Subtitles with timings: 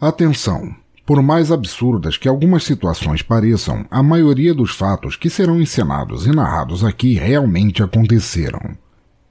[0.00, 0.76] Atenção!
[1.04, 6.30] Por mais absurdas que algumas situações pareçam, a maioria dos fatos que serão encenados e
[6.30, 8.60] narrados aqui realmente aconteceram.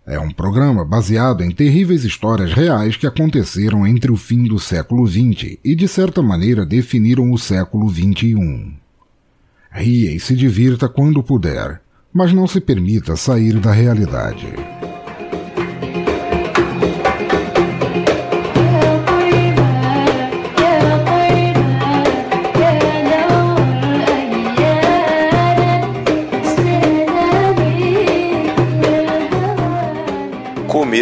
[0.06, 5.08] É um programa baseado em terríveis histórias reais que aconteceram entre o fim do século
[5.08, 8.74] XX e, de certa maneira, definiram o século XXI.
[9.72, 11.82] Ria e se divirta quando puder,
[12.12, 14.48] mas não se permita sair da realidade.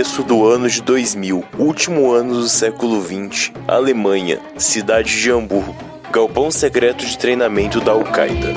[0.05, 5.75] Começo do ano de 2000, último ano do século 20, Alemanha, cidade de Hamburgo,
[6.11, 8.53] galpão secreto de treinamento da Al-Qaeda.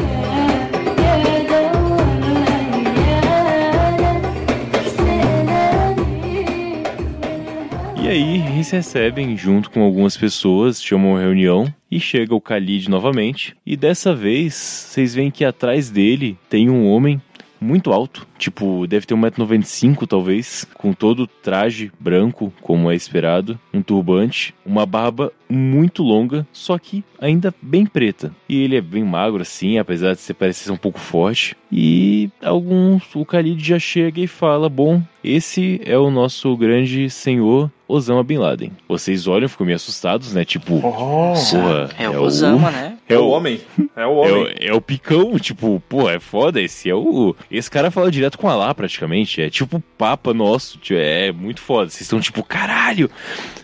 [7.97, 12.91] E aí, eles recebem, junto com algumas pessoas, chamam uma reunião e chega o Khalid
[12.91, 13.57] novamente.
[13.65, 17.21] E dessa vez, vocês veem que atrás dele tem um homem
[17.61, 23.59] muito alto, tipo, deve ter 1,95m talvez, com todo o traje branco, como é esperado,
[23.73, 28.35] um turbante, uma barba muito longa, só que ainda bem preta.
[28.49, 31.57] E ele é bem magro assim, apesar de ser parecer um pouco forte.
[31.71, 37.71] E alguns, o Khalid já chega e fala: Bom, esse é o nosso grande senhor
[37.89, 38.73] Osama Bin Laden.
[38.87, 40.45] Vocês olham, ficam meio assustados, né?
[40.45, 42.99] Tipo, Oh, porra, É o Osama, né?
[43.09, 43.61] É é o o, homem.
[43.97, 44.45] É o é, homem.
[44.45, 47.35] o, é o picão, tipo, pô, é foda, esse é o.
[47.51, 49.41] Esse cara fala direto com Alá, praticamente.
[49.41, 51.89] É tipo o Papa nosso, tio, é muito foda.
[51.91, 53.11] Vocês estão tipo, caralho!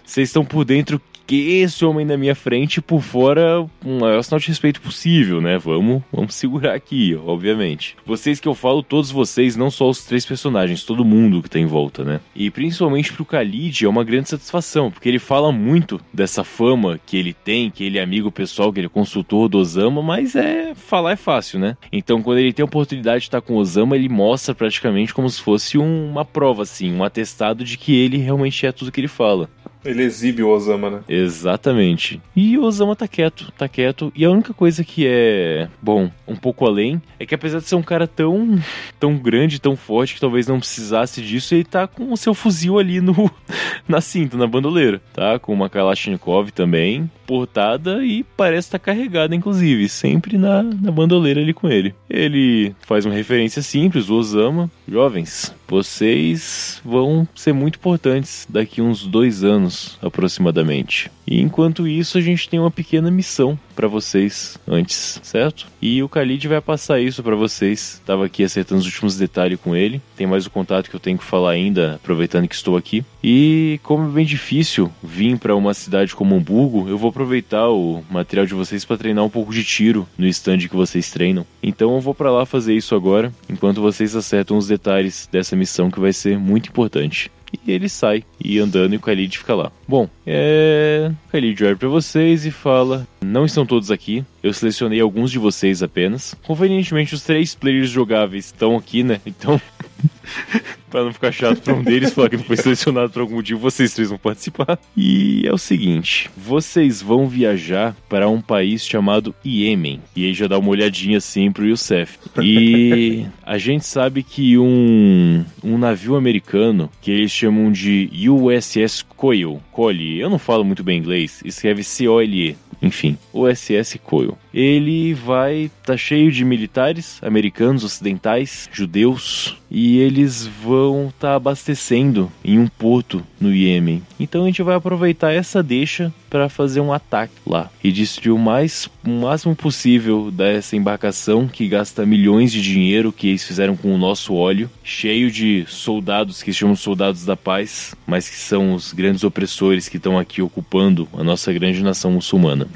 [0.03, 4.39] Vocês estão por dentro que esse homem na minha frente, por fora, um maior sinal
[4.39, 5.59] de respeito possível, né?
[5.59, 7.97] Vamos, vamos segurar aqui, obviamente.
[8.05, 11.59] Vocês que eu falo, todos vocês, não só os três personagens, todo mundo que tá
[11.59, 12.21] em volta, né?
[12.35, 17.17] E principalmente pro Khalid é uma grande satisfação, porque ele fala muito dessa fama que
[17.17, 20.75] ele tem, que ele é amigo pessoal, que ele é consultor do Osama, mas é
[20.75, 21.77] falar é fácil, né?
[21.93, 25.29] Então, quando ele tem a oportunidade de estar com o Osama, ele mostra praticamente como
[25.29, 29.01] se fosse um- uma prova, assim, um atestado de que ele realmente é tudo que
[29.01, 29.49] ele fala.
[29.85, 31.01] Ele exibe o Osama, né?
[31.09, 32.21] Exatamente.
[32.35, 34.13] E o Osama tá quieto, tá quieto.
[34.15, 37.75] E a única coisa que é, bom, um pouco além, é que apesar de ser
[37.75, 38.59] um cara tão,
[38.99, 42.79] tão grande, tão forte, que talvez não precisasse disso, ele tá com o seu fuzil
[42.79, 43.31] ali no,
[43.87, 45.39] na cinta, na bandoleira, tá?
[45.39, 51.53] Com uma Kalashnikov também, portada e parece estar carregada, inclusive, sempre na, na bandoleira ali
[51.53, 51.95] com ele.
[52.09, 54.71] Ele faz uma referência simples, o Osama.
[54.87, 61.11] Jovens, vocês vão ser muito importantes daqui uns dois anos, aproximadamente.
[61.27, 65.67] E enquanto isso, a gente tem uma pequena missão pra vocês antes, certo?
[65.81, 68.01] E o Khalid vai passar isso pra vocês.
[68.05, 70.03] Tava aqui acertando os últimos detalhes com ele.
[70.17, 73.05] Tem mais o contato que eu tenho que falar ainda, aproveitando que estou aqui.
[73.23, 78.05] E como é bem difícil vir pra uma cidade como Hamburgo, eu vou aproveitar o
[78.11, 81.47] material de vocês pra treinar um pouco de tiro no stand que vocês treinam.
[81.63, 85.91] Então eu vou pra lá fazer isso agora, enquanto vocês acertam os detalhes dessa missão
[85.91, 87.31] que vai ser muito importante.
[87.67, 89.73] E ele sai e andando e o Khalid fica lá.
[89.87, 91.11] Bom, é.
[91.33, 94.25] Khalid olha pra vocês e fala: Não estão todos aqui.
[94.43, 96.35] Eu selecionei alguns de vocês apenas.
[96.47, 99.21] Convenientemente, os três players jogáveis estão aqui, né?
[99.27, 99.61] Então.
[100.95, 103.59] pra não ficar chato pra um deles falar que não foi selecionado por algum motivo,
[103.59, 104.79] vocês três vão participar.
[104.97, 110.01] E é o seguinte: vocês vão viajar para um país chamado Iêmen.
[110.15, 112.17] E aí já dá uma olhadinha assim pro Youssef.
[112.41, 119.59] E a gente sabe que um, um navio americano, que eles chamam de USS Coyle,
[119.73, 122.57] Cole, eu não falo muito bem inglês, escreve C-O-L-E.
[122.81, 124.35] Enfim, USS Coyle.
[124.55, 132.31] Ele vai tá cheio de militares americanos, ocidentais, judeus, e eles vão estar tá abastecendo
[132.45, 134.01] em um porto no Iêmen.
[134.19, 138.39] Então a gente vai aproveitar essa deixa para fazer um ataque lá e destruir o
[138.39, 143.95] mais o máximo possível dessa embarcação que gasta milhões de dinheiro que eles fizeram com
[143.95, 148.75] o nosso óleo, cheio de soldados que se chamam soldados da paz, mas que são
[148.75, 152.67] os grandes opressores que estão aqui ocupando a nossa grande nação muçulmana.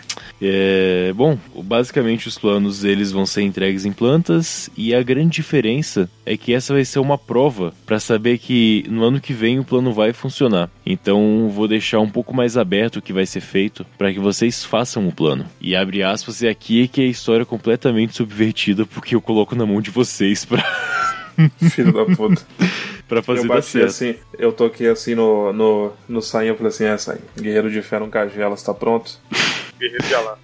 [0.40, 1.38] É, bom,
[1.68, 6.54] basicamente os planos eles vão ser entregues em plantas e a grande diferença é que
[6.54, 10.14] essa vai ser uma prova para saber que no ano que vem o plano vai
[10.14, 10.70] funcionar.
[10.84, 14.64] Então vou deixar um pouco mais aberto o que vai ser feito para que vocês
[14.64, 15.44] façam o plano.
[15.60, 19.54] E abre aspas, e aqui é que a história é completamente subvertida porque eu coloco
[19.54, 20.64] na mão de vocês para
[21.70, 22.42] Filho da puta.
[23.06, 26.84] para fazer eu bati assim, eu toquei assim no, no, no sainho, eu falei assim,
[26.84, 27.22] é sainho.
[27.36, 29.18] Guerreiro de fé não cagela, está pronto?
[29.78, 30.38] Guerreiro de Alá.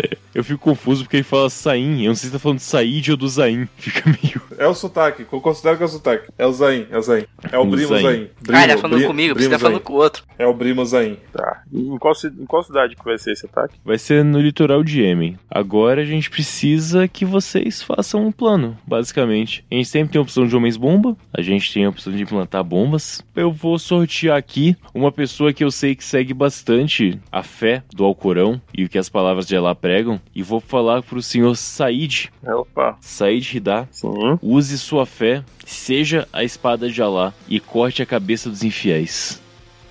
[0.34, 2.02] Eu fico confuso porque ele fala Sain.
[2.02, 3.68] Eu não sei se tá falando Said ou do Zain.
[3.76, 4.40] Fica meio.
[4.58, 5.26] é o sotaque.
[5.30, 6.28] Eu considero que é o sotaque.
[6.38, 7.24] É o Zain, é o Zain.
[7.50, 8.02] É o, Brimo Zain.
[8.02, 8.12] Zain.
[8.12, 9.84] ah, ele tá Brimo- falando Bri- comigo, você Brimo tá falando Zain.
[9.84, 10.24] com o outro.
[10.38, 11.16] É o Brimo Zain.
[11.32, 11.62] Tá.
[11.72, 13.74] Em qual, em qual cidade que vai ser esse ataque?
[13.84, 15.36] Vai ser no litoral de Yemen.
[15.50, 19.64] Agora a gente precisa que vocês façam um plano, basicamente.
[19.70, 22.62] A gente sempre tem a opção de homens-bomba, a gente tem a opção de implantar
[22.62, 23.22] bombas.
[23.34, 28.04] Eu vou sortear aqui uma pessoa que eu sei que segue bastante a fé do
[28.04, 32.28] Alcorão e o que as palavras de Allah pregam, e vou falar pro senhor Said,
[32.42, 32.96] É, Opa.
[33.00, 34.38] Said Hidá, Sim.
[34.42, 39.40] use sua fé, seja a espada de Allah e corte a cabeça dos infiéis.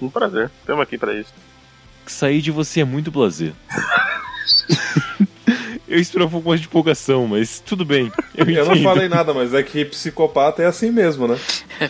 [0.02, 0.50] Um prazer.
[0.62, 1.34] Estamos aqui pra isso.
[2.06, 3.54] Sair você é muito prazer.
[5.90, 8.12] eu espero um pouco mais de empolgação, mas tudo bem.
[8.36, 11.38] Eu, Eu não falei nada, mas é que psicopata é assim mesmo, né?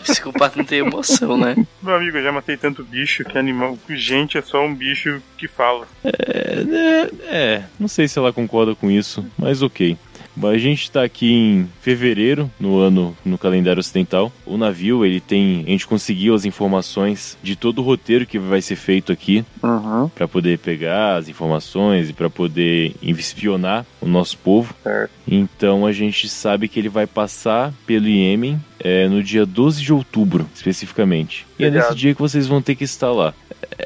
[0.02, 1.54] Psicopata não tem emoção, né?
[1.82, 3.78] Meu amigo, eu já matei tanto bicho que animal.
[3.86, 5.86] que Gente é só um bicho que fala.
[6.04, 9.96] É, é, é, não sei se ela concorda com isso, mas ok.
[10.36, 14.32] Mas a gente tá aqui em fevereiro, no ano no calendário ocidental.
[14.46, 15.64] O navio, ele tem.
[15.66, 19.44] A gente conseguiu as informações de todo o roteiro que vai ser feito aqui.
[19.62, 20.08] Uhum.
[20.08, 24.74] Pra poder pegar as informações e pra poder espionar o nosso povo.
[24.82, 25.10] Certo.
[25.26, 29.92] Então a gente sabe que ele vai passar pelo Iêmen é, no dia 12 de
[29.92, 31.46] outubro, especificamente.
[31.58, 33.34] E é nesse dia que vocês vão ter que estar lá.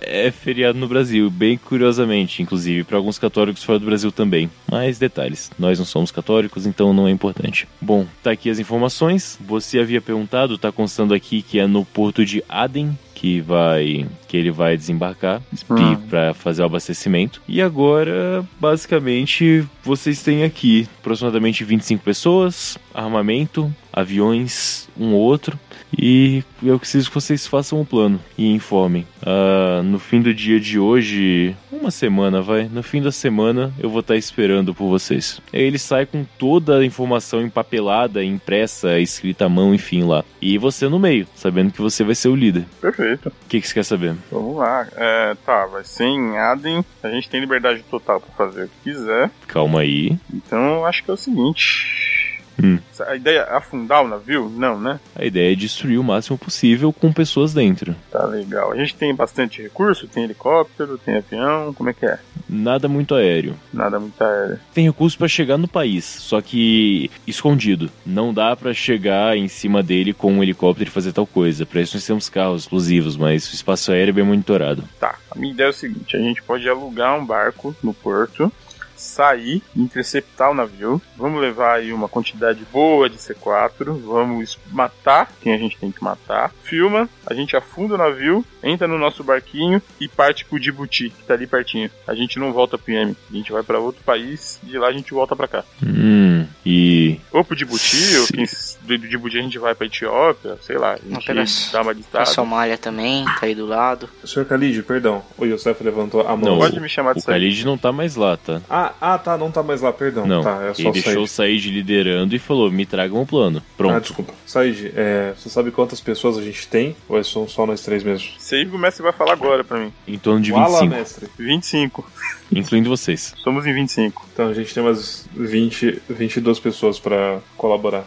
[0.01, 4.51] É é feriado no Brasil, bem curiosamente, inclusive, para alguns católicos fora do Brasil também.
[4.71, 7.69] Mas detalhes, nós não somos católicos, então não é importante.
[7.79, 9.39] Bom, tá aqui as informações.
[9.41, 14.37] Você havia perguntado, tá constando aqui que é no porto de Aden que vai que
[14.37, 15.41] ele vai desembarcar
[15.71, 15.97] Hum.
[16.11, 17.41] para fazer o abastecimento.
[17.47, 25.59] E agora, basicamente, vocês têm aqui aproximadamente 25 pessoas, armamento, aviões, um ou outro.
[25.97, 29.07] E eu preciso que vocês façam um plano e informem.
[29.25, 32.65] Ah, no fim do dia de hoje, uma semana vai.
[32.69, 35.41] No fim da semana eu vou estar esperando por vocês.
[35.53, 40.25] Aí ele sai com toda a informação empapelada, impressa, escrita à mão, enfim lá.
[40.43, 42.65] E você no meio, sabendo que você vai ser o líder.
[42.81, 43.04] Perfeito.
[43.13, 44.15] O que, que você quer saber?
[44.31, 44.87] Vamos lá.
[44.97, 46.85] É, tá, vai ser em Aden.
[47.03, 49.31] A gente tem liberdade total pra fazer o que quiser.
[49.47, 50.19] Calma aí.
[50.33, 52.24] Então acho que é o seguinte.
[52.63, 52.79] Hum.
[53.07, 54.49] A ideia é afundar o navio?
[54.49, 55.01] Não, né?
[55.15, 57.95] A ideia é destruir o máximo possível com pessoas dentro.
[58.11, 58.73] Tá legal.
[58.73, 62.19] A gente tem bastante recurso, tem helicóptero, tem avião, como é que é?
[62.49, 63.57] Nada muito aéreo.
[63.73, 64.59] Nada muito aéreo.
[64.73, 67.91] Tem recurso pra chegar no país, só que escondido.
[68.05, 71.67] Não dá pra chegar em cima dele com um helicóptero e fazer tal coisa.
[71.67, 74.85] Pra isso nós temos carros explosivos, mas o espaço aéreo é bem monitorado.
[75.01, 78.53] Tá, a minha ideia é o seguinte: a gente pode alugar um barco no porto,
[78.97, 85.53] sair, interceptar o navio, vamos levar aí uma quantidade boa de C4, vamos matar quem
[85.55, 89.81] a gente tem que matar, filma, a gente afunda o navio, entra no nosso barquinho
[90.01, 91.91] e parte pro Djibouti, que tá ali pertinho.
[92.07, 94.89] A gente não volta pro Yemen, a gente vai pra outro país e de lá
[94.89, 95.65] a gente volta pra cá.
[95.85, 97.21] Hum, e.
[97.33, 98.19] Ou pro Djibouti, Sim.
[98.21, 98.45] ou quem,
[98.83, 101.91] do do Djibouti a gente vai pra Etiópia, sei lá, a gente pega- dá uma
[101.91, 102.27] A listada.
[102.27, 104.09] Somália também, tá aí do lado.
[104.25, 105.23] Senhor Khalid, perdão.
[105.37, 106.39] O Yosef levantou a mão.
[106.53, 107.25] Não, Pode me chamar de O.
[107.25, 108.61] Khalid não tá mais lá, tá?
[108.69, 110.27] Ah, ah, tá, não tá mais lá, perdão.
[110.27, 111.71] Não, Tá, é só ele deixou o Said.
[111.71, 113.63] Liderando e falou: me tragam um plano.
[113.65, 114.01] Ah, Pronto.
[114.03, 114.33] desculpa.
[114.47, 116.95] Said, é, você sabe quantas pessoas a gente tem?
[117.09, 118.29] Ou é só, só nós três mesmo?
[118.39, 119.93] Sei que o mestre vai falar agora pra mim.
[120.07, 121.29] em torno de Fala, 25, mestre.
[121.39, 122.11] 25.
[122.53, 123.35] incluindo vocês.
[123.43, 124.27] Somos em 25.
[124.33, 128.05] Então a gente tem umas 20, 22 pessoas pra colaborar.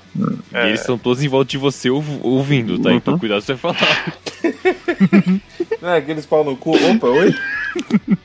[0.53, 2.89] E eles estão todos em volta de você ouv- ouvindo, tá?
[2.89, 2.95] Uhum.
[2.95, 3.77] Então cuidado se você falar.
[5.81, 6.75] É, aqueles pau no cu.
[6.75, 7.33] Opa, oi?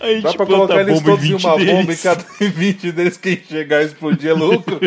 [0.00, 1.84] A gente Dá pra planta colocar eles bomba em todos em 20 uma bomba e
[1.86, 2.02] deles.
[2.02, 4.78] cada 20 deles quem chegar e explodir é lucro?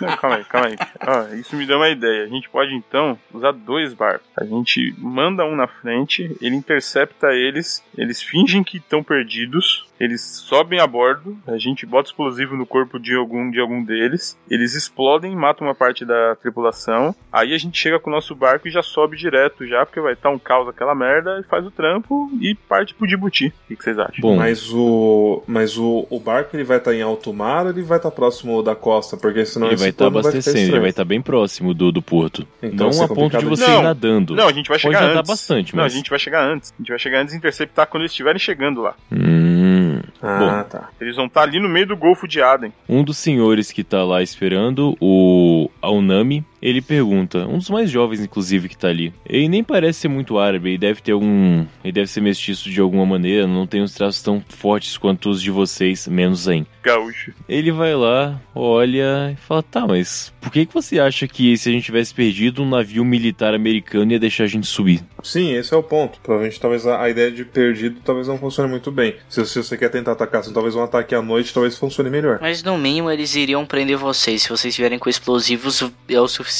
[0.00, 0.76] Não, calma aí, calma aí.
[1.06, 2.24] Ó, isso me deu uma ideia.
[2.24, 4.26] A gente pode então usar dois barcos.
[4.36, 10.20] A gente manda um na frente, ele intercepta eles, eles fingem que estão perdidos, eles
[10.22, 14.74] sobem a bordo, a gente bota explosivo no corpo de algum de algum deles, eles
[14.74, 17.14] explodem, matam uma parte da tripulação.
[17.32, 20.14] Aí a gente chega com o nosso barco e já sobe direto já, porque vai
[20.14, 23.41] estar um caos aquela merda, e faz o trampo e parte pro Djibouti.
[23.48, 24.14] O que vocês acham?
[24.20, 25.42] Bom, Mas o.
[25.46, 28.62] Mas o, o barco ele vai estar em alto mar ou ele vai estar próximo
[28.62, 29.16] da costa?
[29.16, 30.80] Porque senão ele vai estar ficar abastecendo, ele estranho.
[30.82, 32.46] vai estar bem próximo do, do porto.
[32.62, 34.34] Então não vai a ponto de você de- ir Não, nadando.
[34.36, 35.30] Não, a gente vai Pode chegar nadar antes.
[35.30, 35.92] bastante, Não, a mas.
[35.92, 36.72] gente vai chegar antes.
[36.72, 38.94] A gente vai chegar antes e interceptar quando eles estiverem chegando lá.
[39.10, 40.00] Hum.
[40.22, 40.88] Ah, tá.
[41.00, 42.72] Eles vão estar ali no meio do Golfo de Aden.
[42.88, 48.20] Um dos senhores que tá lá esperando, o Aunami, ele pergunta, um dos mais jovens,
[48.20, 49.12] inclusive, que tá ali.
[49.26, 51.66] Ele nem parece ser muito árabe, ele deve ter algum.
[51.82, 55.42] Ele deve ser mestiço de alguma maneira, não tem os traços tão fortes quanto os
[55.42, 56.64] de vocês, menos Zen.
[56.82, 57.32] Gaúcho.
[57.48, 61.68] Ele vai lá, olha e fala: tá, mas por que, que você acha que se
[61.68, 65.02] a gente tivesse perdido um navio militar americano ia deixar a gente subir?
[65.22, 66.20] Sim, esse é o ponto.
[66.20, 69.16] Provavelmente talvez a, ideia de perdido talvez não funcione muito bem.
[69.28, 72.38] Se, se você quer tentar atacar, assim, talvez um ataque à noite talvez funcione melhor.
[72.40, 74.42] Mas no mínimo eles iriam prender vocês.
[74.42, 76.51] Se vocês estiverem com explosivos, é o suficiente.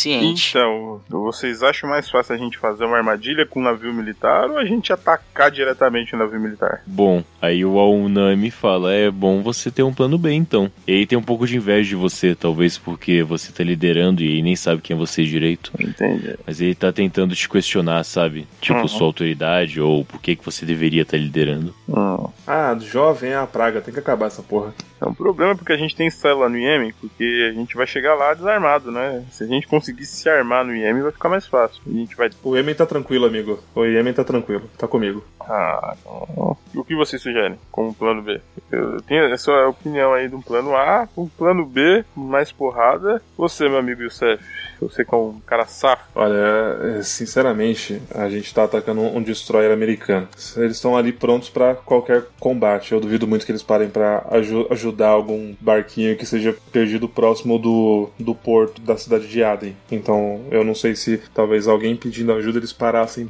[0.48, 4.58] Então, vocês acham mais fácil a gente fazer uma armadilha com um navio militar ou
[4.58, 6.82] a gente atacar diretamente o navio militar?
[6.86, 10.70] Bom, aí o Aonami fala: é bom você ter um plano B então.
[10.86, 14.26] E aí tem um pouco de inveja de você, talvez porque você tá liderando e
[14.28, 15.72] ele nem sabe quem é você direito.
[15.78, 16.36] Entendi.
[16.46, 18.46] Mas ele tá tentando te questionar, sabe?
[18.60, 18.88] Tipo, Uhum.
[18.88, 21.74] sua autoridade ou por que, que você deveria estar liderando.
[21.88, 22.26] Hum.
[22.46, 24.74] Ah, jovem é a praga, tem que acabar essa porra.
[25.04, 27.86] É um problema porque a gente tem célula lá no Iêmen, porque a gente vai
[27.86, 29.24] chegar lá desarmado, né?
[29.30, 31.82] Se a gente conseguir se armar no Iêmen, vai ficar mais fácil.
[31.86, 32.30] A gente vai.
[32.42, 33.58] O Yemen tá tranquilo, amigo.
[33.74, 35.24] O Yemen tá tranquilo, tá comigo.
[35.40, 36.56] Ah, então...
[36.74, 38.40] E o que vocês sugerem como plano B?
[38.70, 43.20] Eu tenho a sua opinião aí de um plano A, um plano B, mais porrada.
[43.36, 44.42] Você, meu amigo Youssef,
[44.80, 46.04] você que é um cara safo.
[46.14, 50.28] Olha, é, sinceramente, a gente tá atacando um destroyer americano.
[50.56, 52.92] Eles estão ali prontos pra qualquer combate.
[52.92, 57.58] Eu duvido muito que eles parem pra aju- ajudar algum barquinho que seja perdido próximo
[57.58, 59.74] do, do porto da cidade de Aden.
[59.90, 63.26] Então, eu não sei se talvez alguém pedindo ajuda eles parassem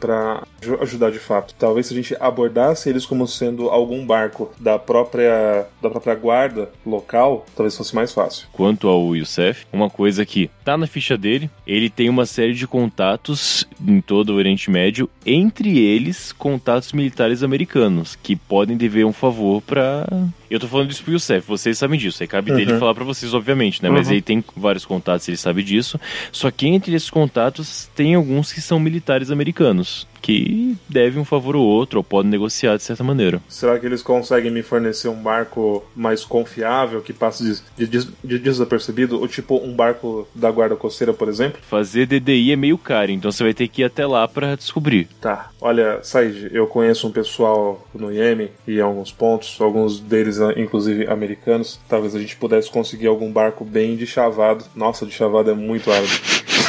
[0.60, 1.54] aju- ajudar de fato.
[1.58, 6.70] Talvez se a gente abordasse eles como sendo algum barco da própria da própria guarda
[6.84, 8.46] local, talvez fosse mais fácil.
[8.52, 12.66] Quanto ao Youssef, uma coisa que tá na ficha dele, ele tem uma série de
[12.66, 19.12] contatos em todo o Oriente Médio, entre eles contatos militares americanos, que podem dever um
[19.12, 20.06] favor pra.
[20.52, 22.78] Eu tô falando isso pro Youssef, vocês sabem disso, aí cabe dele Uhum.
[22.78, 23.88] falar pra vocês, obviamente, né?
[23.88, 24.12] Mas Uhum.
[24.12, 25.98] ele tem vários contatos, ele sabe disso.
[26.30, 31.56] Só que entre esses contatos tem alguns que são militares americanos, que devem um favor
[31.56, 33.42] ou outro, ou podem negociar de certa maneira.
[33.48, 38.38] Será que eles conseguem me fornecer um barco mais confiável que passe de, des- de
[38.38, 39.20] desapercebido?
[39.20, 41.60] Ou tipo um barco da guarda costeira, por exemplo?
[41.68, 45.08] Fazer DDI é meio caro, então você vai ter que ir até lá pra descobrir.
[45.20, 45.50] Tá.
[45.60, 51.06] Olha, Said, eu conheço um pessoal no Iêmen e em alguns pontos, alguns deles inclusive
[51.08, 51.80] americanos.
[51.88, 54.64] Talvez a gente pudesse conseguir algum barco bem de chavado.
[54.74, 56.10] Nossa, de chavado é muito árabe.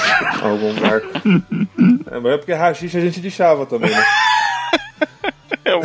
[0.44, 1.08] algum barco.
[2.12, 4.04] É, mas é porque rachixe a gente de chava também, né?
[5.66, 5.82] É, um-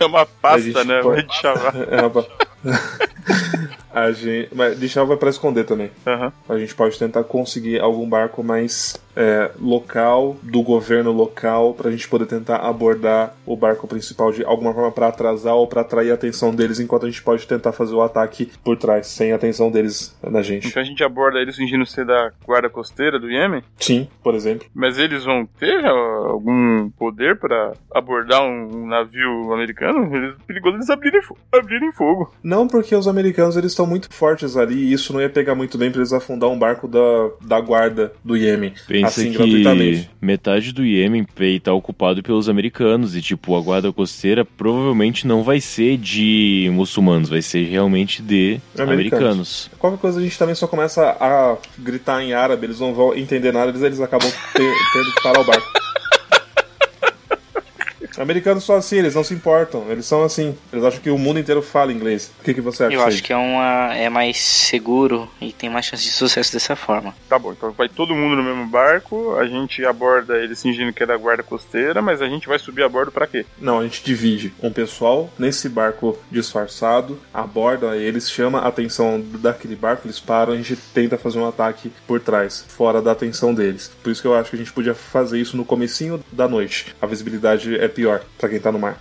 [0.00, 1.02] é uma pasta, né?
[1.02, 1.74] pode- Vai te chamar.
[1.92, 2.26] É uma...
[3.92, 4.48] a gente...
[4.54, 5.90] Mas de chava é pra esconder também.
[6.06, 6.32] Aham.
[6.48, 12.08] A gente pode tentar conseguir algum barco mais é, local, do governo local, pra gente
[12.08, 16.14] poder tentar abordar o barco principal de alguma forma pra atrasar ou pra atrair a
[16.14, 19.72] atenção deles, enquanto a gente pode tentar fazer o ataque por trás, sem a atenção
[19.72, 20.68] deles na gente.
[20.68, 24.68] Então a gente aborda eles fingindo ser da guarda costeira do Iêmen, Sim, por exemplo.
[24.72, 30.14] mas eles vão ter ó, algum poder pra abordar um navio americano?
[30.14, 32.32] Eles, perigoso eles abrirem, fo- abrirem fogo.
[32.42, 35.76] Não porque os americanos eles estão muito fortes ali e isso não ia pegar muito
[35.76, 37.00] bem pra eles afundar um barco da,
[37.40, 38.74] da guarda do Iêmen.
[39.08, 44.44] Pensa assim, que metade do Iêmen está ocupado pelos americanos e, tipo, a guarda costeira
[44.44, 48.90] provavelmente não vai ser de muçulmanos, vai ser realmente de Americanos.
[49.18, 49.70] americanos.
[49.78, 53.52] Qualquer coisa a gente também só começa a gritar em árabe, eles não vão entender
[53.52, 54.58] nada, eles, eles acabam te-
[54.92, 55.66] tendo que parar o barco.
[58.18, 60.56] Americanos são assim, eles não se importam, eles são assim.
[60.72, 62.30] Eles acham que o mundo inteiro fala inglês.
[62.40, 63.22] O que, que você acha Eu acho Said?
[63.22, 67.14] que é, uma, é mais seguro e tem mais chance de sucesso dessa forma.
[67.28, 71.02] Tá bom, então vai todo mundo no mesmo barco, a gente aborda eles fingindo que
[71.02, 73.44] é da guarda costeira, mas a gente vai subir a bordo pra quê?
[73.60, 79.76] Não, a gente divide um pessoal nesse barco disfarçado, aborda eles, chama a atenção daquele
[79.76, 83.90] barco, eles param, a gente tenta fazer um ataque por trás, fora da atenção deles.
[84.02, 86.94] Por isso que eu acho que a gente podia fazer isso no comecinho da noite.
[87.00, 88.07] A visibilidade é pior
[88.38, 89.00] pra quem tá no mar.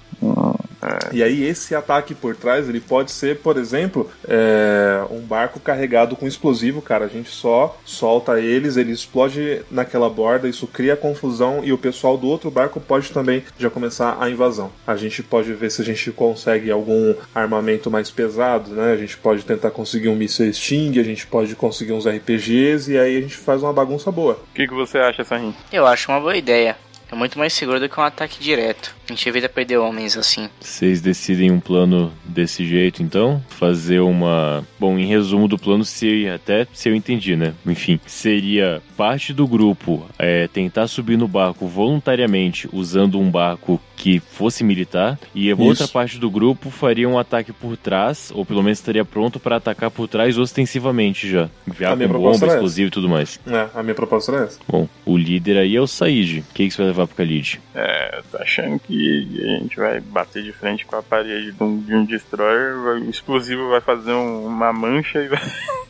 [1.12, 6.16] E aí esse ataque por trás, ele pode ser, por exemplo, é, um barco carregado
[6.16, 7.06] com explosivo, cara.
[7.06, 12.18] A gente só solta eles, ele explode naquela borda, isso cria confusão e o pessoal
[12.18, 14.72] do outro barco pode também já começar a invasão.
[14.86, 18.92] A gente pode ver se a gente consegue algum armamento mais pesado, né?
[18.92, 22.98] A gente pode tentar conseguir um míssil Sting, a gente pode conseguir uns RPGs e
[22.98, 24.34] aí a gente faz uma bagunça boa.
[24.52, 25.54] O que, que você acha, Sahin?
[25.72, 26.78] Eu acho uma boa ideia.
[27.12, 28.96] É muito mais seguro do que um ataque direto.
[29.08, 30.50] A gente evita perder homens assim.
[30.60, 33.42] Vocês decidem um plano desse jeito, então?
[33.48, 34.66] Fazer uma.
[34.78, 37.54] Bom, em resumo do plano, se até se eu entendi, né?
[37.66, 44.20] Enfim, seria parte do grupo é, tentar subir no barco voluntariamente usando um barco que
[44.20, 45.62] fosse militar e a Isso.
[45.64, 49.56] outra parte do grupo faria um ataque por trás, ou pelo menos estaria pronto para
[49.58, 51.50] atacar por trás ostensivamente já.
[51.66, 53.40] Minha com bomba, explosivo e tudo mais.
[53.48, 54.60] É, a minha proposta era essa.
[54.68, 56.40] Bom, o líder aí é o Said.
[56.40, 57.60] O que, que você vai levar pro Khalid?
[57.74, 61.64] É, eu tô achando que a gente vai bater de frente com a parede de
[61.64, 65.42] um, de um destroyer, vai- o explosivo vai fazer um- uma mancha e vai,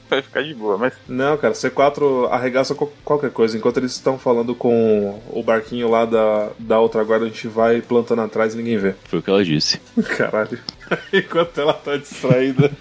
[0.10, 3.58] vai ficar de boa, mas Não, cara, C4 arregaça qual- qualquer coisa.
[3.58, 7.82] Enquanto eles estão falando com o barquinho lá da, da outra guarda, a gente vai
[7.82, 8.94] plantando atrás e ninguém vê.
[9.06, 9.80] Foi o que ela disse.
[10.18, 10.60] Caralho.
[11.12, 12.72] Enquanto ela tá distraída,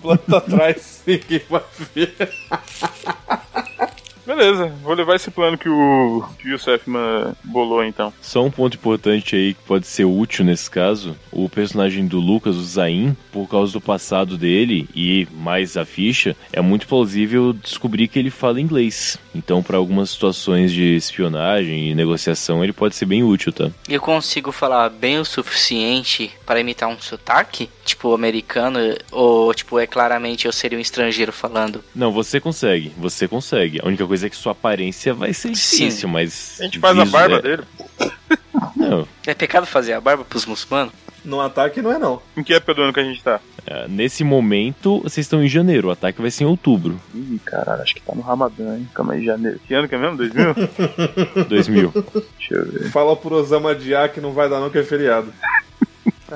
[0.00, 1.62] planta atrás e ninguém vai
[1.94, 2.14] ver.
[4.34, 8.12] Beleza, vou levar esse plano que o, que o Yusef Man bolou então.
[8.20, 12.56] Só um ponto importante aí que pode ser útil nesse caso: o personagem do Lucas,
[12.56, 18.08] o Zain, por causa do passado dele e mais a ficha, é muito plausível descobrir
[18.08, 19.18] que ele fala inglês.
[19.34, 23.70] Então, para algumas situações de espionagem e negociação, ele pode ser bem útil, tá?
[23.88, 28.78] Eu consigo falar bem o suficiente para imitar um sotaque, tipo americano,
[29.10, 31.82] ou tipo é claramente eu seria um estrangeiro falando.
[31.94, 33.80] Não, você consegue, você consegue.
[33.82, 35.78] A única coisa é que sua aparência vai ser Sim.
[35.86, 36.58] difícil, mas.
[36.60, 37.62] A gente faz a barba é- dele.
[38.76, 40.92] Não, É pecado fazer a barba pros muçulmanos?
[41.24, 42.20] No ataque não é não.
[42.36, 43.38] Em que época do ano que a gente tá?
[43.64, 47.80] é, nesse momento, vocês estão em janeiro, o ataque vai ser em outubro, Ih, caralho,
[47.82, 48.88] acho que tá no Ramadã, hein?
[48.92, 49.60] Calma aí, janeiro.
[49.66, 50.16] Que ano que é mesmo?
[50.16, 50.54] 2000?
[51.48, 51.92] 2000.
[52.38, 52.90] Deixa eu ver.
[52.90, 55.32] Fala pro Osama Diá que não vai dar não que é feriado.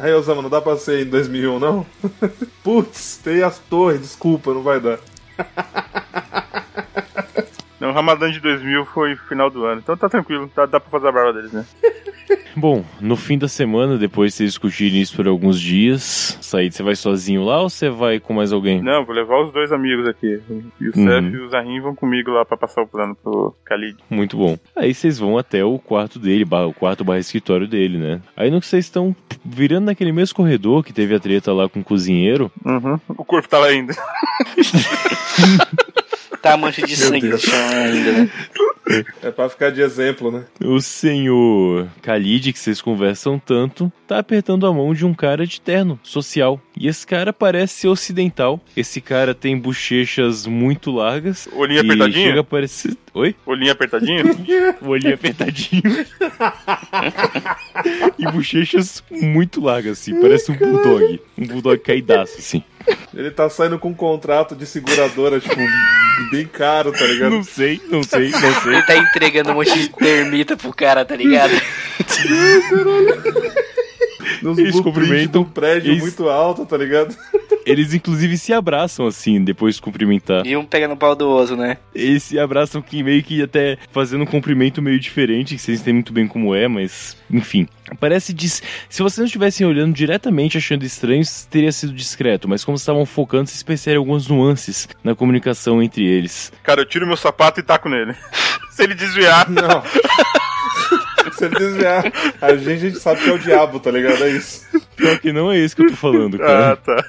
[0.02, 1.86] Aí, Osama, não dá pra ser em 2001, não?
[2.62, 4.98] Putz, tem as torres, desculpa, não vai dar.
[7.86, 10.90] Não, o Ramadã de 2000 foi final do ano, então tá tranquilo, tá, dá pra
[10.90, 11.64] fazer a barba deles, né?
[12.56, 16.82] Bom, no fim da semana, depois de vocês discutirem isso por alguns dias, Said, você
[16.82, 18.82] vai sozinho lá ou você vai com mais alguém?
[18.82, 20.40] Não, vou levar os dois amigos aqui.
[20.48, 21.28] O Yusef Uhum.
[21.28, 23.98] e o Zahim vão comigo lá pra passar o plano pro Khalid.
[24.10, 24.58] Muito bom.
[24.74, 28.20] Aí vocês vão até o quarto dele, o quarto barra escritório dele, né?
[28.36, 29.14] Aí no que vocês estão
[29.44, 32.98] virando naquele mesmo corredor que teve a treta lá com o cozinheiro, Uhum.
[33.10, 33.94] O corpo tá lá ainda.
[36.46, 38.30] Tá a mancha de sangue no chão ainda, né?
[39.20, 40.44] É pra ficar de exemplo, né?
[40.64, 45.60] o senhor Khalid, que vocês conversam tanto, tá apertando a mão de um cara de
[45.60, 46.60] terno social.
[46.78, 48.60] E esse cara parece ser ocidental.
[48.76, 51.48] Esse cara tem bochechas muito largas.
[51.52, 52.28] Olhinho apertadinho?
[52.28, 52.96] Chega a parecer...
[53.12, 53.34] Oi?
[53.44, 54.24] Olhinho apertadinho?
[54.82, 55.82] Olhinho apertadinho.
[58.16, 60.20] e bochechas muito largas, assim.
[60.20, 61.20] Parece um bulldog.
[61.36, 62.62] Um bulldog caidaço, assim.
[63.14, 65.54] Ele tá saindo com um contrato de seguradora, tipo,
[66.30, 67.30] bem caro, tá ligado?
[67.32, 68.72] Não sei, não sei, não sei.
[68.74, 71.52] Ele tá entregando um monte de termita pro cara, tá ligado?
[74.42, 77.16] Nos Eles cumprimentam, de um prédio eles- muito alto, tá ligado?
[77.66, 80.46] Eles inclusive se abraçam assim, depois de cumprimentar.
[80.46, 81.78] E um pega no pau do outro, né?
[81.92, 85.94] Eles se abraçam que meio que até fazendo um cumprimento meio diferente, que vocês entendem
[85.94, 87.66] muito bem como é, mas enfim.
[87.98, 88.62] Parece dis...
[88.88, 93.48] se vocês não estivessem olhando diretamente achando estranho, teria sido discreto, mas como estavam focando,
[93.48, 96.52] vocês percebem algumas nuances na comunicação entre eles.
[96.62, 98.14] Cara, eu tiro meu sapato e taco nele.
[98.70, 99.82] Se ele desviar, Não.
[101.32, 102.04] Se ele desviar,
[102.40, 104.22] a gente, a gente sabe que é o diabo, tá ligado?
[104.24, 104.64] É isso.
[104.94, 106.76] Pior que não é isso que eu tô falando, ah, cara.
[106.76, 107.04] tá.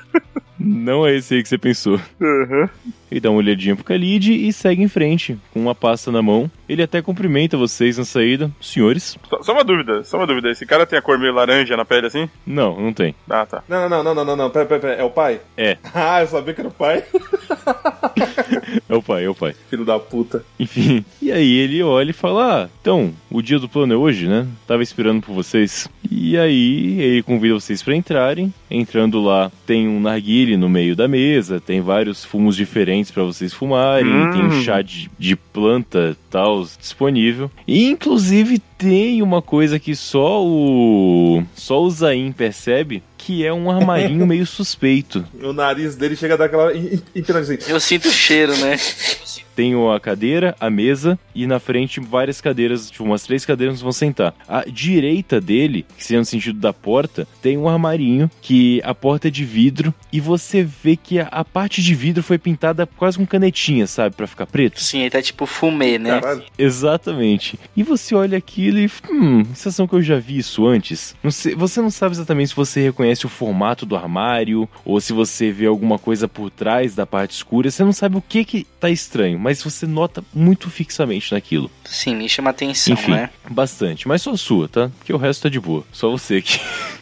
[0.59, 1.99] Não é esse aí que você pensou.
[2.19, 2.67] Uhum.
[3.09, 6.51] E dá uma olhadinha pro Khalid e segue em frente, com uma pasta na mão.
[6.67, 8.51] Ele até cumprimenta vocês na saída.
[8.61, 9.17] Senhores?
[9.29, 10.51] Só, só uma dúvida, só uma dúvida.
[10.51, 12.29] Esse cara tem a cor meio laranja na pele assim?
[12.45, 13.15] Não, não tem.
[13.29, 13.63] Ah, tá.
[13.67, 14.49] Não, não, não, não, não, não.
[14.49, 14.93] Pera, pera, pera.
[14.95, 15.39] É o pai?
[15.55, 17.03] É, Ah, eu sabia que era o pai.
[18.89, 19.55] é o pai, é o pai.
[19.69, 20.43] Filho da puta.
[20.59, 24.27] Enfim, e aí ele olha e fala: Ah, então, o dia do plano é hoje,
[24.27, 24.45] né?
[24.67, 25.87] Tava esperando por vocês.
[26.09, 28.53] E aí ele convida vocês pra entrarem.
[28.69, 29.99] Entrando lá, tem um
[30.47, 34.31] narguile no meio da mesa, tem vários fumos diferentes pra vocês fumarem, Hum.
[34.31, 37.51] tem um chá de, de planta tal disponível.
[37.67, 43.69] E inclusive tem uma coisa que só o só o Zain percebe, que é um
[43.69, 45.25] armarinho meio suspeito.
[45.41, 46.71] O nariz dele chega a dar aquela.
[47.15, 47.57] Então, assim.
[47.67, 48.77] Eu sinto o cheiro, né?
[49.57, 53.91] Tem a cadeira, a mesa e na frente várias cadeiras, tipo umas três cadeiras vão
[53.91, 54.35] sentar.
[54.47, 59.29] A direita dele, que seria no sentido da porta, tem um armarinho que a porta
[59.29, 63.17] é de vidro e você vê que a, a parte de vidro foi pintada quase
[63.17, 64.79] com canetinha, sabe, Pra ficar preto.
[64.79, 66.19] Sim, ele tá tipo fumê, né?
[66.19, 66.43] Caralho.
[66.55, 67.59] Exatamente.
[67.75, 71.15] E você olha aquilo e, hum, sensação que eu já vi isso antes.
[71.23, 75.13] Não sei, você não sabe exatamente se você reconhece o formato do armário ou se
[75.13, 77.71] você vê alguma coisa por trás da parte escura.
[77.71, 81.71] Você não sabe o que que tá estranho, mas você nota muito fixamente naquilo.
[81.86, 83.29] Sim, me chama atenção, Enfim, né?
[83.49, 84.05] bastante.
[84.05, 84.91] Mas só a sua, tá?
[84.97, 85.86] Porque o resto tá de boa.
[85.89, 86.60] Só você que.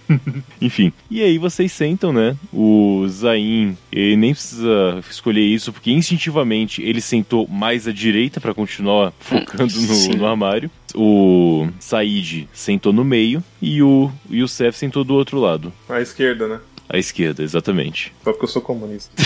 [0.62, 0.94] Enfim.
[1.10, 2.38] E aí vocês sentam, né?
[2.54, 8.54] O Zain, ele nem precisa escolher isso, porque instintivamente ele sentou mais à direita para
[8.54, 10.12] continuar focando Sim.
[10.12, 10.70] no, no armário.
[10.94, 15.74] O Said sentou no meio e o Youssef sentou do outro lado.
[15.90, 16.60] À esquerda, né?
[16.88, 18.14] À esquerda, exatamente.
[18.24, 19.12] Só porque eu sou comunista.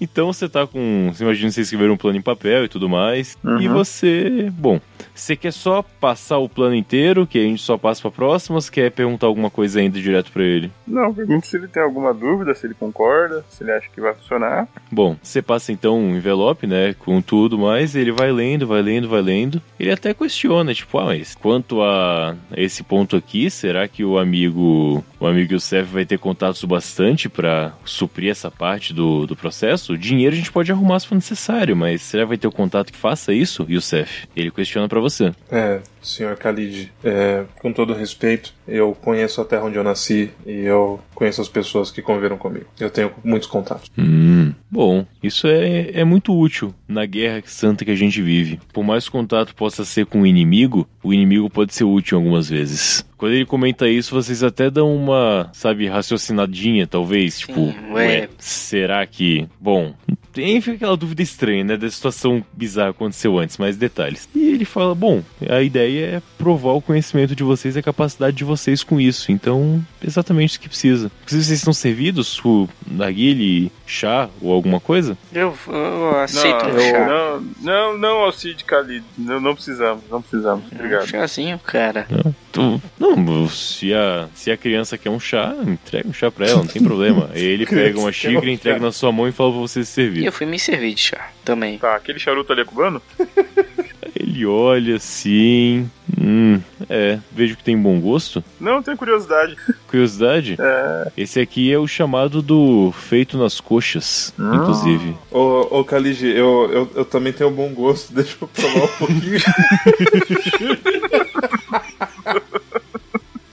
[0.00, 1.10] Então você tá com.
[1.12, 3.36] Você imagina você escrever um plano em papel e tudo mais.
[3.60, 4.50] E você.
[4.52, 4.80] Bom,
[5.14, 8.60] você quer só passar o plano inteiro, que a gente só passa pra próxima, ou
[8.60, 10.70] você quer perguntar alguma coisa ainda direto pra ele?
[10.86, 14.14] Não, pergunta se ele tem alguma dúvida, se ele concorda, se ele acha que vai
[14.14, 14.68] funcionar.
[14.90, 19.08] Bom, você passa então um envelope, né, com tudo mais, ele vai lendo, vai lendo,
[19.08, 19.60] vai lendo.
[19.78, 25.04] Ele até questiona, tipo, ah, mas quanto a esse ponto aqui, será que o amigo,
[25.18, 29.92] o amigo Youssef vai ter contatos bastante pra suprir essa parte do, do processo?
[29.92, 32.52] O dinheiro a gente pode arrumar se for necessário, mas será que vai ter o
[32.52, 34.26] contato que faça isso, Youssef?
[34.36, 35.32] Ele questiona pra você.
[35.50, 40.60] É, senhor Khalid, é, com todo respeito, eu conheço a terra onde eu nasci e
[40.60, 42.66] eu conheço as pessoas que conviveram comigo.
[42.78, 43.90] Eu tenho muitos contatos.
[43.98, 48.60] Hum, bom, isso é, é muito útil na guerra santa que a gente vive.
[48.72, 52.18] Por mais que o contato possa ser com o inimigo, o inimigo pode ser útil
[52.18, 53.04] algumas vezes.
[53.16, 57.38] Quando ele comenta isso, vocês até dão uma, sabe, raciocinadinha, talvez.
[57.38, 58.28] Tipo, ué.
[58.38, 59.48] será que.
[59.58, 59.94] Bom,
[60.34, 61.76] tem aquela dúvida estranha, né?
[61.78, 64.28] Da situação bizarra que aconteceu antes, mais detalhes.
[64.34, 68.36] E ele fala: bom, a ideia é provar o conhecimento de vocês e a capacidade
[68.36, 69.30] de vocês com isso.
[69.32, 71.10] Então, exatamente isso que precisa.
[71.26, 75.16] Se vocês estão servidos, o narguile, chá ou alguma coisa?
[75.32, 77.06] Eu, eu aceito não, um chá.
[77.06, 79.04] não, não, não, Alcide Khalid.
[79.18, 80.64] Não, não precisamos, não precisamos.
[80.72, 81.06] Um Obrigado.
[81.06, 82.06] chazinho, cara.
[82.52, 86.58] Tu- Não, se a, se a criança quer um chá, entrega um chá pra ela,
[86.60, 87.30] não tem problema.
[87.34, 89.90] Aí ele pega uma um xícara, entrega na sua mão e fala pra você se
[89.90, 90.24] E servir.
[90.24, 91.78] eu fui me servir de chá também.
[91.78, 93.00] Tá, aquele charuto ali é cubano?
[94.18, 95.90] Ele olha assim.
[96.18, 98.42] Hum, é, vejo que tem bom gosto.
[98.58, 99.56] Não, tenho curiosidade.
[99.88, 100.56] Curiosidade?
[100.58, 101.12] É.
[101.16, 104.52] Esse aqui é o chamado do feito nas coxas, Ah.
[104.56, 105.14] inclusive.
[105.30, 109.38] Ô, ô eu, eu, eu também tenho bom gosto, deixa eu provar um pouquinho.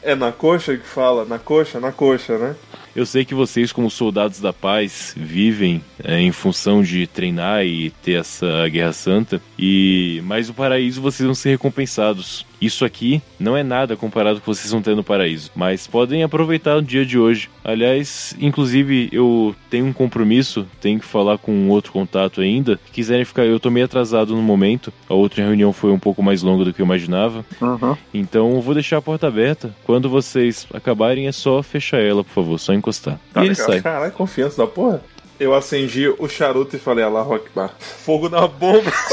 [0.02, 1.26] é na coxa que fala?
[1.26, 1.80] Na coxa?
[1.80, 2.56] Na coxa, né?
[2.96, 7.90] Eu sei que vocês, como soldados da paz, vivem é, em função de treinar e
[7.90, 9.42] ter essa guerra santa.
[9.58, 12.46] E mas o paraíso vocês vão ser recompensados.
[12.62, 15.86] Isso aqui não é nada comparado com o que vocês vão ter no paraíso, mas
[15.86, 17.50] podem aproveitar o dia de hoje.
[17.64, 22.80] Aliás, inclusive eu tenho um compromisso, tenho que falar com um outro contato ainda.
[22.86, 24.94] Se quiserem ficar, eu tô meio atrasado no momento.
[25.10, 27.46] A outra reunião foi um pouco mais longa do que eu imaginava.
[27.62, 27.98] Uhum.
[28.14, 29.76] Então eu vou deixar a porta aberta.
[29.84, 33.20] Quando vocês acabarem, é só fechar ela, por favor, só encostar.
[33.34, 33.82] Tá e ele sai.
[33.82, 35.02] Caralho, confiança da porra.
[35.40, 37.74] Eu acendi o charuto e falei, Allahu Akbar.
[37.80, 38.92] Fogo na bomba.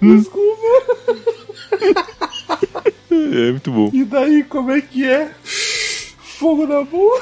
[0.00, 0.62] Desculpa.
[3.10, 3.90] É muito bom.
[3.92, 5.30] E daí, como é que é?
[5.44, 7.20] Fogo na bomba.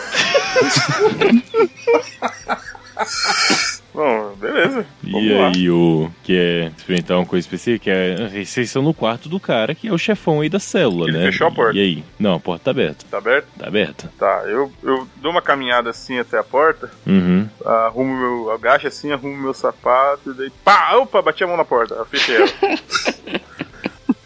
[3.92, 4.86] Bom, beleza.
[5.02, 5.48] Vamos E lá.
[5.48, 7.84] aí, o quer experimentar uma coisa específica?
[7.84, 11.08] Que é, vocês estão no quarto do cara, que é o chefão aí da célula,
[11.08, 11.24] Ele né?
[11.26, 11.76] fechou a porta.
[11.76, 12.04] E aí?
[12.18, 13.04] Não, a porta tá aberta.
[13.10, 13.46] Tá aberto?
[13.58, 14.12] Tá aberta.
[14.18, 17.48] Tá, eu, eu dou uma caminhada assim até a porta, Uhum.
[17.64, 18.50] arrumo meu.
[18.52, 20.50] agacho assim, arrumo meu sapato, e daí.
[20.64, 20.94] Pá!
[20.96, 22.48] Opa, bati a mão na porta, eu fechei ela.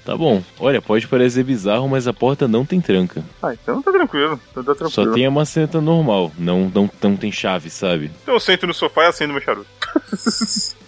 [0.04, 0.42] Tá bom.
[0.60, 3.24] Olha, pode parecer bizarro, mas a porta não tem tranca.
[3.42, 4.90] ah, então tá tranquilo, então tá tranquilo.
[4.90, 6.30] Só tem a maçaneta normal.
[6.38, 8.10] Não, não, não tem chave, sabe?
[8.22, 9.66] Então eu sento no sofá e acendo meu charuto.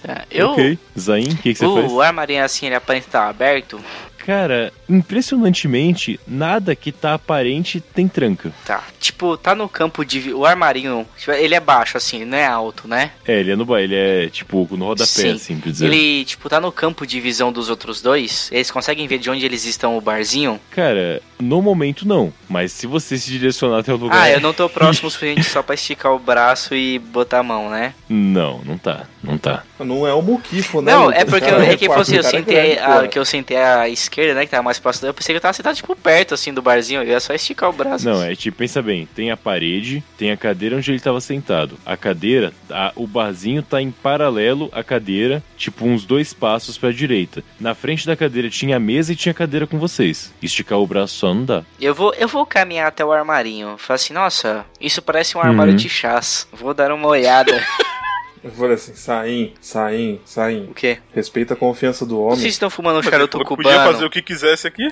[0.03, 0.79] Tá, Eu, Ok.
[0.99, 1.91] Zain, o que, que você faz?
[1.93, 3.81] o armarinho assim, ele aparenta estar aberto.
[4.27, 8.53] Cara, impressionantemente, nada que tá aparente tem tranca.
[8.65, 8.83] Tá.
[8.99, 10.33] Tipo, tá no campo de.
[10.33, 13.13] O armarinho, tipo, ele é baixo, assim, não é alto, né?
[13.25, 15.31] É, ele é no ele é tipo no rodapé, Sim.
[15.31, 15.87] assim, pra dizer.
[15.87, 18.51] Ele, tipo, tá no campo de visão dos outros dois.
[18.51, 20.59] Eles conseguem ver de onde eles estão o barzinho.
[20.73, 22.33] Cara, no momento não.
[22.49, 24.21] Mas se você se direcionar até o lugar.
[24.21, 27.43] Ah, eu não tô próximo o suficiente só pra esticar o braço e botar a
[27.45, 27.95] mão, né?
[28.09, 29.07] Não, não tá.
[29.23, 29.63] Não tá.
[29.79, 30.93] Não é o Muquifo, né?
[30.93, 33.19] Não, é porque Cara, eu, é que quatro, fosse, eu é sentei grande, a, que
[33.19, 35.09] eu sentei à esquerda, né, que tava mais próximo.
[35.09, 37.69] Eu pensei que eu tava sentado tipo perto assim do barzinho, eu ia só esticar
[37.71, 38.05] o braço.
[38.09, 41.79] Não, é tipo, pensa bem, tem a parede, tem a cadeira onde ele tava sentado.
[41.85, 46.91] A cadeira, a- o barzinho tá em paralelo à cadeira, tipo uns dois passos pra
[46.91, 47.43] direita.
[47.61, 50.33] Na frente da cadeira tinha a mesa e tinha a cadeira com vocês.
[50.43, 51.63] Esticar o braço só não dá.
[51.81, 53.77] Eu vou, eu vou caminhar até o armarinho.
[53.79, 55.77] Falar assim, nossa, isso parece um armário Uhum.
[55.77, 56.49] de chás.
[56.53, 57.53] Vou dar uma olhada.
[58.47, 60.65] Eu falei assim, Saim, Saim, Saim.
[60.71, 60.99] o quê?
[61.13, 62.37] Respeita a confiança do homem.
[62.37, 63.69] Vocês estão fumando um charuto que cubano?
[63.69, 64.89] Podia fazer o que quisesse aqui.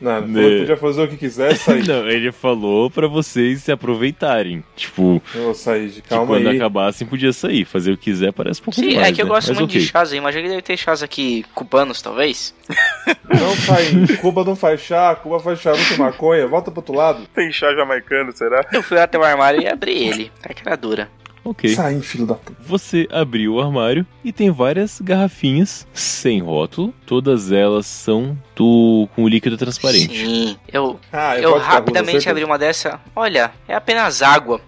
[0.00, 0.40] Não, ele Né.
[0.40, 1.82] falou que podia fazer o que quiser, Saim.
[1.86, 4.64] Não, ele falou pra vocês se aproveitarem.
[4.74, 6.56] Tipo, Ô, Said, que calma quando aí.
[6.56, 7.64] acabassem podia sair.
[7.66, 9.30] Fazer o que quiser parece um pouco Sim, demais, é que eu né?
[9.32, 9.80] gosto Mas muito ok.
[9.82, 10.10] de chás.
[10.12, 12.54] Eu imagino que deve ter chás aqui cubanos, talvez.
[13.28, 14.16] Não faz.
[14.20, 16.46] Cuba não faz chá, Cuba faz charuto e maconha.
[16.46, 17.26] Volta pro outro lado.
[17.34, 18.64] Tem chá jamaicano, será?
[18.72, 20.32] Eu fui até o armário e abri ele.
[20.42, 21.08] A cara dura.
[21.44, 21.70] Ok.
[21.70, 22.58] Sai, filho da puta.
[22.66, 26.92] Você abriu o armário e tem várias garrafinhas sem rótulo.
[27.06, 30.26] Todas elas são do com líquido transparente.
[30.26, 30.56] Sim.
[30.72, 33.00] Eu, Ah, eu russa, rapidamente abri uma dessa.
[33.14, 34.60] Olha, é apenas água.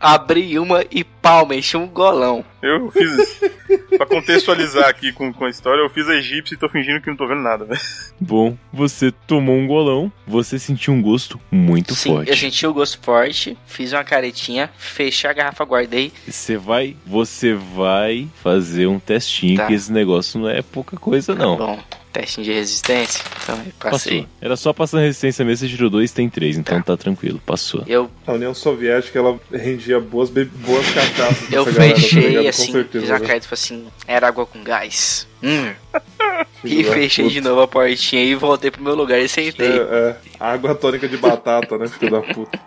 [0.00, 2.44] Abri uma e pau, enchi um golão.
[2.62, 3.40] Eu fiz.
[3.96, 7.08] pra contextualizar aqui com, com a história, eu fiz a egípcia e tô fingindo que
[7.10, 7.80] não tô vendo nada, velho.
[8.20, 12.30] Bom, você tomou um golão, você sentiu um gosto muito Sim, forte.
[12.30, 16.12] eu senti o gosto forte, fiz uma caretinha, fechei a garrafa, guardei.
[16.28, 19.66] Você vai, você vai fazer um testinho Tá.
[19.66, 21.56] que esse negócio não é pouca coisa não.
[21.56, 21.78] Bom,
[22.20, 23.22] testinho de resistência.
[23.42, 24.20] Então, eu passei.
[24.22, 24.28] Passou.
[24.40, 27.82] Era só passando resistência mesmo, você tirou dois, tem três, então tá tranquilo, passou.
[27.86, 32.46] Eu, A União Soviética, ela rendia boas, be- boas cachaças eu galera, tá fechei ligado?
[32.48, 33.00] assim, Com certeza.
[33.04, 33.26] fiz uma né?
[33.26, 35.26] carta e falei assim, era água com gás.
[35.42, 35.72] Hum.
[36.64, 37.34] E fechei puta.
[37.34, 39.68] de novo a portinha e voltei pro meu lugar e sentei.
[39.68, 40.16] É, é.
[40.40, 42.58] Água tônica de batata, né, filho da puta.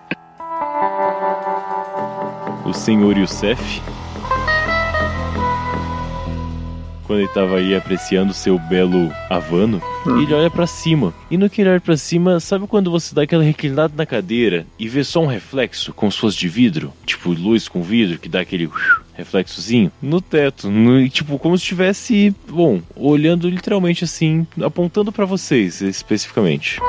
[2.65, 3.81] O senhor Youssef,
[7.10, 11.12] quando ele tava aí apreciando seu belo Havano, ele olha pra cima.
[11.32, 14.67] E no que ele olha pra cima, sabe quando você dá aquela reclinada na cadeira
[14.78, 16.93] e vê só um reflexo, se fosse de vidro?
[17.08, 18.69] Tipo luz com vidro, que dá aquele
[19.15, 25.82] reflexozinho no teto, no- tipo como se estivesse, bom, olhando literalmente assim, apontando pra vocês
[25.82, 26.80] especificamente.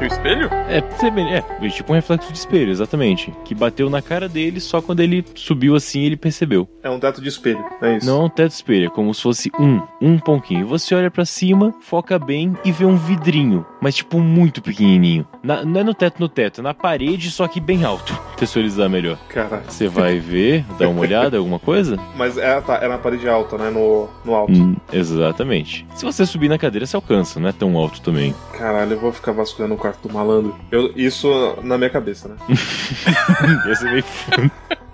[0.00, 0.48] O espelho?
[0.68, 5.00] É, é, tipo um reflexo de espelho, exatamente, que bateu na cara dele só quando
[5.00, 6.68] ele subiu assim ele percebeu.
[6.82, 8.06] É um teto de espelho, é isso.
[8.06, 10.68] Não é um teto espelho, é como se fosse um, um ponquinho.
[10.68, 15.26] Você olha pra cima, foca bem e vê um vidrinho, mas tipo muito pequenininho.
[15.42, 18.18] Na- não é no teto, no teto, é na parede, só que bem alto.
[18.36, 19.18] Texturizar melhor.
[19.28, 19.62] Caralho.
[19.68, 21.96] Você vai ver, dar uma olhada, alguma coisa?
[22.16, 23.70] Mas é, tá, é na parede alta, né?
[23.70, 24.52] No, no alto.
[24.52, 25.86] Hum, exatamente.
[25.94, 28.34] Se você subir na cadeira, você alcança, não é tão alto também.
[28.56, 30.54] Caralho, eu vou ficar vasculhando o quarto do malandro.
[30.70, 31.28] Eu, isso
[31.62, 32.36] na minha cabeça, né?
[33.66, 34.04] Ia ser meio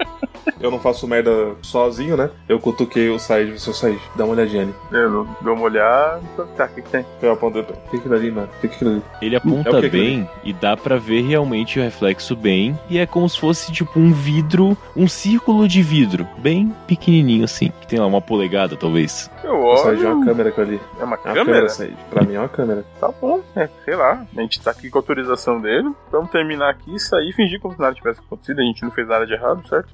[0.64, 2.30] Eu não faço merda sozinho, né?
[2.48, 4.00] Eu cutuquei o Said, o seu Said.
[4.16, 4.74] Dá uma olhadinha ali.
[4.90, 6.22] Eu dou uma olhada.
[6.56, 7.04] Tá, o que, que tem?
[7.20, 7.60] Eu apontei.
[7.60, 8.48] O que é aquilo ali, mano?
[8.56, 9.02] O que é aquilo ali?
[9.20, 12.78] Ele aponta É que que bem e dá pra ver realmente o reflexo bem.
[12.88, 17.70] E é como se fosse tipo um vidro, um círculo de vidro, bem pequenininho assim.
[17.82, 19.30] Que tem lá uma polegada, talvez.
[19.44, 20.16] Eu O Said é olho.
[20.16, 20.80] uma câmera aquilo ali.
[20.98, 21.44] É uma É uma câmera?
[21.44, 21.96] câmera, Said.
[22.08, 22.84] Pra mim é uma câmera.
[22.98, 24.24] Tá bom, é, sei lá.
[24.34, 25.90] A gente tá aqui com a autorização dele.
[26.10, 28.60] Vamos terminar aqui, sair e fingir como se nada tivesse acontecido.
[28.60, 29.88] A gente não fez nada de errado, certo?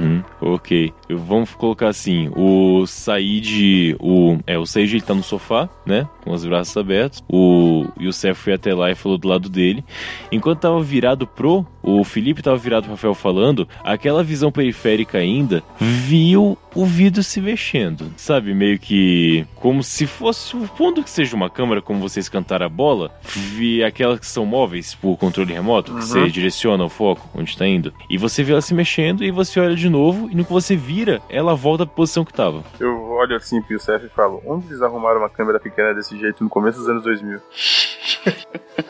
[0.00, 0.92] Uhum, ok.
[1.08, 3.96] Vamos colocar assim: o Said.
[4.00, 6.08] O, é, o Said ele tá no sofá, né?
[6.24, 7.22] Com os braços abertos.
[7.28, 9.84] O Youssef foi até lá e falou do lado dele.
[10.32, 11.66] Enquanto tava virado pro.
[11.82, 13.66] O Felipe tava virado pro Rafael falando.
[13.82, 18.12] Aquela visão periférica ainda viu o vidro se mexendo.
[18.16, 18.54] Sabe?
[18.54, 19.46] Meio que.
[19.56, 20.50] Como se fosse.
[20.50, 23.10] Supondo que seja uma câmera, como vocês cantaram a bola.
[23.24, 25.94] Vi aquelas que são móveis por controle remoto.
[25.94, 27.92] Que você direciona o foco onde tá indo.
[28.08, 30.30] E você vê ela se mexendo e você olha de novo.
[30.30, 32.62] E no que você vira, ela volta pra posição que tava.
[32.78, 36.42] Eu olho assim pro Youssef e falo: onde eles arrumaram uma câmera pequena desse jeito
[36.42, 37.40] no começo dos anos 2000?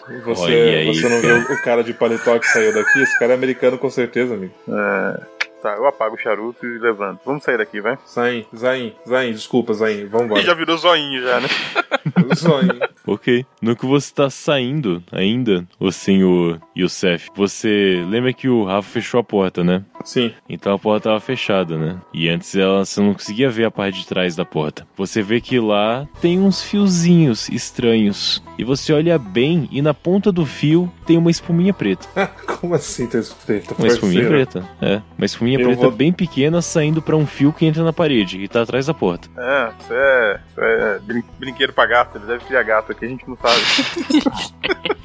[0.09, 0.87] E você, Olha aí.
[0.95, 3.01] você não viu o cara de paletó que saiu daqui?
[3.01, 4.53] Esse cara é americano com certeza, amigo.
[4.69, 5.21] É.
[5.63, 7.21] Tá, eu apago o charuto e levanto.
[7.25, 7.99] Vamos sair daqui, vai?
[8.09, 10.41] Zain, Zain, Zain, desculpa, Zain, vambora.
[10.41, 11.49] Ele já virou zoinho já, né?
[12.35, 12.81] Zain.
[13.07, 13.45] Ok.
[13.61, 19.21] No que você tá saindo ainda, o senhor Youssef, você lembra que o Rafa fechou
[19.21, 19.85] a porta, né?
[20.05, 20.33] Sim.
[20.49, 21.97] Então a porta tava fechada, né?
[22.13, 24.87] E antes ela você não conseguia ver a parte de trás da porta.
[24.97, 28.43] Você vê que lá tem uns fiozinhos estranhos.
[28.59, 32.07] E você olha bem e na ponta do fio tem uma espuminha preta.
[32.61, 34.69] Como assim, tá treta, Uma espuminha preta.
[34.81, 37.93] É, uma espuminha Eu preta vou- bem pequena saindo pra um fio que entra na
[37.93, 39.29] parede e tá atrás da porta.
[39.37, 42.19] É, isso é, isso é brin- brinquedo pra gato.
[42.19, 43.61] Ele deve criar gato aqui, a gente não sabe.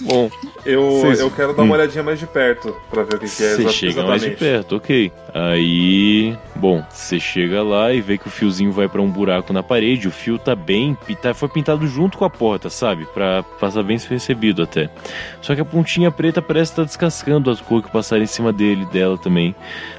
[0.00, 0.30] Bom,
[0.64, 3.54] Eu, eu quero dar uma olhadinha mais de perto pra ver o que, que é
[3.54, 4.08] Você exa- chega exatamente.
[4.10, 5.12] mais de perto, ok.
[5.34, 9.62] Aí, bom, você chega lá e vê que o fiozinho vai pra um buraco na
[9.62, 10.06] parede.
[10.08, 13.06] O fio tá bem, tá, foi pintado junto com a porta, sabe?
[13.12, 14.88] Pra passar bem percebido até.
[15.40, 18.86] Só que a pontinha preta parece estar descascando as cores que passaram em cima dele,
[18.86, 19.54] dela também.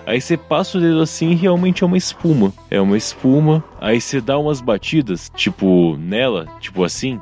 [0.05, 2.53] Aí você passa o dedo assim e realmente é uma espuma.
[2.69, 3.63] É uma espuma.
[3.81, 7.19] Aí você dá umas batidas, tipo nela, tipo assim.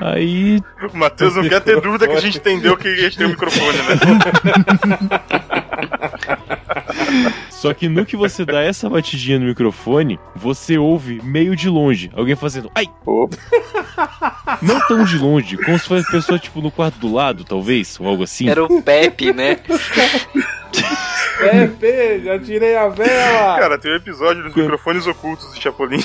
[0.00, 0.60] Aí
[0.92, 3.30] O Matheus não quer ter dúvida que a gente entendeu que a gente tem o
[3.30, 3.98] microfone, né?
[7.50, 12.10] Só que no que você dá essa batidinha no microfone, você ouve meio de longe
[12.14, 12.86] alguém fazendo ai.
[13.06, 13.36] Opa.
[14.60, 17.98] Não tão de longe, como se fosse a pessoa tipo no quarto do lado, talvez,
[18.00, 18.48] ou algo assim.
[18.48, 19.58] Era o Pepe, né?
[21.38, 23.58] Pepe, já tirei a vela!
[23.58, 26.02] Cara, tem um episódio dos microfones ocultos do Chapolin.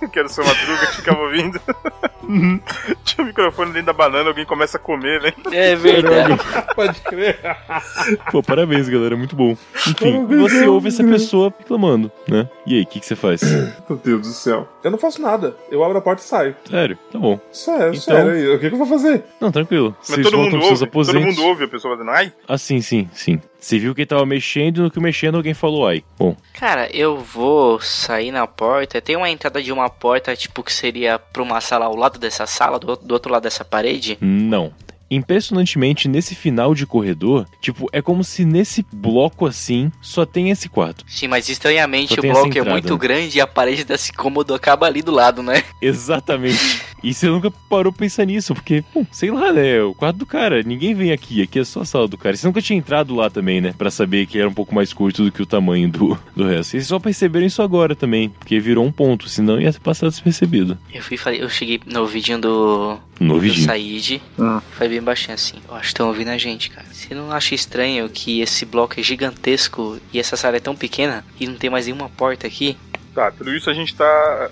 [0.12, 1.60] que era o seu Madruga que ficava ouvindo.
[3.04, 5.32] Tinha o microfone dentro da banana, alguém começa a comer, né?
[5.52, 6.34] É verdade.
[6.74, 7.38] Pode crer.
[8.30, 9.56] Pô, parabéns, galera, muito bom.
[9.86, 12.48] Enfim, você ouve essa pessoa reclamando, né?
[12.66, 13.42] E aí, o que, que você faz?
[13.88, 14.68] Meu Deus do céu.
[14.82, 15.54] Eu não faço nada.
[15.70, 16.56] Eu abro a porta e saio.
[16.68, 17.38] Sério, tá bom.
[17.52, 18.54] Sério, Então- sério.
[18.54, 19.22] O que, que eu vou fazer?
[19.40, 19.94] Não, tranquilo.
[19.98, 20.86] Mas Vocês todo mundo ouve.
[20.86, 22.32] Todo mundo ouve a pessoa fazendo ai.
[22.48, 23.40] Ah, sim, sim, sim.
[23.64, 26.04] Você viu que ele tava mexendo, no que mexendo alguém falou ai.
[26.18, 29.00] Bom, Cara, eu vou sair na porta.
[29.00, 32.44] Tem uma entrada de uma porta, tipo, que seria pra uma sala ao lado dessa
[32.44, 34.18] sala, do, do outro lado dessa parede.
[34.20, 34.70] não.
[35.10, 40.68] Impressionantemente, nesse final de corredor, tipo, é como se nesse bloco assim só tem esse
[40.68, 41.04] quarto.
[41.06, 42.98] Sim, mas estranhamente Só o bloco é muito né?
[42.98, 45.62] grande e a parede desse cômodo acaba ali do lado, né?
[45.80, 46.82] Exatamente.
[47.02, 49.76] E você nunca parou pra pensar nisso, porque, pô, sei lá, né?
[49.76, 50.62] é O quarto do cara.
[50.62, 51.42] Ninguém vem aqui.
[51.42, 52.34] Aqui é só a sala do cara.
[52.34, 53.74] Você nunca tinha entrado lá também, né?
[53.76, 56.70] Pra saber que era um pouco mais curto do que o tamanho do, do resto.
[56.70, 59.28] Vocês só perceberam isso agora também, porque virou um ponto.
[59.28, 60.78] Senão ia ter passado despercebido.
[60.92, 63.66] Eu fui falei, eu cheguei no vidinho do, No do vidinho.
[63.66, 64.60] Said, Hum.
[64.72, 65.60] foi bem baixinho assim.
[65.68, 66.86] Eu acho que estão ouvindo a gente, cara.
[66.92, 71.24] Você não acha estranho que esse bloco é gigantesco e essa sala é tão pequena
[71.38, 72.76] e não tem mais nenhuma porta aqui?
[73.14, 74.50] Tá, tudo isso a gente tá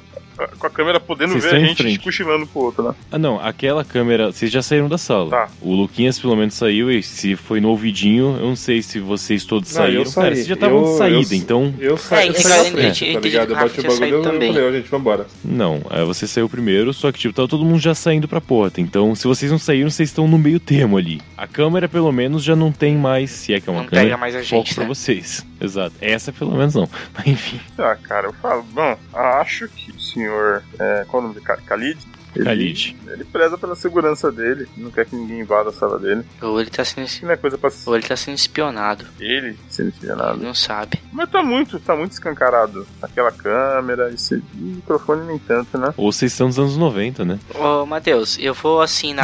[0.59, 2.95] com a câmera podendo Vocês ver a gente cochilando pro outro, né?
[3.11, 3.40] Ah, não.
[3.40, 4.33] Aquela câmera.
[4.33, 5.31] Vocês já saíram da sala.
[5.31, 5.49] Tá.
[5.61, 6.90] O Luquinhas pelo menos saiu.
[6.90, 10.05] E se foi no ouvidinho, eu não sei se vocês todos Não, eu saíram.
[10.07, 10.23] saí.
[10.25, 11.75] Cara, vocês já estavam Eu- de eu- saída, então.
[11.79, 13.51] Eu saí, É, eu saí eu na frente, eu tá ligado?
[13.51, 15.27] Eu bati o bagulho e eu falei, ó, gente, vambora.
[15.45, 18.81] Não, aí você saiu primeiro, só que tipo, tava todo mundo já saindo pra porta.
[18.81, 21.21] Então, se vocês não saíram, vocês estão no meio termo ali.
[21.37, 24.07] A câmera, pelo menos, já não tem mais, se é que é uma Não câmera,
[24.09, 24.88] pega mais a foco gente, pra né?
[24.88, 25.47] vocês.
[25.61, 25.95] Exato.
[26.01, 26.88] Essa, pelo menos, não.
[27.16, 30.62] Mas, enfim, Ah, cara, eu falo, bom, acho que o senhor.
[30.78, 31.62] É, qual é o nome dele?
[31.66, 31.98] Khalid?
[32.35, 32.96] Ele, Khalid.
[33.08, 36.24] Ele preza pela segurança dele, não quer que ninguém invada a sala dele.
[36.40, 39.04] Ou ele tá sendo, não é coisa pra ou ele tá sendo espionado.
[39.20, 40.38] ele sendo Ele enganado.
[40.38, 40.98] não sabe.
[41.12, 42.87] Mas tá muito, tá muito escancarado.
[43.02, 45.92] Aquela câmera, esse microfone nem tanto, né?
[45.96, 47.38] ou vocês estão nos anos 90, né?
[47.54, 49.22] Ô, Matheus, eu vou assim na.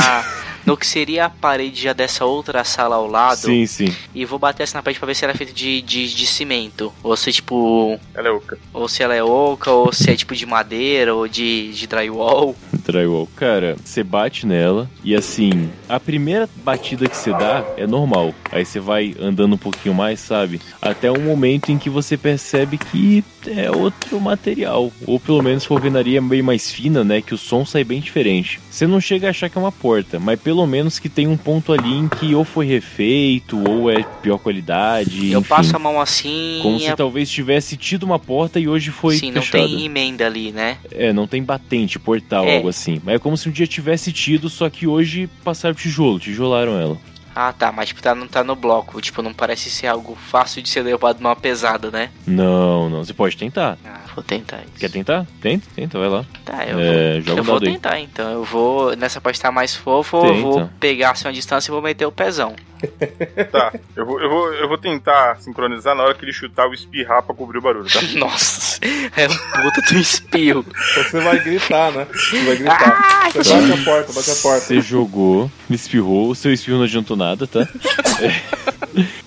[0.64, 3.38] No que seria a parede já dessa outra sala ao lado.
[3.38, 3.94] Sim, sim.
[4.14, 6.26] E vou bater essa na parede pra ver se ela é feita de, de, de
[6.26, 6.92] cimento.
[7.02, 7.98] Ou se tipo.
[8.14, 8.58] Ela é oca.
[8.72, 12.54] Ou se ela é oca, ou se é tipo de madeira, ou de, de drywall.
[12.88, 13.28] Drywall.
[13.36, 18.34] Cara, você bate nela e assim, a primeira batida que você dá é normal.
[18.50, 20.60] Aí você vai andando um pouquinho mais, sabe?
[20.80, 23.22] Até um momento em que você percebe que
[23.56, 24.92] é outro material.
[25.06, 27.20] Ou pelo menos alvenaria bem mais fina, né?
[27.22, 28.60] Que o som sai bem diferente.
[28.70, 31.36] Você não chega a achar que é uma porta, mas pelo menos que tem um
[31.36, 35.30] ponto ali em que ou foi refeito, ou é pior qualidade.
[35.30, 35.48] eu enfim.
[35.48, 36.60] passo a mão assim.
[36.62, 39.64] Como se talvez tivesse tido uma porta e hoje foi Sim, não fechada.
[39.66, 40.78] tem emenda ali, né?
[40.92, 42.56] É, não tem batente, portal, É.
[42.56, 43.00] algo assim.
[43.04, 46.96] Mas é como se um dia tivesse tido, só que hoje passaram tijolo, tijolaram ela.
[47.40, 49.00] Ah, tá, mas tipo, tá, não tá no bloco.
[49.00, 52.10] Tipo, não parece ser algo fácil de ser derrubado numa pesada, né?
[52.26, 53.04] Não, não.
[53.04, 53.78] Você pode tentar.
[53.86, 54.72] Ah, vou tentar isso.
[54.80, 55.24] Quer tentar?
[55.40, 56.24] Tenta, tenta, vai lá.
[56.44, 57.60] Tá, eu É, vou, eu um vou aí.
[57.60, 58.28] tentar então.
[58.32, 61.80] Eu vou, nessa parte tá mais fofo, eu vou pegar assim uma distância e vou
[61.80, 62.56] meter o pezão.
[63.50, 66.74] Tá, eu vou, eu, vou, eu vou tentar sincronizar na hora que ele chutar o
[66.74, 68.00] espirrar pra cobrir o barulho, tá?
[68.18, 68.78] Nossa,
[69.16, 70.64] é um puta do espirro.
[70.94, 72.06] Você vai gritar, né?
[72.12, 73.30] Você vai gritar.
[73.32, 74.60] Você bate a porta, bate a porta.
[74.60, 77.66] Você jogou, espirrou, o seu espirro não adiantou nada, tá?
[78.20, 78.58] É.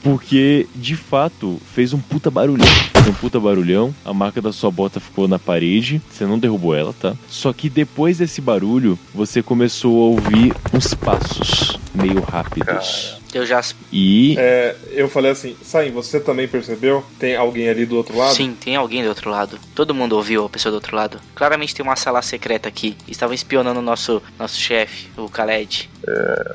[0.03, 2.67] Porque, de fato, fez um puta barulhão.
[2.93, 6.75] Fez um puta barulhão, a marca da sua bota ficou na parede, você não derrubou
[6.75, 7.15] ela, tá?
[7.29, 13.20] Só que depois desse barulho, você começou a ouvir uns passos meio rápidos.
[13.33, 13.61] Eu já.
[13.91, 17.03] E É, eu falei assim, Saim, você também percebeu?
[17.19, 18.33] Tem alguém ali do outro lado?
[18.33, 19.57] Sim, tem alguém do outro lado.
[19.75, 21.19] Todo mundo ouviu a pessoa do outro lado.
[21.35, 22.95] Claramente tem uma sala secreta aqui.
[23.07, 25.89] Estavam espionando o nosso, nosso chefe, o Khaled.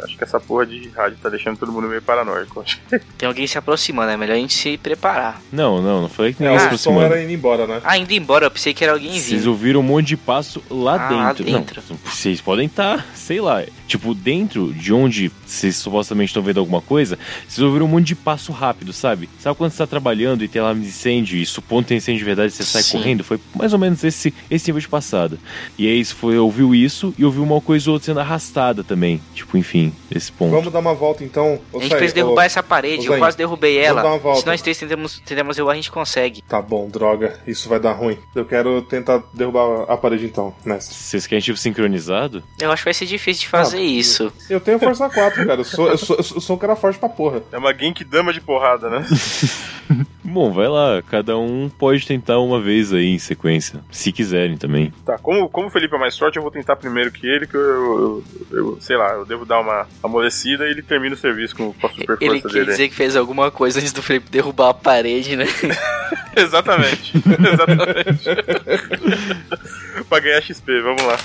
[0.03, 2.61] Acho que essa porra de rádio tá deixando todo mundo meio paranoico.
[2.61, 2.81] Acho.
[3.17, 5.41] Tem alguém se aproximando, é melhor a gente se preparar.
[5.53, 7.15] Não, não, não falei que É, ninguém se o som aproximando.
[7.15, 7.81] era indo embora, né?
[7.85, 9.51] Ah, indo embora, eu pensei que era alguém Vocês vindo.
[9.51, 11.45] ouviram um monte de passo lá Ah, lá dentro.
[11.45, 11.83] dentro.
[11.89, 16.81] Não, vocês podem estar, sei lá, tipo, dentro de onde vocês supostamente estão vendo alguma
[16.81, 17.19] coisa,
[17.49, 19.29] vocês ouviram um monte de passo rápido, sabe?
[19.39, 22.19] Sabe quando você tá trabalhando e tem lá um incêndio e supondo que tem incêndio
[22.19, 22.99] de verdade você sai Sim.
[22.99, 23.25] correndo?
[23.25, 25.39] Foi mais ou menos esse, esse nível de passada.
[25.79, 29.21] E aí você foi, ouviu isso e ouviu uma coisa ou outra sendo arrastada também.
[29.35, 30.51] Tipo, enfim, esse ponto.
[30.51, 31.59] Vamos dar uma volta então.
[31.73, 34.03] Ô, A gente precisa ô, derrubar essa parede, ô, eu quase derrubei ela.
[34.03, 34.41] dar uma volta.
[34.41, 36.43] Se nós três tentamos, tentamos derrubar, a gente consegue.
[36.43, 37.39] Tá bom, droga.
[37.47, 38.19] Isso vai dar ruim.
[38.35, 40.95] Eu quero tentar derrubar a parede então, mestre.
[40.95, 42.43] Vocês querem tipo sincronizado?
[42.61, 44.33] Eu acho que vai ser difícil de fazer Ah, isso.
[44.49, 45.61] Eu tenho força 4, cara.
[45.61, 47.43] Eu sou, eu sou, eu sou, eu sou um cara forte pra porra.
[47.53, 49.07] É uma Genkidama de porrada, né?
[50.29, 54.93] Bom, vai lá, cada um pode tentar uma vez aí em sequência, se quiserem também.
[55.05, 57.57] Tá, como, como o Felipe é mais forte, eu vou tentar primeiro que ele, que
[57.57, 61.55] eu, eu, eu- sei lá, eu devo dar uma amolecida e ele termina o serviço
[61.57, 62.71] com, com a super Ele força quer dele.
[62.73, 65.47] dizer que fez alguma coisa antes do Felipe derrubar a parede, né?
[66.37, 67.13] Exatamente.
[67.17, 68.25] Exatamente.
[70.09, 71.17] pra ganhar XP, vamos lá.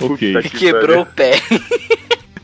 [0.00, 0.32] Ok.
[0.34, 1.32] Puta que Quebrou o pé.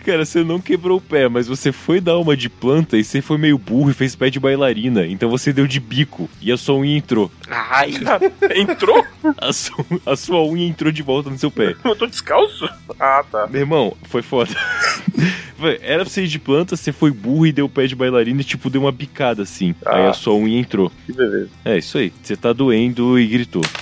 [0.04, 3.22] Cara, você não quebrou o pé, mas você foi dar uma de planta e você
[3.22, 5.07] foi meio burro e fez pé de bailarina.
[5.07, 7.30] Então você deu de bico e a sua unha entrou.
[7.48, 7.94] Ai.
[8.55, 9.05] Entrou?
[9.38, 11.74] A sua, a sua unha entrou de volta no seu pé.
[11.82, 12.68] Eu tô descalço?
[13.00, 13.46] Ah, tá.
[13.46, 14.50] Meu irmão, foi foda.
[15.80, 18.44] Era pra você ir de planta, você foi burro e deu pé de bailarina e
[18.44, 19.74] tipo deu uma bicada assim.
[19.84, 19.96] Ah.
[19.96, 20.92] Aí a sua unha entrou.
[21.07, 21.48] Que beleza.
[21.64, 22.12] É isso aí.
[22.22, 23.62] Você tá doendo e gritou.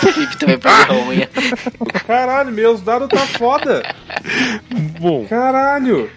[0.00, 1.30] Felipe também perdeu a unha.
[2.06, 3.82] Caralho, meus dados tá foda.
[4.98, 5.59] Bom, Caralho.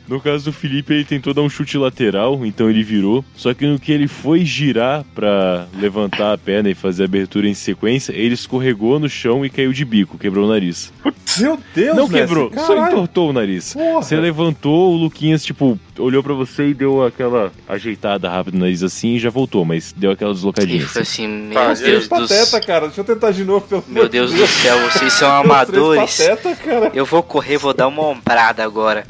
[0.08, 3.24] No caso do Felipe, ele tentou dar um chute lateral, então ele virou.
[3.36, 7.48] Só que no que ele foi girar pra levantar a perna e fazer a abertura
[7.48, 10.92] em sequência, ele escorregou no chão e caiu de bico, quebrou o nariz.
[11.40, 12.94] Meu Deus, Não quebrou, só caralho.
[12.94, 13.74] entortou o nariz.
[13.74, 14.04] Porra.
[14.04, 18.84] Você levantou, o Luquinhas, tipo, olhou pra você e deu aquela ajeitada rápida no nariz
[18.84, 20.86] assim e já voltou, mas deu aquela deslocadinha.
[20.86, 21.00] Assim.
[21.00, 22.62] assim, meu Tá, Deus do pateta, céu.
[22.64, 22.86] cara.
[22.86, 26.18] Deixa eu tentar de novo, pelo Meu amor de Deus do céu, vocês são amadores.
[26.18, 26.92] Pateta, cara.
[26.94, 29.04] Eu vou correr, vou dar uma ombrada agora.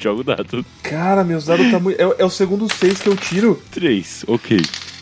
[0.00, 0.66] Joga o dado.
[0.82, 2.00] Cara, meus dados tá muito.
[2.00, 3.60] É, é o segundo seis que eu tiro.
[3.70, 4.60] 3, ok.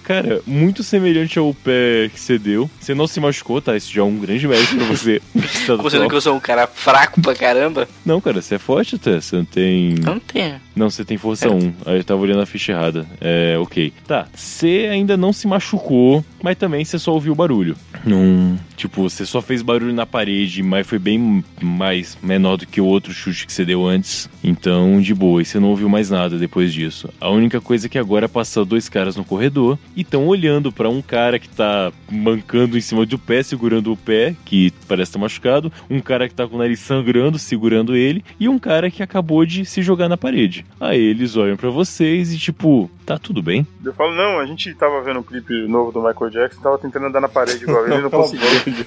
[0.09, 2.71] Cara, muito semelhante ao pé que você deu.
[2.81, 3.77] Você não se machucou, tá?
[3.77, 5.21] Isso já é um grande mérito pra você.
[5.37, 7.87] Estado Considerando que eu sou um cara fraco pra caramba.
[8.07, 9.21] Não, cara, você é forte até.
[9.21, 9.97] Você não tem.
[9.99, 10.55] Eu não tenho.
[10.75, 11.75] Não, você tem força 1.
[11.85, 13.05] Aí eu tava olhando a ficha errada.
[13.21, 13.93] É, ok.
[14.07, 17.77] Tá, você ainda não se machucou, mas também você só ouviu barulho.
[18.07, 18.59] Não.
[18.77, 22.87] Tipo, você só fez barulho na parede, mas foi bem mais menor do que o
[22.87, 24.31] outro chute que você deu antes.
[24.43, 25.43] Então, de boa.
[25.43, 27.11] E você não ouviu mais nada depois disso.
[27.21, 30.89] A única coisa é que agora passou dois caras no corredor e estão olhando pra
[30.89, 35.19] um cara que tá mancando em cima do pé, segurando o pé, que parece estar
[35.19, 35.73] machucado.
[35.91, 38.25] Um cara que tá com o nariz sangrando, segurando ele.
[38.39, 40.65] E um cara que acabou de se jogar na parede.
[40.79, 43.67] Aí eles olham pra vocês e tipo, tá tudo bem?
[43.85, 47.07] Eu falo, não, a gente tava vendo um clipe novo do Michael Jackson, tava tentando
[47.07, 48.49] andar na parede igual ele, não conseguiu.
[48.67, 48.87] de.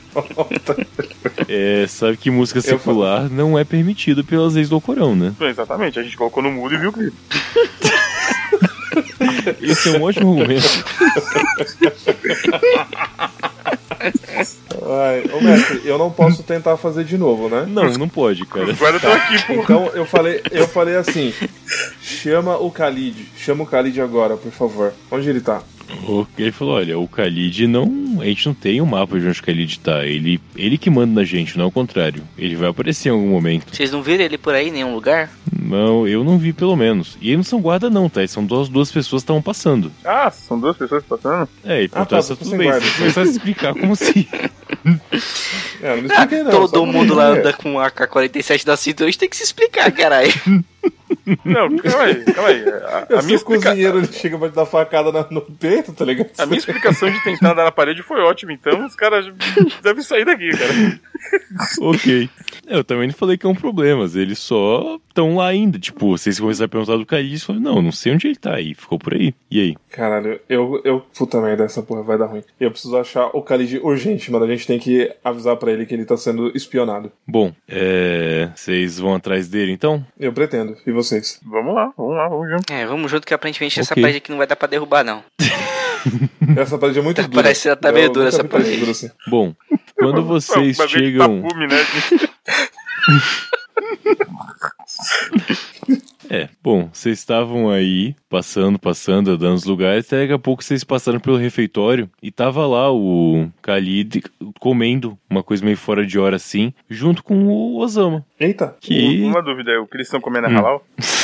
[1.50, 5.34] É, sabe que música secular não é permitido pelas leis do Alcorão, né?
[5.42, 7.18] Exatamente, a gente colocou no mudo e viu o clipe.
[9.62, 10.68] Esse é um ótimo argumento.
[14.84, 17.66] Ai, ô mestre, eu não posso tentar fazer de novo, né?
[17.68, 18.72] Não, não pode, cara.
[18.72, 19.54] Agora eu tô aqui, pô.
[19.62, 21.34] Então eu falei, eu falei assim:
[22.02, 24.94] chama o Khalid, chama o Khalid agora, por favor.
[25.12, 25.62] Onde ele tá?
[26.08, 28.18] O- Ele falou: olha, o Khalid não.
[28.22, 30.06] A gente não tem um mapa de onde o Khalid tá.
[30.06, 32.24] Ele, ele que manda na gente, não é o contrário.
[32.38, 33.76] Ele vai aparecer em algum momento.
[33.76, 35.30] Vocês não viram ele por aí em nenhum lugar?
[35.72, 37.18] Não, eu não vi pelo menos.
[37.22, 38.28] E eles não são guarda, não, tá?
[38.28, 39.92] São duas, duas pessoas que estavam passando.
[40.04, 41.48] Ah, são duas pessoas passando?
[41.64, 42.68] É, e Ah, então tá, tá, tudo bem.
[42.70, 42.86] guarda.
[42.86, 44.28] Você começar a explicar como se.
[45.82, 46.52] É, não me expliquei não.
[46.52, 50.32] Todo mundo lá anda com AK-47 da cintura, a gente tem que se explicar, caralho.
[51.46, 52.64] Não, calma aí, calma aí.
[52.70, 53.70] A, Eu a minha, explica...
[53.70, 56.30] cozinheiro, ele chega pra te dar facada na- no peito, tá ligado?
[56.38, 59.26] a minha explicação de tentar andar na parede foi ótima, então os caras
[59.84, 61.00] devem sair daqui, cara.
[61.82, 62.30] ok.
[62.68, 65.78] Eu também não falei que é um problema, eles só estão lá ainda.
[65.78, 67.02] Tipo, vocês começaram a perguntar do
[67.34, 68.74] eu falei, não, não sei onde ele tá aí.
[68.74, 69.34] Ficou por aí.
[69.50, 69.76] E aí?
[69.92, 71.02] Caralho, eu, eu.
[71.18, 72.44] Puta merda, essa porra vai dar ruim.
[72.60, 74.46] Eu preciso achar o Khalid urgente, mano.
[74.46, 77.12] A gente tem que avisar pra ele que ele tá sendo espionado.
[77.28, 78.50] Bom, é.
[78.56, 80.06] Vocês vão atrás dele então?
[80.20, 80.78] Eu pretendo.
[80.86, 81.40] E vocês?
[81.46, 82.74] Vamos lá, vamos lá, vamos junto.
[82.74, 84.02] É, vamos junto que aparentemente essa Ok.
[84.02, 85.24] parede aqui não vai dar pra derrubar, não.
[86.58, 87.44] Essa parede é muito dura.
[87.44, 89.12] Parece que ela tá meio Eu dura, essa parede dura assim.
[89.28, 89.54] Bom,
[89.96, 91.42] quando vocês É de chegam.
[91.44, 91.78] tapume, né?
[96.34, 100.82] É, bom, vocês estavam aí, passando, passando, andando nos lugares, até daqui a pouco vocês
[100.82, 104.24] passaram pelo refeitório e tava lá o Khalid
[104.58, 108.26] comendo uma coisa meio fora de hora assim, junto com o Osama.
[108.40, 108.78] Eita.
[108.80, 109.22] Que.
[109.24, 110.56] Uma dúvida, o que eles estão comendo é Hum.
[110.56, 110.86] halal?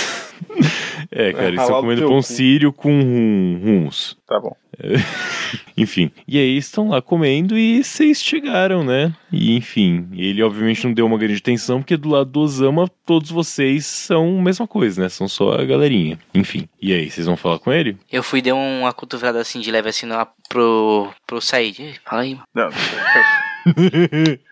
[1.11, 4.17] É, cara, É, eles estão comendo pão sírio com rum- hummus.
[4.27, 4.55] Tá bom.
[5.77, 6.11] Enfim.
[6.27, 9.13] E aí estão lá comendo e vocês chegaram, né?
[9.31, 13.31] E enfim, ele obviamente não deu uma grande atenção, porque do lado do Osama, todos
[13.31, 15.09] vocês são a mesma coisa, né?
[15.09, 16.19] São só a galerinha.
[16.33, 16.67] Enfim.
[16.81, 17.97] E aí, vocês vão falar com ele?
[18.11, 21.99] Eu fui dar uma cotovelada assim de leve assim lá pro, pro Said.
[22.05, 22.43] Fala aí, mano.
[22.53, 22.69] Não,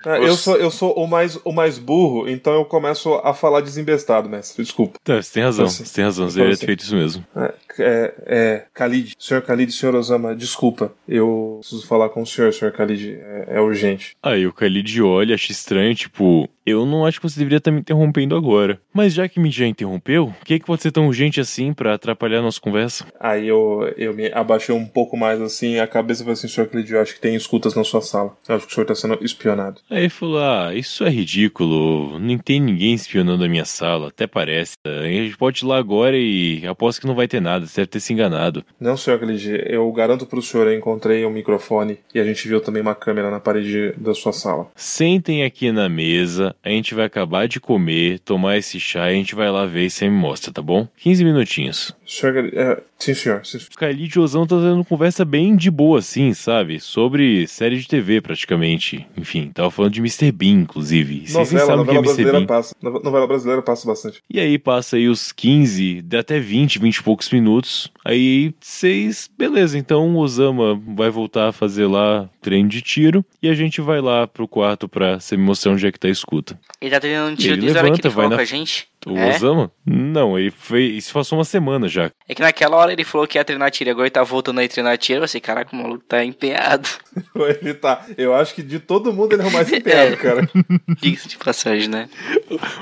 [0.05, 3.61] Ah, eu, sou, eu sou o mais, o mais burro, então eu começo a falar
[3.61, 4.63] desembestado, mestre.
[4.63, 4.99] Desculpa.
[5.03, 7.26] Tá, você tem razão, você tem razão, você deveria ter feito isso mesmo.
[7.36, 10.91] É, é, é, Khalid, senhor Khalid, senhor Osama, desculpa.
[11.07, 13.18] Eu preciso falar com o senhor, senhor Khalid.
[13.20, 14.16] É, é urgente.
[14.22, 17.80] Aí o Khalid olha, acha estranho, tipo, Eu não acho que você deveria estar me
[17.80, 18.80] interrompendo agora.
[18.91, 21.93] Mas já que me já interrompeu, o que, que pode ser tão urgente assim pra
[21.93, 23.05] atrapalhar a nossa conversa?
[23.20, 26.97] Aí eu, eu me abaixei um pouco mais assim, a cabeça falou assim, senhor Clidio,
[26.97, 28.36] eu acho que tem escutas na sua sala.
[28.47, 29.82] Eu acho que o senhor tá sendo espionado.
[29.89, 32.20] Aí ele falou: Ah, isso é ridículo.
[32.20, 34.76] Nem tem ninguém espionando a minha sala, até parece.
[34.86, 37.88] A gente pode ir lá agora e aposto que não vai ter nada, você deve
[37.88, 38.64] ter se enganado.
[38.80, 42.62] Não, senhor Clidio, eu garanto pro senhor, eu encontrei um microfone e a gente viu
[42.62, 44.68] também uma câmera na parede da sua sala.
[44.76, 49.18] Sentem aqui na mesa, a gente vai acabar de comer, tomar esse chá e a
[49.18, 50.88] gente vai lá ver e você me mostra, tá bom?
[50.97, 51.95] 15 minutinhos.
[52.06, 53.45] Senhor é, sim, senhor.
[53.45, 53.58] Sim.
[53.58, 56.80] O Khalid e o Ozão tá tendo conversa bem de boa, assim, sabe?
[56.80, 58.95] Sobre série de TV, praticamente.
[59.18, 60.32] Enfim, tava falando de Mr.
[60.32, 61.14] Bean, inclusive.
[61.24, 62.48] E Vocês nem Novela, sabem o que é novela brasileira Bean.
[62.48, 62.76] passa.
[62.82, 64.22] No- Novela brasileira passa bastante.
[64.30, 67.91] E aí passa aí os 15, dá até 20, 20 e poucos minutos.
[68.04, 73.50] Aí vocês, beleza, então o Osama vai voltar a fazer lá treino de tiro e
[73.50, 76.12] a gente vai lá pro quarto pra você me mostrar onde é que tá a
[76.12, 76.60] escuta.
[76.80, 78.46] Ele tá treinando tiro Ele desde a hora que levanta, ele vai com na- a
[78.46, 78.88] gente.
[79.06, 79.36] O É?
[79.36, 79.72] Osama?
[79.86, 80.95] Não, ele fez.
[81.06, 82.10] Isso passou uma semana já.
[82.28, 84.68] É que naquela hora ele falou que ia treinar tiro, agora ele tá voltando aí
[84.68, 85.24] treinar tiro.
[85.24, 86.89] Eu falei, caraca, o maluco tá empenhado.
[87.62, 88.06] Ele tá.
[88.18, 90.49] Eu acho que de todo mundo ele é o mais empenhado, cara.
[91.01, 92.10] Diga-se de passagem, né?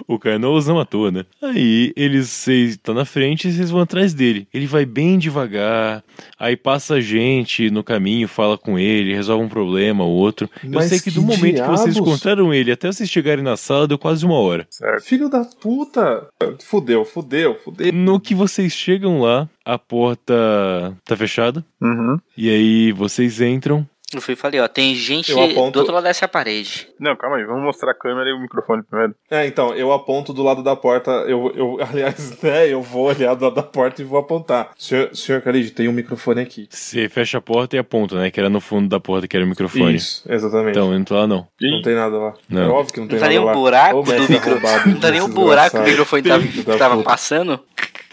[0.07, 1.25] O cara não é o Osama à toa, né?
[1.41, 4.47] Aí eles vocês tá na frente e vocês vão atrás dele.
[4.53, 6.03] Ele vai bem devagar.
[6.39, 10.49] Aí passa gente no caminho, fala com ele, resolve um problema ou outro.
[10.63, 11.97] Eu Mas sei que, que do momento que vocês diabos?
[12.09, 14.65] encontraram ele até vocês chegarem na sala deu quase uma hora.
[14.69, 15.03] Certo.
[15.03, 16.12] Filho da puta.
[16.61, 17.91] Fudeu, fudeu, fudeu.
[17.93, 20.33] No que vocês chegam lá, a porta
[21.05, 21.63] tá fechada.
[21.81, 22.17] Uhum.
[22.37, 23.87] E aí vocês entram.
[24.13, 26.87] Eu fui e falei, ó, tem gente aponto- do outro lado dessa parede.
[26.99, 29.15] Não, calma aí, vamos mostrar a câmera e o microfone primeiro.
[29.29, 31.11] É, então, eu aponto do lado da porta.
[31.27, 34.71] Eu, eu aliás, né, eu vou olhar do lado da porta e vou apontar.
[34.77, 36.67] Senhor, senhor Khalid, tem um microfone aqui.
[36.69, 38.29] Você fecha a porta e aponta, né?
[38.31, 39.95] Que era no fundo da porta que era o microfone.
[39.95, 40.71] Isso, exatamente.
[40.77, 41.47] Então, entra lá não.
[41.61, 42.33] Não tem nada lá.
[42.49, 42.61] Não.
[42.63, 43.51] É óbvio que não tem Não tá nada nem lá.
[43.51, 44.51] o buraco Ô, do mestre micro...
[44.51, 47.59] arrombado, Não tá nem o buraco que o microfone tava, tava passando.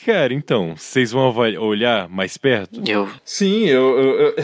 [0.04, 2.82] Cara, então, vocês vão olhar mais perto?
[2.86, 3.08] Eu.
[3.24, 4.34] Sim, eu, eu- eu-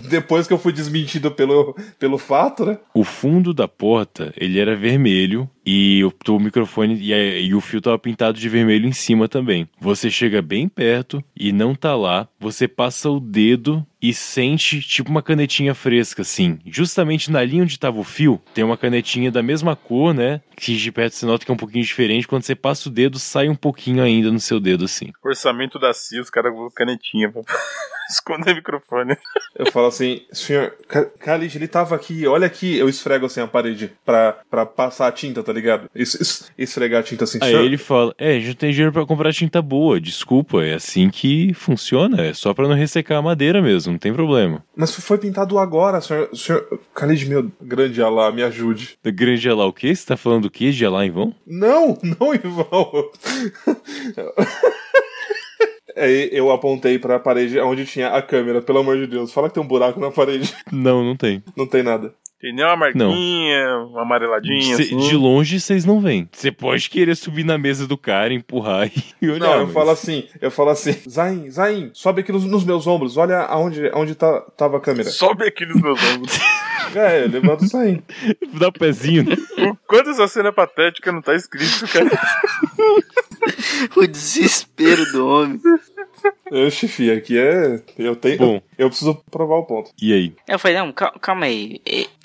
[0.10, 2.78] depois que eu fui desmentido pelo, pelo fato, né?
[2.92, 7.60] O fundo da porta, ele era vermelho e o, o microfone e, a- e o
[7.60, 9.68] fio tava pintado de vermelho em cima também.
[9.80, 15.08] Você chega bem perto e não tá lá, você passa o dedo e sente tipo
[15.10, 16.58] uma canetinha fresca, assim.
[16.66, 20.42] Justamente na linha onde tava o fio, tem uma canetinha da mesma cor, né?
[20.56, 22.28] Que de perto você nota que é um pouquinho diferente.
[22.28, 25.10] Quando você passa o dedo, sai um pouquinho ainda no seu dedo, assim.
[25.24, 27.40] Orçamento da CIA, os caras com canetinha pra
[28.10, 29.16] esconder o microfone.
[29.56, 30.74] Eu falo assim, senhor,
[31.20, 32.76] Khalid, ele tava aqui, olha aqui.
[32.76, 35.88] Eu esfrego assim a parede pra, pra passar a tinta, tá ligado?
[35.94, 39.06] Es, es- esfregar a tinta assim, Aí ele fala: É, a gente tem dinheiro pra
[39.06, 43.62] comprar tinta boa, desculpa, é assim que funciona, é só pra não ressecar a madeira
[43.62, 44.62] mesmo, não tem problema.
[44.76, 46.28] Mas foi pintado agora, senhor.
[46.34, 48.98] senhor Khalid, meu grande Alá, me ajude.
[49.04, 49.94] Grande Alá o quê?
[49.94, 50.70] Você tá falando do quê?
[50.70, 51.34] De Alá em vão?
[51.46, 52.64] Não, não, Ivan.
[55.96, 59.32] Aí eu apontei pra parede onde tinha a câmera, pelo amor de Deus.
[59.32, 60.52] Fala que tem um buraco na parede.
[60.72, 61.40] Não, não tem.
[61.56, 62.12] Não tem nada.
[62.44, 64.76] Tem nem uma marquinha, uma amareladinha.
[64.76, 64.98] Cê- assim.
[64.98, 66.28] De longe vocês não veem.
[66.30, 68.90] Você pode querer subir na mesa do cara, empurrar
[69.22, 69.38] e olhar.
[69.38, 72.86] Não, eu mas- falo assim, eu falo assim, Zain, Zain, sobe aqui nos, nos meus
[72.86, 75.08] ombros, olha aonde, aonde tá, tava a câmera.
[75.08, 76.38] Sobe aqui nos meus ombros.
[76.94, 78.00] É, eu levanto o Zain.
[78.54, 79.34] Dá o pezinho, né?
[79.68, 82.08] o quanto essa cena é patética não tá escrito, cara.
[83.96, 85.60] O desespero do homem.
[86.52, 87.80] Eu chefe, aqui é.
[87.98, 88.38] Eu tenho.
[88.38, 88.62] Bom.
[88.78, 89.90] Eu preciso provar o ponto.
[90.00, 90.34] E aí?
[90.46, 91.80] Eu falei, não, cal- calma aí.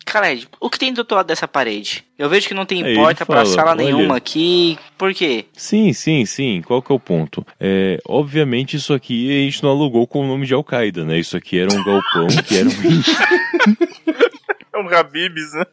[0.10, 2.04] Khaled, o que tem do outro lado dessa parede?
[2.18, 3.84] Eu vejo que não tem Aí porta ele pra fala, sala olha.
[3.86, 4.78] nenhuma aqui.
[4.98, 5.46] Por quê?
[5.54, 6.62] Sim, sim, sim.
[6.66, 7.46] Qual que é o ponto?
[7.60, 11.18] É, obviamente isso aqui a gente não alugou com o nome de Al-Qaeda, né?
[11.20, 12.74] Isso aqui era um galpão que era um...
[14.72, 15.66] É um Habibs, né?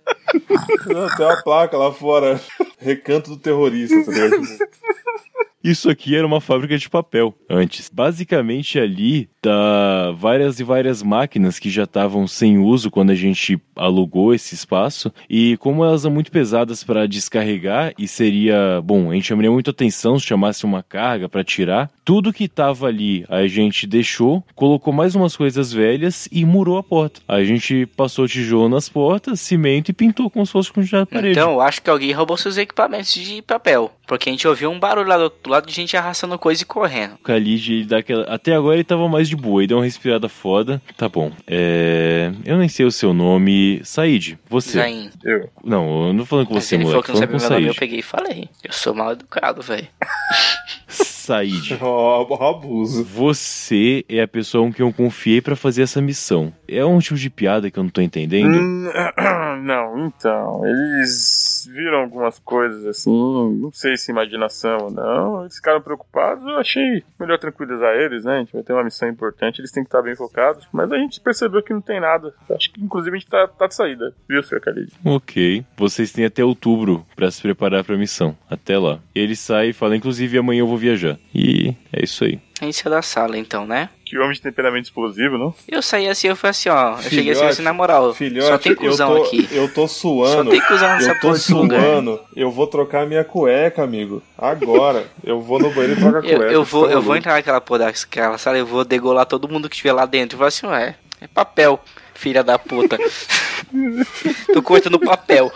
[0.87, 2.41] Não, tem uma placa lá fora.
[2.81, 4.37] Recanto do terrorista, tá ligado?
[5.67, 7.91] Isso aqui era uma fábrica de papel antes.
[7.93, 13.61] Basicamente ali tá várias e várias máquinas que já estavam sem uso quando a gente
[13.75, 19.15] alugou esse espaço e como elas são muito pesadas para descarregar e seria, bom, a
[19.15, 21.91] gente chamaria muito atenção se chamasse uma carga para tirar.
[22.05, 26.83] Tudo que tava ali a gente deixou, colocou mais umas coisas velhas e murou a
[26.83, 27.21] porta.
[27.27, 31.33] A gente passou tijolo nas portas, cimento e pintou como se fosse com de parede.
[31.33, 33.91] Então, acho que alguém roubou seus equipamentos de papel.
[34.07, 36.67] Porque a gente ouviu um barulho lá do outro lado de gente arrastando coisa e
[36.67, 37.15] correndo.
[37.15, 38.23] O Khalid, ele dá aquela...
[38.25, 40.81] até agora ele tava mais de boa, ele deu uma respirada foda.
[40.97, 41.33] Tá bom.
[41.47, 42.33] É...
[42.45, 43.81] Eu nem sei o seu nome.
[43.85, 44.79] Said, você.
[44.79, 45.11] Zain.
[45.25, 45.51] Eu.
[45.65, 47.13] Não, eu não tô falando com Mas você, ele falou moleque.
[47.13, 48.49] que não sabia com meu nome, eu peguei e falei.
[48.63, 49.89] Eu sou mal educado, velho.
[51.27, 53.03] Said, Ó, ó, abuso.
[53.03, 56.53] você é a pessoa com quem eu confiei pra fazer essa missão.
[56.69, 58.57] É um tipo de piada que eu não tô entendendo?
[58.57, 58.89] Hum,
[59.65, 65.81] não, então, eles viram algumas coisas assim, não sei se imaginação ou não, eles ficaram
[65.81, 68.37] preocupados, eu achei melhor tranquilizar eles, né?
[68.37, 70.97] A gente vai ter uma missão importante, eles têm que estar bem focados, mas a
[70.97, 72.33] gente percebeu que não tem nada.
[72.51, 74.61] Acho que inclusive a gente tá, tá de saída, viu, Sr.
[74.61, 74.93] Khalid?
[75.05, 75.65] Ok.
[75.77, 78.37] Vocês têm até outubro pra se preparar pra missão.
[78.49, 79.01] Até lá.
[79.15, 81.16] Ele sai e fala, inclusive amanhã eu vou viajar.
[81.35, 82.39] E é isso aí.
[82.63, 83.91] Isso é da sala, então, né?
[84.05, 85.55] Que homem de temperamento explosivo, não?
[85.69, 86.93] Eu saí assim, eu falei assim, ó.
[86.93, 88.15] Eu cheguei assim, Filhote, assim, na moral.
[88.15, 89.49] Filhote, só tem cuzão eu tô, aqui.
[89.51, 90.45] Eu tô suando.
[90.45, 91.81] Só tem cuzão nessa Eu tô porra desse lugar.
[91.81, 92.21] suando.
[92.35, 94.23] Eu vou trocar minha cueca, amigo.
[94.39, 95.07] Agora.
[95.25, 96.37] Eu vou no banheiro e troco a cueca.
[96.37, 99.69] Eu, eu vou, eu vou entrar naquela porra daquela sala, eu vou degolar todo mundo
[99.69, 100.37] que estiver lá dentro.
[100.37, 101.83] Eu vou assim, ué, é papel,
[102.15, 102.97] filha da puta.
[104.53, 105.53] Tô cortando papel.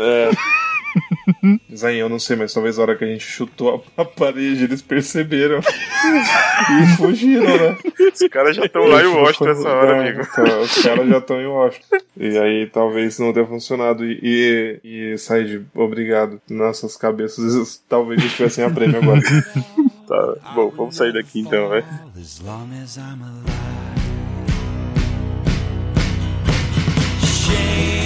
[0.00, 0.30] É.
[1.74, 4.64] Zayn, eu não sei, mas talvez a hora que a gente chutou a, a parede,
[4.64, 5.60] eles perceberam.
[6.82, 7.76] e fugiram, né?
[8.12, 10.22] Os caras já estão lá em Washington essa hora, amigo.
[10.22, 11.96] então, os caras já estão em Washington.
[12.16, 14.04] E aí talvez não tenha funcionado.
[14.04, 16.40] E, e, e Said, obrigado.
[16.48, 19.20] Nossas cabeças talvez eles tivessem a prêmio agora.
[20.06, 21.68] Tá, bom, vamos sair daqui então.
[27.18, 28.05] Shame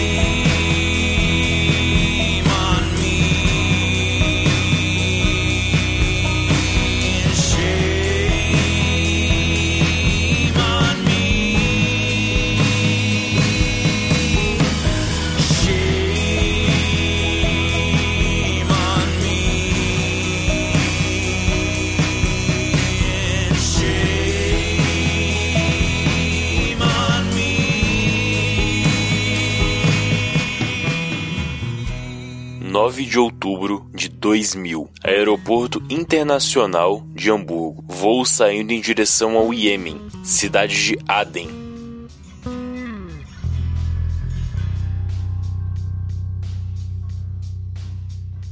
[32.91, 34.91] 9 de outubro de 2000.
[35.05, 37.84] Aeroporto Internacional de Hamburgo.
[37.86, 41.59] Voo saindo em direção ao Iêmen, cidade de Aden.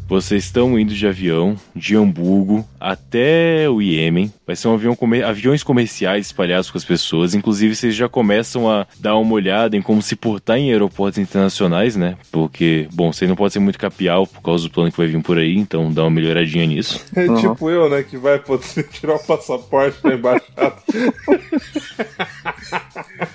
[0.08, 4.32] Vocês estão indo de avião de Hamburgo até o Iêmen.
[4.46, 7.34] Vai ser um avião comer- aviões comerciais espalhados com as pessoas.
[7.34, 11.94] Inclusive, vocês já começam a dar uma olhada em como se portar em aeroportos internacionais,
[11.94, 12.16] né?
[12.32, 15.22] Porque, bom, você não pode ser muito capial por causa do plano que vai vir
[15.22, 17.04] por aí, então dá uma melhoradinha nisso.
[17.14, 18.02] É tipo eu, né?
[18.02, 20.76] Que vai poder tirar o passaporte da embaixada.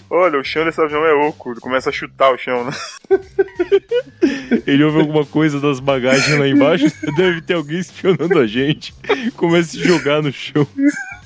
[0.10, 2.72] Olha, o chão desse avião é oco, ele começa a chutar o chão, né?
[4.66, 6.63] Ele ouve alguma coisa das bagagens lá embaixo,
[7.16, 8.94] deve ter alguém espionando a gente.
[9.36, 10.68] Começa a jogar no chão.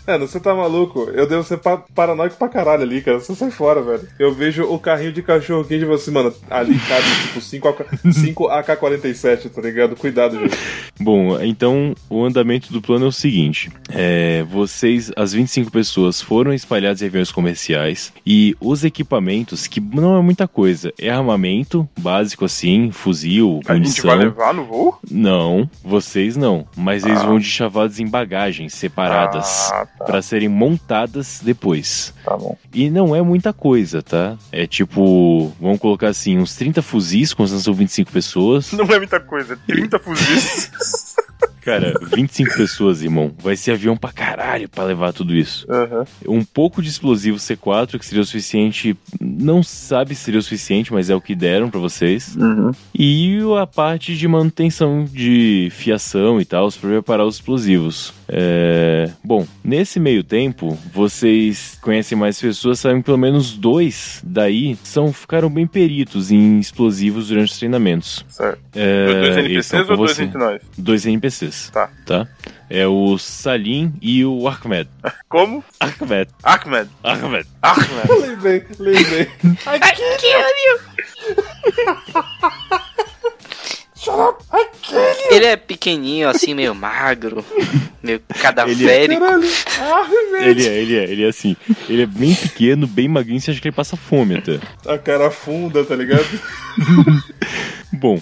[0.08, 1.10] Mano, você tá maluco?
[1.14, 3.20] Eu devo ser pa paranoico pra caralho ali, cara.
[3.20, 4.08] Você sai fora, velho.
[4.18, 7.68] Eu vejo o carrinho de cachorro quente e falo assim, mano, ali cabe tipo 5
[7.68, 9.96] AK 5 AK-47, tá ligado?
[9.98, 10.58] Cuidado, gente.
[11.00, 16.54] Bom, então o andamento do plano é o seguinte: é, vocês, as 25 pessoas, foram
[16.54, 22.46] espalhadas em aviões comerciais e os equipamentos, que não é muita coisa, é armamento básico
[22.46, 24.06] assim, fuzil, A gente munição.
[24.10, 24.98] vai levar no voo?
[25.12, 30.06] Não, vocês não, mas eles vão de chavados em bagagens separadas Ah, tá.
[30.06, 32.14] para serem montadas depois.
[32.24, 32.58] Tá bom.
[32.74, 34.38] E não é muita coisa, tá?
[34.52, 38.72] É tipo, vamos colocar assim, uns 30 fuzis, são 25 pessoas.
[38.72, 40.72] Não é muita coisa, 30 fuzis.
[41.68, 43.34] Cara, 25 pessoas, irmão.
[43.38, 45.70] Vai ser avião pra caralho pra levar tudo isso.
[45.70, 46.06] Aham.
[46.26, 48.96] Um pouco de explosivo C4, que seria o suficiente.
[49.20, 52.38] Não sabe se seria o suficiente, mas é o que deram pra vocês.
[52.38, 52.72] Uhum.
[52.96, 58.14] E a parte de manutenção de fiação e tal, pra preparar os explosivos.
[58.30, 59.10] É...
[59.22, 65.12] Bom, nesse meio tempo, vocês conhecem mais pessoas, sabem que pelo menos dois daí são,
[65.12, 68.26] ficaram bem peritos em explosivos durante os treinamentos.
[68.30, 68.60] Certo.
[68.74, 70.62] É, dois NPCs com ou dois entre nós?
[70.78, 71.57] Dois NPCs.
[71.72, 71.90] Tá.
[72.06, 72.28] Tá?
[72.70, 74.90] É o Salim e o Ahmed.
[75.30, 75.64] Como?
[75.80, 76.30] Ahmed.
[76.44, 76.90] Ahmed.
[77.04, 77.48] Ahmed.
[77.62, 78.22] Ahmed.
[78.22, 79.30] lembrei, lembrei.
[85.30, 87.44] Ele é pequenininho, assim, meio magro,
[88.02, 89.20] meio cadavérico.
[89.20, 89.50] Caralho.
[89.80, 90.08] Ah,
[90.42, 91.58] Ele é, ele é, ele é assim.
[91.90, 94.60] Ele é bem pequeno, bem magrinho, você acha que ele passa fome até.
[94.88, 96.26] a cara funda, tá ligado?
[97.94, 98.22] Bom,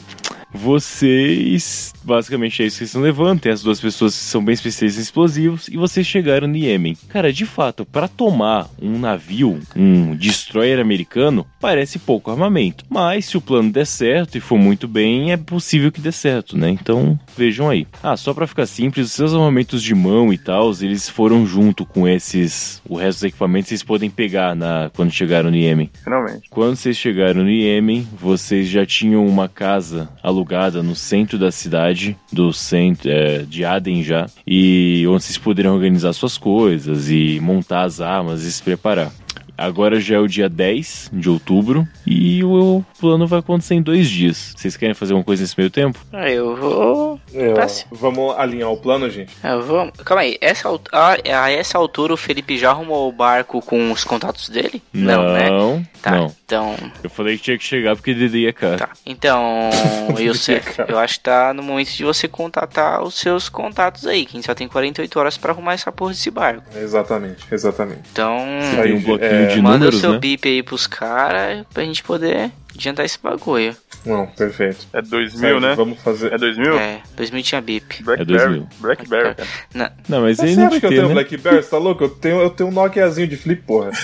[0.56, 1.94] vocês.
[2.04, 3.42] Basicamente é isso que vocês estão levando.
[3.42, 5.68] Tem as duas pessoas que são bem especialistas em explosivos.
[5.68, 6.98] E vocês chegaram no Iêmen.
[7.10, 12.86] Cara, de fato, pra tomar um navio, um destroyer americano, parece pouco armamento.
[12.90, 16.58] Mas se o plano der certo e for muito bem, é possível que dê certo,
[16.58, 16.70] né?
[16.70, 17.86] Então, vejam aí.
[18.02, 21.86] Ah, só pra ficar simples, os seus armamentos de mão e tal, eles foram junto
[21.86, 22.82] com esses.
[22.88, 25.90] O resto dos equipamentos vocês podem pegar na, quando chegaram no Iêmen.
[26.04, 26.50] Finalmente.
[26.50, 31.52] Quando vocês chegaram no Iêmen, vocês já tinham uma casa alugada alugada no centro da
[31.52, 37.40] cidade, do centro é, de Aden já, e onde vocês poderiam organizar suas coisas e
[37.42, 39.12] montar as armas e se preparar.
[39.58, 44.10] Agora já é o dia 10 de outubro e o plano vai acontecer em dois
[44.10, 44.54] dias.
[44.56, 45.98] Vocês querem fazer alguma coisa nesse meio tempo?
[46.12, 47.20] Ah, eu vou.
[47.36, 47.86] É, Passe.
[47.92, 49.32] vamos alinhar o plano, gente?
[49.44, 49.94] Ah, vamos.
[50.04, 54.04] Calma aí, essa, ah, a essa altura o Felipe já arrumou o barco com os
[54.04, 54.82] contatos dele?
[54.94, 55.16] né?
[55.16, 56.34] Não, Tá, não.
[56.46, 56.76] então.
[57.04, 58.78] Eu falei que tinha que chegar porque Dedê é caro.
[58.78, 58.90] Tá.
[59.06, 59.70] Então,
[60.20, 64.24] Youssef, eu acho que tá no momento de você contatar os seus contatos aí.
[64.26, 66.64] Que a gente só tem 48 horas pra arrumar essa porra desse barco.
[66.76, 68.02] Exatamente, exatamente.
[68.12, 68.38] Então,
[68.82, 70.20] tem um bloquinho é, de manda números, o seu né?
[70.20, 73.76] bip aí pros caras pra gente poder adiantar esse bagulho.
[74.06, 74.86] Não, perfeito.
[74.94, 75.76] É 2000, Sérgio, né?
[75.76, 76.34] Vamos fazer.
[76.34, 76.78] É 2000?
[76.80, 78.04] É, 2000 tinha bip.
[78.04, 78.22] Blackberry.
[78.22, 78.68] É 2000.
[78.80, 79.36] Blackberry.
[79.74, 81.14] Na- Não, mas Você aí não acha que eu ter, tenho né?
[81.14, 81.64] Blackberry?
[81.64, 82.04] Você tá louco?
[82.04, 83.92] Eu tenho, eu tenho um Nokiazinho de flip, porra.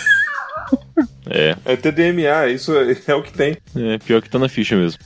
[1.30, 3.58] É, É TDMA, isso é, é o que tem.
[3.76, 5.00] é pior que tá na ficha mesmo.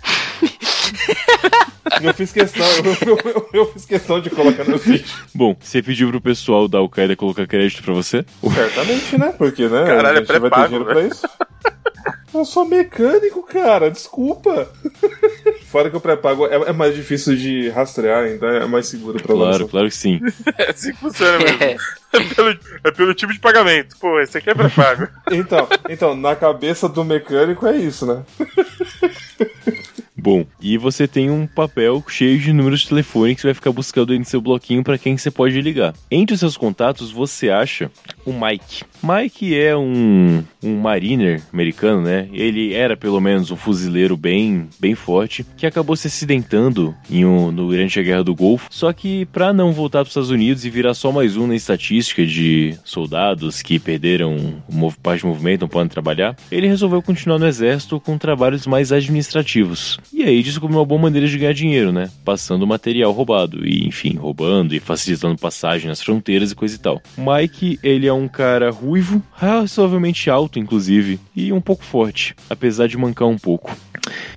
[2.02, 5.06] Eu fiz questão, eu, eu- eu- eu fiz questão de colocar no feed.
[5.34, 8.26] Bom, você pediu pro pessoal da Al-Qaeda colocar crédito pra você?
[8.54, 9.34] Certamente, né?
[9.38, 9.86] Porque, né?
[9.86, 11.10] Caralho, a é gente vai ter pré-pago, dinheiro velho.
[11.10, 11.28] pra isso.
[12.38, 14.70] Eu sou mecânico, cara, desculpa.
[15.68, 19.34] Fora que o pré-pago é, é mais difícil de rastrear, então é mais seguro pra
[19.36, 19.72] Claro, você.
[19.72, 20.20] claro que sim.
[20.58, 21.64] É assim que funciona mesmo.
[21.64, 21.76] É.
[22.16, 22.50] É pelo,
[22.86, 23.98] é pelo tipo de pagamento.
[24.00, 25.06] Pô, esse aqui é pré-pago.
[25.30, 28.24] Então, então, na cabeça do mecânico é isso, né?
[30.18, 33.72] Bom, e você tem um papel cheio de números de telefone que você vai ficar
[33.74, 35.94] buscando aí no seu bloquinho pra quem você pode ligar.
[36.10, 37.92] Entre os seus contatos, você acha
[38.26, 38.84] o Mike.
[39.04, 42.28] Mike é um, um mariner americano, né?
[42.34, 47.52] Ele era pelo menos um fuzileiro bem, bem forte, que acabou se acidentando em um,
[47.52, 48.68] no durante a Guerra do Golfo.
[48.72, 52.26] Só que pra não voltar pros Estados Unidos e virar só mais um na estatística
[52.26, 54.64] de soldados que perderam
[55.04, 60.00] parte do movimento, não podem trabalhar, ele resolveu continuar no exército com trabalhos mais administrativos.
[60.14, 62.10] E aí descobriu uma boa maneira de ganhar dinheiro, né?
[62.24, 67.02] Passando material roubado e, enfim, roubando e facilitando passagem nas fronteiras e coisa e tal.
[67.18, 72.98] Mike, ele é um cara ruivo, razoavelmente alto, inclusive, e um pouco forte, apesar de
[72.98, 73.76] mancar um pouco.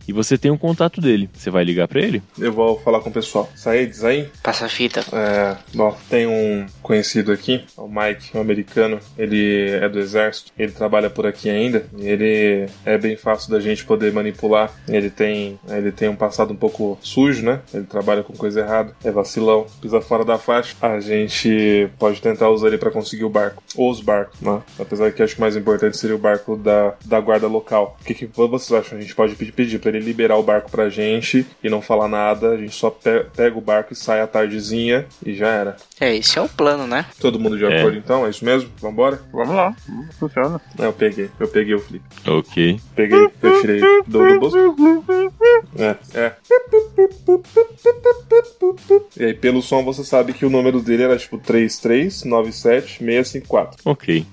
[0.07, 1.29] E você tem um contato dele.
[1.35, 2.23] Você vai ligar pra ele?
[2.39, 3.51] Eu vou falar com o pessoal.
[3.55, 4.29] Saídes aí?
[4.43, 5.05] Passa a fita.
[5.13, 8.99] É, bom, tem um conhecido aqui, o Mike, um americano.
[9.17, 11.85] Ele é do exército, ele trabalha por aqui ainda.
[11.99, 14.73] e Ele é bem fácil da gente poder manipular.
[14.89, 17.61] Ele tem, ele tem um passado um pouco sujo, né?
[17.73, 20.75] Ele trabalha com coisa errada, é vacilão, pisa fora da faixa.
[20.81, 24.63] A gente pode tentar usar ele pra conseguir o barco, ou os barcos, né?
[24.79, 27.97] Apesar que acho que o mais importante seria o barco da, da guarda local.
[28.01, 28.99] O que, que vocês acham?
[28.99, 32.07] A gente pode pedir, pedir pra ele liberar o barco pra gente e não falar
[32.07, 32.51] nada.
[32.53, 35.77] A gente só pe- pega o barco e sai à tardezinha e já era.
[36.01, 37.07] É, esse é o plano, né?
[37.21, 37.81] Todo mundo de É.
[37.81, 38.25] acordo então?
[38.25, 38.71] É isso mesmo?
[38.81, 39.21] Vambora?
[39.33, 39.75] Vamos lá.
[40.21, 40.61] Funciona.
[40.79, 41.29] É, eu peguei.
[41.41, 42.05] Eu peguei o flip.
[42.25, 42.79] Ok.
[42.95, 44.57] Peguei, eu tirei do, do bolso.
[45.77, 46.33] É, é.
[49.19, 53.71] E aí, pelo som, você sabe que o número dele era tipo 3397654.
[53.85, 54.25] Ok.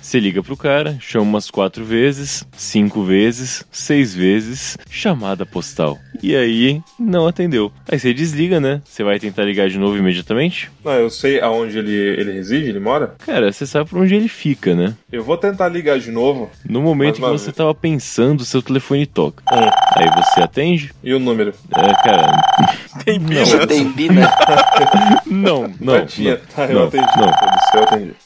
[0.00, 5.98] Você liga pro cara, chama umas quatro vezes, cinco vezes, seis vezes, chamada postal.
[6.22, 7.72] E aí, não atendeu.
[7.90, 8.80] Aí você desliga, né?
[8.84, 10.70] Você vai tentar ligar de novo imediatamente?
[10.84, 13.14] Não, eu sei aonde ele, ele reside, ele mora.
[13.26, 14.94] Cara, você sabe por onde ele fica, né?
[15.10, 16.48] Eu vou tentar ligar de novo.
[16.68, 17.56] No momento que você vez.
[17.56, 19.42] tava pensando, seu telefone toca.
[19.52, 19.70] Hum.
[19.96, 20.92] Aí você atende?
[21.02, 21.52] E o número?
[21.74, 22.40] É, cara.
[23.04, 24.30] Tem Não, Tem bina.
[25.26, 26.06] não, não.
[26.06, 26.36] Tinha.
[26.36, 27.06] não, Tá, eu não, atendi.
[27.16, 27.28] não.
[27.28, 27.59] Atendi.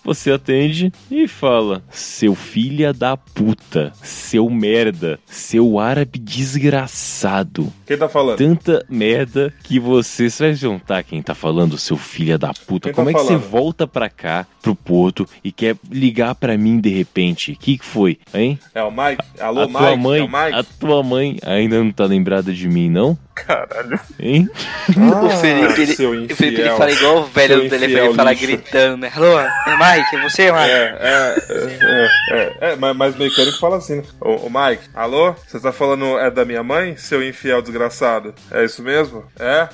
[0.05, 7.73] Você atende e fala: Seu filha da puta, seu merda, seu árabe desgraçado.
[7.87, 8.39] Quem tá falando?
[8.39, 10.29] Tanta merda que você.
[10.31, 12.89] Você vai juntar quem tá falando, seu filho da puta.
[12.89, 13.41] Quem tá Como é que falando?
[13.43, 17.53] você volta pra cá, pro porto, e quer ligar pra mim de repente?
[17.53, 18.59] O que, que foi, hein?
[18.75, 19.23] É o Mike?
[19.41, 19.79] Alô, a Mike?
[19.79, 20.59] tua mãe, É Mike?
[20.59, 23.19] a tua mãe ainda não tá lembrada de mim, não?
[23.35, 23.99] Caralho.
[24.19, 24.49] Hein?
[24.97, 26.77] Ah, o Felipe, ele, seu o Felipe ele infiel.
[26.77, 28.47] fala igual o velho Seu do telefone, infiel ele fala lixo.
[28.47, 29.13] gritando, né?
[29.15, 30.71] Alô, é Mike, é você, Mike?
[30.71, 34.03] É, é, é, é, é, mas, mas mecânico fala assim, né?
[34.21, 35.35] Ô, ô, Mike, alô?
[35.47, 38.35] Você tá falando é da minha mãe, seu infiel desgraçado?
[38.51, 39.25] É isso mesmo?
[39.39, 39.69] É?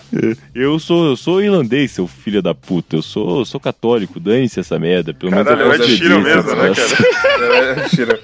[0.55, 2.97] Eu sou, eu sou irlandês, seu filho da puta.
[2.97, 5.13] Eu sou, eu sou católico, dane-se essa merda.
[5.13, 7.85] Pelo menos Caralho, eu é Shiro mesmo, né, cara?
[7.85, 8.21] É, tira.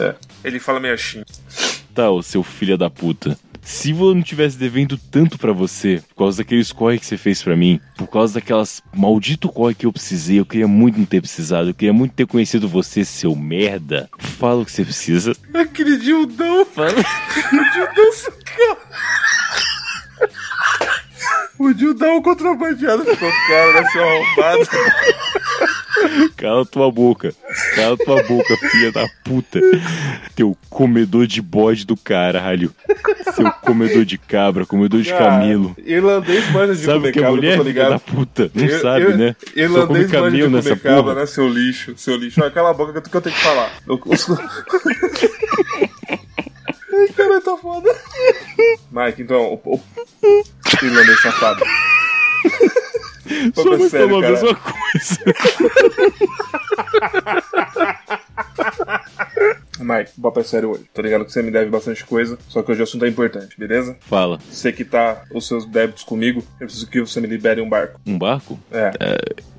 [0.00, 0.14] É.
[0.44, 1.22] Ele fala meio assim.
[1.94, 3.36] Tá, ô seu filho da puta.
[3.62, 7.42] Se eu não tivesse devendo tanto pra você, por causa daqueles corre que você fez
[7.42, 11.20] pra mim, por causa daquelas maldito corre que eu precisei, eu queria muito não ter
[11.20, 14.08] precisado, eu queria muito ter conhecido você, seu merda.
[14.18, 15.36] Fala o que você precisa.
[15.54, 16.64] Aquele Dildão.
[16.64, 16.90] Fala.
[16.90, 18.78] O Dildão sacou.
[21.58, 24.68] O Dildão contrabandeado ficou cara, né, seu arrombado.
[26.36, 27.34] Cala tua boca.
[27.74, 29.60] Cala tua boca, filha da puta.
[30.34, 32.74] Teu comedor de bode do caralho.
[33.34, 35.74] Seu comedor de cabra, comedor de camelo.
[35.84, 37.90] Irlandês manja de Sabe comer que é cabra, mulher, tô filha ligado.
[37.90, 38.50] da puta?
[38.54, 39.36] Não Ir- sabe, ir- né?
[39.54, 41.14] Irlandês manja de comer cabra, porra.
[41.14, 41.94] né, seu lixo?
[41.96, 42.40] Seu lixo.
[42.42, 43.70] Olha, cala a boca que eu, eu tenho que falar.
[43.86, 44.00] Eu-
[46.92, 47.88] Ai, cara, tá foda.
[48.90, 49.80] Mike, então, o, o...
[50.82, 51.64] irlandês safado.
[53.30, 55.20] Mãe sério, falou a mesma coisa.
[59.82, 60.84] Mike, o papo é sério hoje.
[60.92, 63.58] Tô ligado que você me deve bastante coisa, só que hoje o assunto é importante,
[63.58, 63.96] beleza?
[64.00, 68.00] Fala, Você quitar os seus débitos comigo, eu preciso que você me libere um barco.
[68.06, 68.58] um barco?
[68.70, 68.90] É.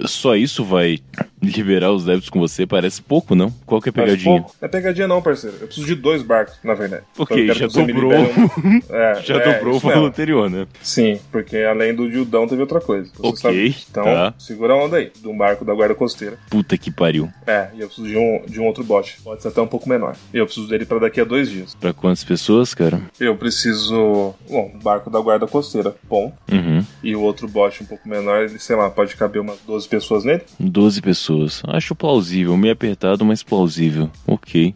[0.05, 0.99] Só isso vai
[1.41, 2.65] liberar os débitos com você?
[2.65, 3.51] Parece pouco, não?
[3.65, 4.41] Qual que é a pegadinha?
[4.41, 4.55] pouco.
[4.61, 5.57] Não é pegadinha não, parceiro.
[5.61, 7.03] Eu preciso de dois barcos, na verdade.
[7.17, 8.13] Ok, Então já que dobrou.
[8.13, 10.67] um- É, Já é, dobrou o valor anterior, né?
[10.81, 13.09] Sim, porque além do Dildão teve outra coisa.
[13.15, 13.35] Você Ok,
[13.71, 13.75] sabe.
[13.89, 14.33] Então, tá.
[14.37, 16.37] segura a onda aí, de um barco da guarda costeira.
[16.49, 17.29] Puta que pariu.
[17.47, 19.17] É, e eu preciso de um, de um outro bote.
[19.23, 20.10] Pode ser até um pouco menor.
[20.33, 21.75] E eu preciso dele pra daqui a dois dias.
[21.75, 23.01] Pra quantas pessoas, cara?
[23.19, 24.33] Eu preciso.
[24.49, 26.33] Bom, um barco da guarda costeira, bom.
[26.51, 26.83] Uhum.
[27.03, 30.23] E o outro bote um pouco menor, ele, sei lá, pode caber umas 12 pessoas
[30.23, 30.41] nele?
[30.59, 31.61] 12 pessoas.
[31.67, 34.09] Acho plausível, meio apertado, mas plausível.
[34.27, 34.73] Ok.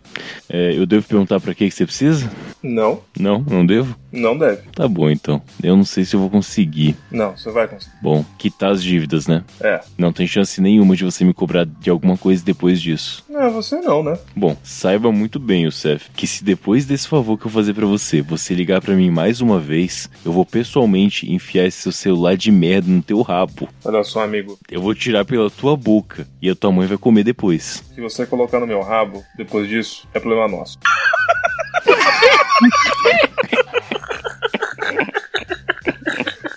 [0.50, 2.30] É, eu devo perguntar pra que que você precisa?
[2.62, 3.96] Não, Não, não devo?
[4.16, 4.62] Não deve.
[4.74, 5.42] Tá bom então.
[5.62, 6.96] Eu não sei se eu vou conseguir.
[7.12, 7.96] Não, você vai conseguir.
[8.02, 9.44] Bom, quitar as dívidas, né?
[9.62, 9.82] É.
[9.98, 13.24] Não tem chance nenhuma de você me cobrar de alguma coisa depois disso.
[13.30, 14.18] Não, você não, né?
[14.36, 18.22] Bom, saiba muito bem, Youssef, que se depois desse favor que eu fazer pra você,
[18.22, 22.52] você ligar pra mim mais uma vez, eu vou pessoalmente enfiar esse seu celular de
[22.52, 23.68] merda no teu rabo.
[23.84, 24.58] Olha só, amigo.
[24.70, 27.84] Eu vou tirar pela tua boca e a tua mãe vai comer depois.
[27.94, 30.80] Se você colocar no meu rabo, depois disso, é problema nosso.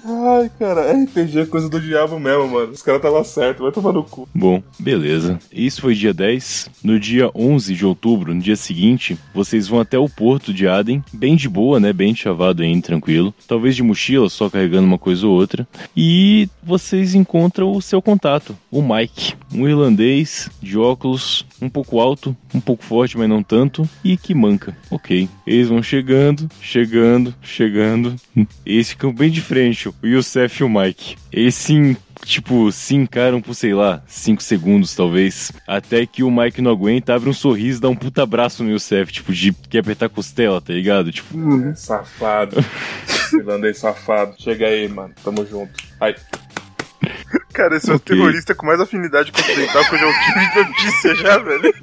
[0.09, 2.71] Ai, cara, RPG é coisa do diabo mesmo, mano.
[2.71, 4.25] Os caras estavam certos, vai tomar no cu.
[4.33, 5.37] Bom, beleza.
[5.51, 6.69] Isso foi dia 10.
[6.81, 11.03] No dia 11 de outubro, no dia seguinte, vocês vão até o porto de Aden,
[11.11, 11.91] bem de boa, né?
[11.91, 13.33] Bem chavado ainda, tranquilo.
[13.45, 15.67] Talvez de mochila, só carregando uma coisa ou outra.
[15.95, 19.33] E vocês encontram o seu contato, o Mike.
[19.53, 24.33] Um irlandês, de óculos, um pouco alto, um pouco forte, mas não tanto, e que
[24.33, 24.75] manca.
[24.89, 25.27] Ok.
[25.45, 28.15] Eles vão chegando, chegando, chegando.
[28.65, 31.15] Eles ficam bem de frente, o Youssef e o Mike.
[31.31, 31.95] Eles sim
[32.25, 35.51] tipo, se encaram por, sei lá, 5 segundos, talvez.
[35.65, 39.11] Até que o Mike não aguenta, abre um sorriso, dá um puta abraço no Youssef,
[39.11, 41.11] tipo, de quer apertar a costela, tá ligado?
[41.11, 41.37] Tipo,
[41.69, 42.57] É, safado.
[43.33, 44.35] Irlandês safado.
[44.37, 45.13] Chega aí, mano.
[45.23, 45.71] Tamo junto.
[45.99, 46.15] Ai,
[47.57, 50.47] Cara, esse é o terrorista com mais afinidade com o ocidental que eu já tive
[50.63, 51.73] de notícia já, velho.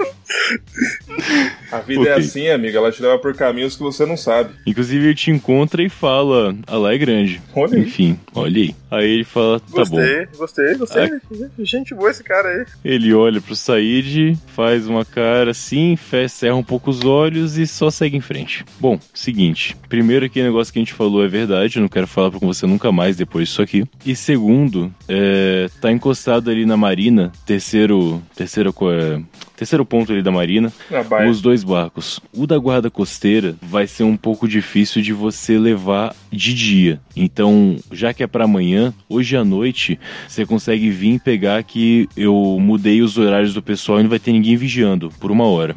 [1.72, 2.24] a vida é Ok.
[2.24, 2.78] assim, amiga.
[2.78, 4.50] Ela te leva por caminhos que você não sabe.
[4.66, 7.40] inclusive ele te encontra e fala, a lá é grande.
[7.54, 7.80] Olha aí.
[7.82, 8.74] Enfim, olha aí.
[8.90, 9.96] Aí ele fala, tá bom.
[9.96, 11.10] Gostei, gostei, gostei.
[11.58, 12.64] Gente boa esse cara aí.
[12.84, 17.66] Ele olha pro Said, faz uma cara assim, fe- cerra um pouco os olhos e
[17.66, 18.64] só segue em frente.
[18.78, 19.76] Bom, seguinte.
[19.88, 22.46] Primeiro que o negócio que a gente falou é verdade, eu não quero falar com
[22.46, 23.84] você nunca mais depois disso aqui.
[24.06, 29.20] E segundo, é, tá encostado ali na marina, terceiro, terceiro, é,
[29.56, 31.30] terceiro ponto ali da marina, Na baia.
[31.30, 32.20] os dois barcos.
[32.32, 37.00] O da guarda costeira vai ser um pouco difícil de você levar de dia.
[37.16, 39.98] Então, já que é pra amanhã, hoje à noite,
[40.28, 44.32] você consegue vir pegar que eu mudei os horários do pessoal e não vai ter
[44.32, 45.74] ninguém vigiando por uma hora.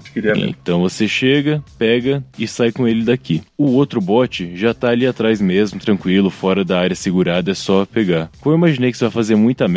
[0.49, 3.41] Então você chega, pega e sai com ele daqui.
[3.57, 7.85] O outro bote já tá ali atrás mesmo, tranquilo, fora da área segurada, é só
[7.85, 8.29] pegar.
[8.41, 9.76] Como eu imaginei que você vai fazer muita merda,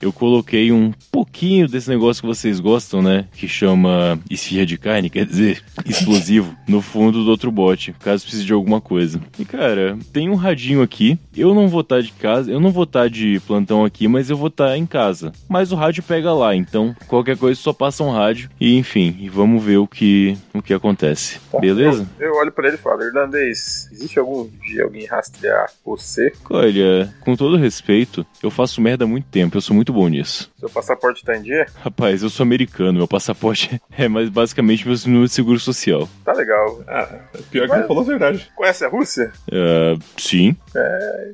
[0.00, 3.26] eu coloquei um pouquinho desse negócio que vocês gostam, né?
[3.32, 8.44] Que chama esfirra de carne, quer dizer, explosivo, no fundo do outro bote, caso precise
[8.44, 9.20] de alguma coisa.
[9.38, 11.18] E cara, tem um radinho aqui.
[11.36, 14.36] Eu não vou estar de casa, eu não vou estar de plantão aqui, mas eu
[14.36, 15.32] vou estar em casa.
[15.48, 18.50] Mas o rádio pega lá, então qualquer coisa só passa um rádio.
[18.60, 21.40] E enfim, e vamos ver o que, o que acontece.
[21.60, 22.06] Beleza?
[22.18, 26.32] Eu, eu olho pra ele e falo, irlandês, existe algum dia alguém rastrear você?
[26.50, 30.50] Olha, com todo respeito, eu faço merda há muito tempo, eu sou muito bom nisso.
[30.58, 31.66] Seu passaporte tá em dia?
[31.82, 36.08] Rapaz, eu sou americano, meu passaporte é mais basicamente meu número de seguro social.
[36.24, 36.82] Tá legal.
[36.86, 37.20] Ah,
[37.50, 38.48] pior que ele falou a verdade.
[38.54, 39.32] Conhece a Rússia?
[39.50, 40.56] Ah, sim.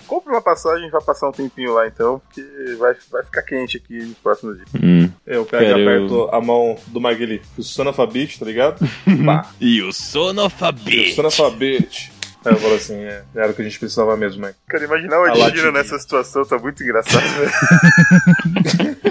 [0.07, 2.43] Compre uma passagem vai passar um tempinho lá então, porque
[2.79, 4.69] vai, vai ficar quente aqui nos próximos dias.
[4.83, 5.11] Hum.
[5.27, 7.43] Eu pego e Cara, eu- aperto a mão do Maguili.
[7.57, 8.81] O Sonafabit, tá ligado?
[9.61, 12.13] E o sonofabete.
[12.45, 14.59] Aí eu falo assim, é, era o que a gente precisava mesmo, Mike.
[14.69, 15.73] Cara, imaginar o A latidinha.
[15.73, 18.97] nessa situação tá muito engraçado, velho.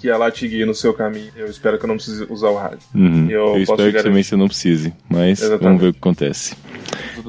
[0.00, 1.30] que ela te guie no seu caminho.
[1.36, 2.80] Eu espero que eu não precise usar o rádio.
[2.94, 3.30] Uhum.
[3.30, 5.62] Eu Eu, posso espero que também você não precise, mas Exatamente.
[5.62, 6.56] vamos ver o que acontece.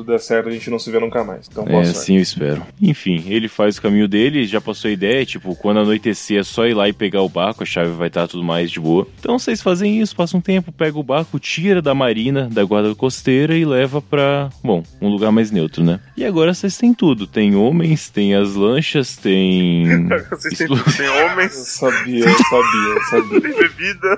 [0.01, 1.47] Tudo der certo, a gente não se vê nunca mais.
[1.49, 1.99] Então, É, boa sorte.
[1.99, 2.63] assim eu espero.
[2.81, 6.65] Enfim, ele faz o caminho dele, já passou a ideia, tipo, quando anoitecer é só
[6.65, 9.07] ir lá e pegar o barco, a chave vai estar tudo mais de boa.
[9.19, 12.95] Então vocês fazem isso, passam um tempo, pega o barco, tira da marina, da guarda
[12.95, 15.99] costeira e leva pra, bom, um lugar mais neutro, né?
[16.17, 19.85] E agora vocês têm tudo, tem homens, tem as lanchas, tem...
[20.31, 23.41] Vocês têm, Isso- têm Eu homens, sabia, eu sabia, eu sabia.
[23.41, 24.17] tem bebida,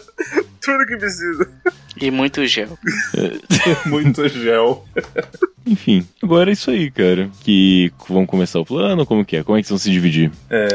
[0.62, 1.50] tudo que precisa.
[2.04, 2.78] E muito gel.
[3.88, 4.84] Muito gel.
[5.66, 7.30] Enfim, agora é isso aí, cara.
[7.42, 9.44] Que vão começar o plano, como que é?
[9.44, 10.30] Como é que vão se dividir?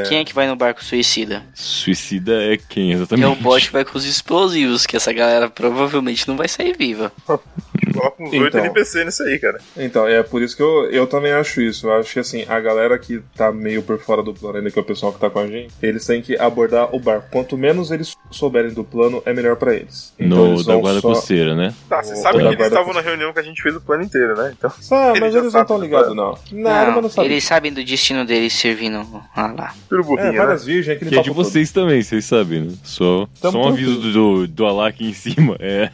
[0.07, 1.43] Quem é que vai no barco suicida?
[1.53, 3.27] Suicida é quem É exatamente?
[3.27, 7.11] o bot que vai com os explosivos, que essa galera provavelmente não vai sair viva.
[7.99, 8.59] Coloca uns oito Então.
[8.61, 9.59] NPC nisso aí, cara.
[9.77, 11.87] Então, é por isso que eu, eu também acho isso.
[11.87, 14.79] Eu acho que assim, a galera que tá meio por fora do plano ainda, que
[14.79, 17.27] é o pessoal que tá com a gente, eles têm que abordar o barco.
[17.31, 20.13] Quanto menos eles souberem do plano, é melhor pra eles.
[20.19, 21.73] Então, No, eles da guarda só- costeira, né?
[21.89, 24.35] Tá, você sabe que eles estavam na reunião que a gente fez o plano inteiro,
[24.35, 24.53] né?
[24.57, 26.37] Então, Sabe, Eles mas eles não estão do ligados, não.
[26.51, 27.31] Não, mas não sabem.
[27.31, 29.73] eles sabem do destino deles servindo ah lá.
[29.89, 30.37] tudo burrinho, É, né?
[30.37, 31.49] várias virgens, aquele Que é de papo todo.
[31.51, 32.73] vocês também, vocês sabem, né?
[32.83, 35.55] Só, Tamo só um aviso do, do, do Alá aqui em cima.
[35.59, 35.89] É.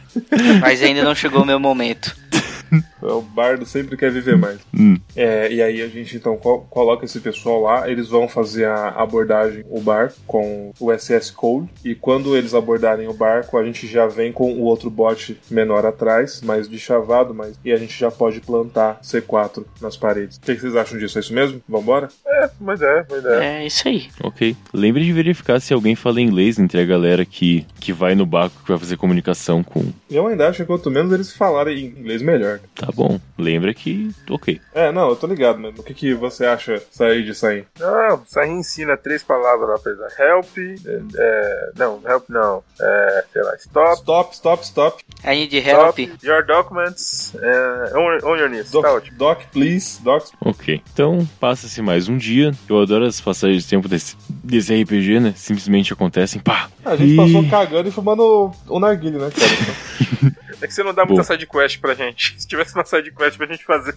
[0.60, 1.95] Mas ainda não chegou o meu momento.
[1.96, 2.45] muito.
[3.06, 4.58] O bardo sempre quer viver mais.
[4.76, 4.98] Hum.
[5.14, 8.88] É, e aí a gente então co- coloca esse pessoal lá, eles vão fazer a
[8.88, 11.68] abordagem, o barco, com o SS Cole.
[11.84, 15.86] E quando eles abordarem o barco, a gente já vem com o outro bote menor
[15.86, 20.36] atrás, mais de chavado, mas e a gente já pode plantar C4 nas paredes.
[20.38, 21.18] O que que vocês acham disso?
[21.18, 21.60] É isso mesmo?
[21.68, 22.08] Vambora?
[22.26, 23.44] É, uma ideia, uma ideia.
[23.44, 24.08] É isso aí.
[24.22, 24.56] Ok.
[24.72, 28.62] Lembre de verificar se alguém fala inglês entre a galera que, que vai no barco
[28.62, 29.84] que vai fazer comunicação com.
[30.10, 32.58] Eu ainda acho que quanto menos eles falarem inglês, melhor.
[32.74, 33.20] Tá bom.
[33.38, 34.10] Lembra que.
[34.30, 34.60] Ok.
[34.74, 37.66] É, não, eu tô ligado, mas o que, que você acha sair de sair?
[37.78, 40.18] Não, aí ensina três palavras lá pra eles.
[40.18, 42.62] Help, é, é, não, help não.
[42.80, 45.04] É, sei lá, stop, Stop, stop, stop.
[45.24, 45.98] I need help.
[45.98, 48.70] stop, your documents, é, on, on your knees.
[48.70, 49.18] Doc, Tá ótimo.
[49.18, 50.02] doc please.
[50.02, 50.24] Doc.
[50.40, 50.82] Ok.
[50.92, 52.52] Então, passa-se mais um dia.
[52.68, 55.32] Eu adoro as passagens de tempo desse, desse RPG, né?
[55.36, 56.40] Simplesmente acontecem.
[56.40, 56.68] Pá!
[56.84, 60.36] A gente E- passou cagando e fumando o, o narguile, né, cara?
[60.60, 61.26] É que você não dá muita Bom.
[61.26, 62.34] sidequest pra gente.
[62.40, 63.94] Se tivesse uma sidequest pra gente fazer.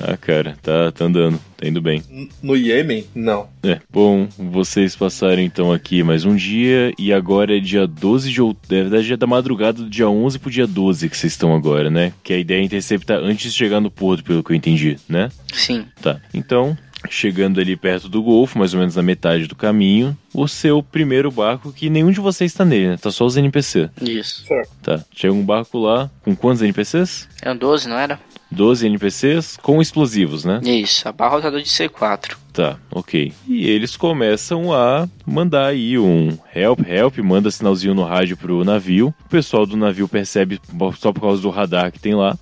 [0.00, 1.38] Ah, cara, tá, tá andando.
[1.56, 2.02] Tá indo bem.
[2.42, 3.06] No Iêmen?
[3.14, 3.48] Não.
[3.62, 8.40] É, bom, vocês passaram então aqui mais um dia e agora é dia 12 de
[8.40, 11.54] outubro, na verdade é da madrugada do dia 11 pro dia 12 que vocês estão
[11.54, 12.12] agora, né?
[12.22, 15.30] Que a ideia é interceptar antes de chegar no porto, pelo que eu entendi, né?
[15.52, 15.86] Sim.
[16.00, 16.76] Tá, então,
[17.08, 21.30] chegando ali perto do Golfo, mais ou menos na metade do caminho, o seu primeiro
[21.30, 22.96] barco, que nenhum de vocês tá nele, né?
[22.96, 23.88] Tá só os NPC.
[24.00, 24.44] Isso.
[24.82, 27.28] Tá, chega um barco lá, com quantos NPCs?
[27.42, 28.18] É um 12, não era?
[28.50, 30.60] 12 NPCs com explosivos, né?
[30.62, 31.08] Isso.
[31.08, 32.36] Abarrotador de C4.
[32.60, 33.32] Tá, ok.
[33.48, 39.14] E eles começam a mandar aí um help, help, manda sinalzinho no rádio pro navio.
[39.24, 40.60] O pessoal do navio percebe
[40.98, 42.36] só por causa do radar que tem lá.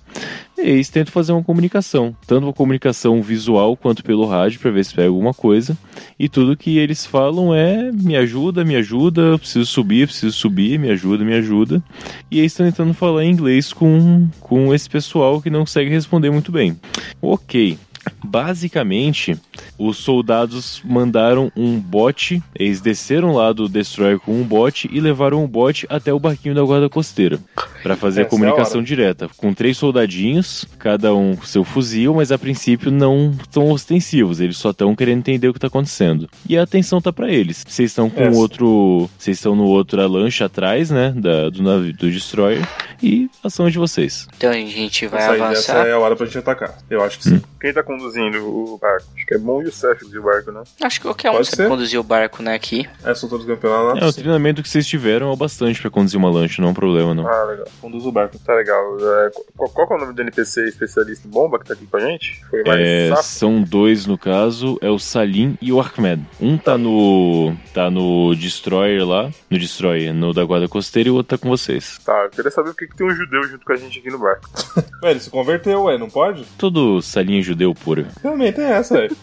[0.57, 4.83] E eles tentam fazer uma comunicação, tanto uma comunicação visual quanto pelo rádio para ver
[4.83, 5.77] se pega alguma coisa.
[6.19, 10.89] E tudo que eles falam é: me ajuda, me ajuda, preciso subir, preciso subir, me
[10.89, 11.81] ajuda, me ajuda.
[12.29, 16.51] E eles estão tentando falar inglês com, com esse pessoal que não consegue responder muito
[16.51, 16.77] bem.
[17.21, 17.77] Ok.
[18.23, 19.37] Basicamente,
[19.77, 25.43] os soldados mandaram um bote, eles desceram lá do Destroyer com um bote e levaram
[25.43, 27.39] o bote até o barquinho da guarda costeira
[27.83, 28.85] para fazer a Essa é a comunicação hora.
[28.87, 34.39] direta, com três soldadinhos, cada um com seu fuzil, mas a princípio não são ostensivos,
[34.39, 36.29] eles só estão querendo entender o que tá acontecendo.
[36.47, 37.63] E a atenção tá para eles.
[37.67, 38.37] Vocês estão com Essa.
[38.37, 42.67] outro, vocês estão no outro a lancha atrás, né, da, do navio do Destroyer
[43.01, 44.27] e a ação é de vocês.
[44.37, 45.87] Então a gente vai Essa, aí, essa avançar.
[45.87, 46.77] é a hora pra gente atacar.
[46.89, 47.41] Eu acho que sim.
[47.61, 49.07] Quem tá conduzindo o barco?
[49.15, 50.63] Acho que é bom e o Seth conduzir o barco, né?
[50.81, 51.67] Acho que qualquer um Pode ser.
[51.67, 52.87] conduzir o barco, né, aqui.
[53.03, 54.01] É, são todos campeonatos.
[54.01, 56.71] É, o treinamento que vocês tiveram é o bastante para conduzir uma lancha, não é
[56.71, 57.27] um problema não.
[57.27, 57.67] Ah, legal.
[57.81, 58.39] Conduz o barco.
[58.39, 58.97] Tá legal.
[58.99, 61.85] É, qual, qual que é o nome do NPC especialista em bomba que tá aqui
[61.85, 62.41] com a gente?
[62.49, 66.25] Foi mais É, são dois no caso, é o Salim e o Ahmed.
[66.39, 71.15] Um tá no tá no Destroyer lá, no Destroyer, no da guarda costeira e o
[71.15, 71.99] outro tá com vocês.
[72.05, 74.09] Tá, eu queria saber por que, que tem um judeu junto com a gente aqui
[74.09, 74.49] no barco.
[75.03, 76.45] Ué, ele se converteu, ué, não pode?
[76.57, 78.05] Todo Salim é judeu puro.
[78.21, 79.07] Também tem essa, ué.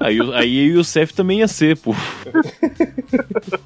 [0.00, 1.94] Aí, aí eu e o Seth também ia ser, pô.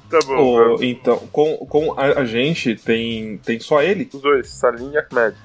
[0.09, 0.77] Tá bom.
[0.81, 4.07] Então, com, com a, a gente tem, tem só ele?
[4.13, 5.35] Os dois, Salim e Ahmed.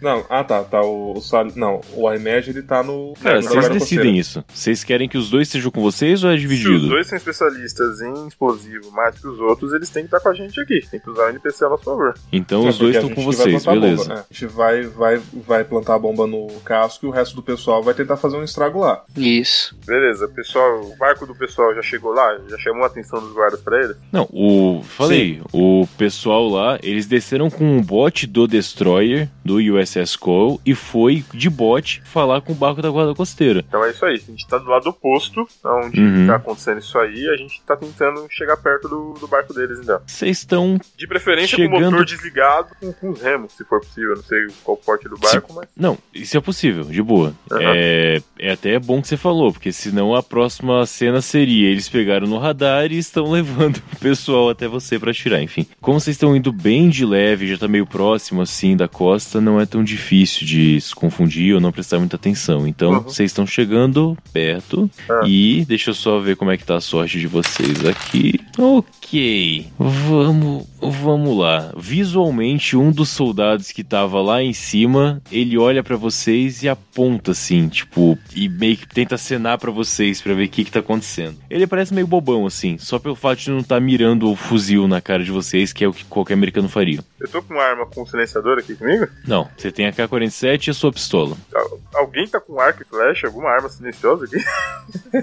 [0.00, 3.14] Não, ah tá, tá o, o Sal, não, o Ahmed ele tá no...
[3.22, 4.44] Cara, no vocês guarda decidem isso.
[4.52, 6.88] Vocês querem que os dois estejam com vocês ou é Se os dividido?
[6.88, 10.34] dois são especialistas em explosivo mais que os outros, eles têm que estar com a
[10.34, 10.80] gente aqui.
[10.90, 12.14] Tem que usar o NPC a nosso favor.
[12.32, 14.02] Então É, os dois estão com vocês, beleza.
[14.02, 14.18] bomba, é.
[14.18, 17.82] A gente vai, vai, vai plantar a bomba no casco e o resto do pessoal
[17.82, 19.02] vai tentar fazer um estrago lá.
[19.16, 19.76] Isso.
[19.86, 22.38] Beleza, pessoal, o barco do pessoal já chegou lá?
[22.48, 23.96] Já chamou a atenção dos guardas pra eles?
[24.10, 24.82] Não, o.
[24.84, 30.74] Falei, o pessoal lá, eles desceram com um bot do Destroyer, do USS Cole, e
[30.74, 33.64] foi de bot falar com o barco da Guarda Costeira.
[33.66, 34.14] Então é isso aí.
[34.14, 36.26] A gente tá do lado oposto, onde Uhum.
[36.26, 37.28] tá acontecendo isso aí.
[37.28, 40.00] A gente tá tentando chegar perto do, do barco deles, então.
[40.06, 40.78] Vocês estão.
[40.96, 44.14] De preferência com o Chegando- motor desligado, com, com os remos, se for possível.
[44.16, 45.66] Não sei qual o porte do barco, mas.
[45.76, 47.32] Não, isso é possível, de boa.
[47.50, 47.60] Aham.
[47.74, 52.26] É, é até bom que você falou, porque senão a próxima cena seria eles pegaram
[52.26, 55.66] no radar e estão levando o pessoal até você pra tirar, enfim.
[55.80, 59.60] Como vocês estão indo bem de leve, já tá meio próximo assim da costa, não
[59.60, 62.66] é tão difícil de se confundir ou não prestar muita atenção.
[62.66, 63.00] Então, Uhum.
[63.02, 65.22] vocês estão chegando perto Ah.
[65.26, 68.40] e deixa eu só ver como é que tá a sorte de vocês aqui.
[68.58, 71.72] Ok, vamos, vamos lá.
[71.76, 77.32] Visualmente, um dos soldados que tava lá em cima, ele olha pra vocês e aponta
[77.32, 80.80] assim, tipo, e meio que tenta acenar pra vocês pra ver o que que tá
[80.80, 81.36] acontecendo.
[81.50, 85.00] Ele parece meio bobão assim, só pelo fato de não estar mirando o fuzil na
[85.00, 87.00] cara de vocês, que é o que qualquer americano faria.
[87.20, 89.06] Eu tô com uma arma com silenciador aqui comigo?
[89.26, 91.36] Não, você tem a K-47 e a sua pistola.
[91.54, 93.26] Al- Alguém tá com arco e flecha?
[93.28, 94.36] Alguma arma silenciosa aqui?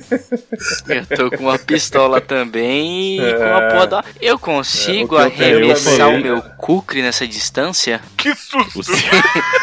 [0.87, 3.33] Eu tô com uma pistola também e É.
[3.33, 4.03] com uma porra da...
[4.21, 8.01] Eu consigo É, arremessar o meu cucre nessa distância?
[8.17, 8.79] Que susto!
[8.79, 8.95] O seu-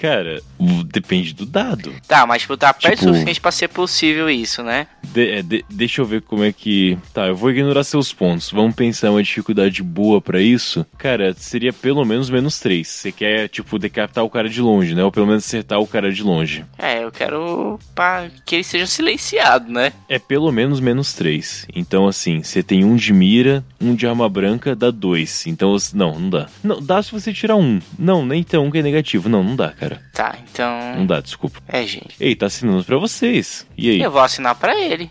[0.00, 1.92] Cara, o- depende do dado.
[2.08, 4.86] Tá, mas tipo, tá perto o Tipo- suficiente pra ser possível isso, né?
[5.12, 6.96] De- é, de- deixa eu ver como é que.
[7.12, 8.50] Tá, eu vou ignorar seus pontos.
[8.50, 10.86] Vamos pensar uma dificuldade boa pra isso.
[10.96, 12.88] Cara, seria pelo menos menos 3.
[12.88, 15.04] Você quer, tipo, decapitar o cara de longe, né?
[15.04, 16.64] Ou pelo menos acertar o cara de longe.
[16.78, 19.92] É, eu quero pra que ele seja silenciado, né?
[20.08, 21.66] É pelo menos menos 3.
[21.74, 25.46] Então, assim, você tem um de mira, um de arma branca, dá 2.
[25.46, 26.46] Então, você- não, não dá.
[26.64, 27.80] Não, dá se você tirar um.
[27.98, 29.28] Não, nem tem um que é negativo.
[29.28, 29.89] Não, não dá, cara.
[30.12, 31.06] Tá, Não então.
[31.06, 31.60] dá, desculpa.
[31.68, 32.14] É, gente.
[32.20, 33.66] Ei, tá assinando pra vocês.
[33.76, 34.00] E aí?
[34.00, 35.10] Eu vou assinar pra ele.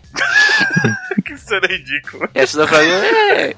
[1.24, 2.28] que cena ridícula.
[2.34, 3.06] E assinar pra ele.
[3.06, 3.54] É.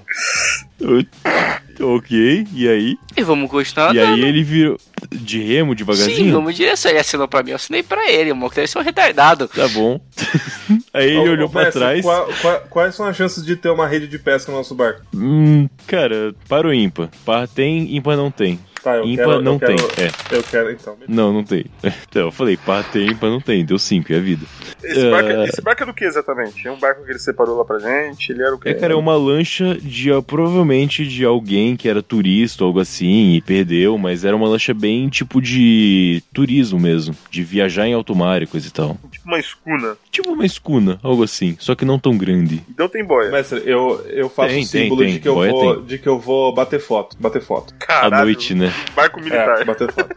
[1.80, 2.96] Ok, e aí?
[3.16, 4.14] E vamos continuar E andando.
[4.14, 4.78] aí ele virou
[5.10, 6.16] de remo devagarzinho?
[6.16, 6.90] Sim, vamos direção.
[6.90, 8.30] Ele assinou pra mim, eu assinei pra ele.
[8.32, 9.48] O moleque deve ser um retardado.
[9.48, 10.00] Tá bom.
[10.94, 12.02] Aí ele Ô, olhou ô, pra mestre, trás.
[12.02, 15.02] qua- qua- quais são as chances de ter uma rede de pesca no nosso barco?
[15.14, 17.08] Hum, cara, para o ímpar.
[17.24, 18.60] Par tem, ímpar não tem.
[18.82, 20.10] Tá, eu Ímpar quero, não eu quero, tem, é.
[20.36, 20.96] Eu quero, então.
[21.06, 21.64] Não, não tem.
[22.08, 23.64] Então, eu falei, par tem, ímpar não tem.
[23.64, 24.44] Deu 5, é a vida.
[24.82, 25.44] Esse, barco, É.
[25.44, 26.66] esse barco é do que exatamente?
[26.66, 28.32] É um barco que ele separou lá pra gente?
[28.32, 28.70] Ele era o quê?
[28.70, 32.80] É, cara, é uma lancha de ah, provavelmente de alguém que era turista ou algo
[32.80, 37.94] assim e perdeu, mas era uma lancha bem tipo de turismo mesmo, de viajar em
[37.94, 38.96] alto mar e coisa e tal.
[39.10, 39.96] Tipo uma escuna.
[40.10, 42.62] Tipo uma escuna, algo assim, só que não tão grande.
[42.68, 43.30] Então tem boia.
[43.30, 45.14] Mestre, eu, eu faço Tem, o símbolo tem, tem.
[45.16, 45.84] De, que eu Boia vou, tem.
[45.84, 47.16] de que eu vou bater foto.
[47.20, 47.72] Bater foto.
[47.78, 48.71] Caralho, À noite, né?
[48.94, 49.60] Barco militar.
[49.60, 50.16] É, bater foto.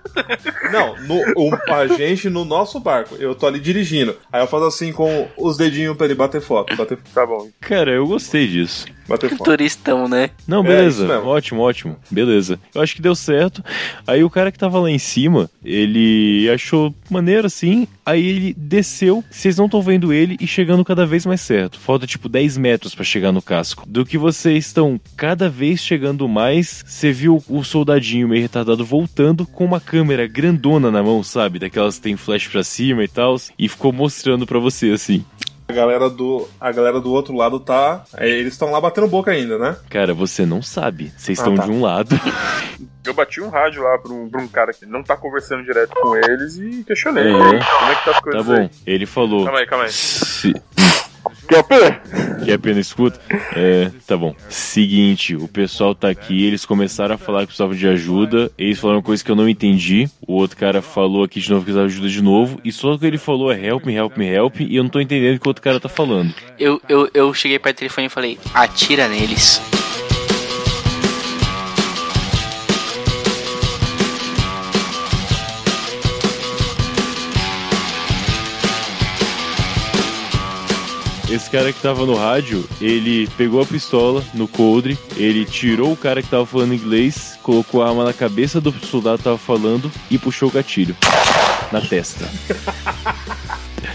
[0.72, 3.16] Não, no, o- a gente no nosso barco.
[3.20, 4.18] Eu tô ali dirigindo.
[4.32, 6.76] Aí eu faço assim com os dedinhos pra ele bater foto.
[6.76, 7.50] Bater, Tá bom.
[7.62, 8.86] Cara, eu gostei disso.
[9.44, 10.30] Turistão, né?
[10.48, 11.08] Não, É, beleza.
[11.08, 11.28] mesmo.
[11.30, 11.98] ótimo, ótimo.
[12.10, 12.60] Beleza.
[12.74, 13.64] Eu acho que deu certo.
[14.08, 17.88] Aí o cara que tava lá em cima, ele achou maneiro assim.
[18.06, 19.24] Aí ele desceu.
[19.30, 21.80] Vocês não estão vendo ele e chegando cada vez mais certo.
[21.80, 23.84] Falta tipo 10 metros pra chegar no casco.
[23.88, 29.46] Do que vocês estão cada vez chegando mais, você viu o soldadinho meio retardado voltando
[29.46, 31.58] com uma câmera grandona na mão, sabe?
[31.60, 33.36] Daquelas que tem flash pra cima e tal.
[33.58, 35.26] E ficou mostrando pra você assim.
[35.76, 38.06] A galera do, a galera do outro lado tá.
[38.16, 39.76] é, Eles estão lá batendo boca ainda, né?
[39.90, 41.12] Cara, você não sabe.
[41.18, 41.66] Vocês Ah, estão tá.
[41.66, 42.16] de um lado.
[43.06, 45.94] Eu bati um rádio lá pra um, pra um cara que não tá conversando direto
[46.02, 47.26] com eles e questionei.
[47.26, 47.30] É.
[47.30, 48.54] "E aí, Como é que tá as Tá coisas bom.
[48.54, 48.70] aí?
[48.88, 49.44] Ele falou.
[49.44, 49.92] Calma aí, calma aí.
[49.92, 50.54] Se...
[51.26, 52.46] O?
[52.46, 53.20] Que a pena escuta?
[53.56, 54.36] É, tá bom.
[54.50, 59.02] Seguinte, o pessoal tá aqui, eles começaram a falar que precisavam de ajuda, eles falaram
[59.02, 61.94] coisa que eu não entendi, o outro cara falou aqui de novo que precisava de
[61.94, 64.76] ajuda de novo, e só que ele falou é help me, help me, help, e
[64.76, 66.34] eu não tô entendendo o que o outro cara tá falando.
[66.60, 69.62] Eu, eu, eu cheguei perto do telefone e falei, atira neles.
[81.56, 86.22] Cara que tava no rádio, ele pegou a pistola no coldre, ele tirou o cara
[86.22, 90.18] que tava falando inglês, colocou a arma na cabeça do soldado que tava falando e
[90.18, 90.98] puxou o gatilho.
[91.72, 92.30] Na testa.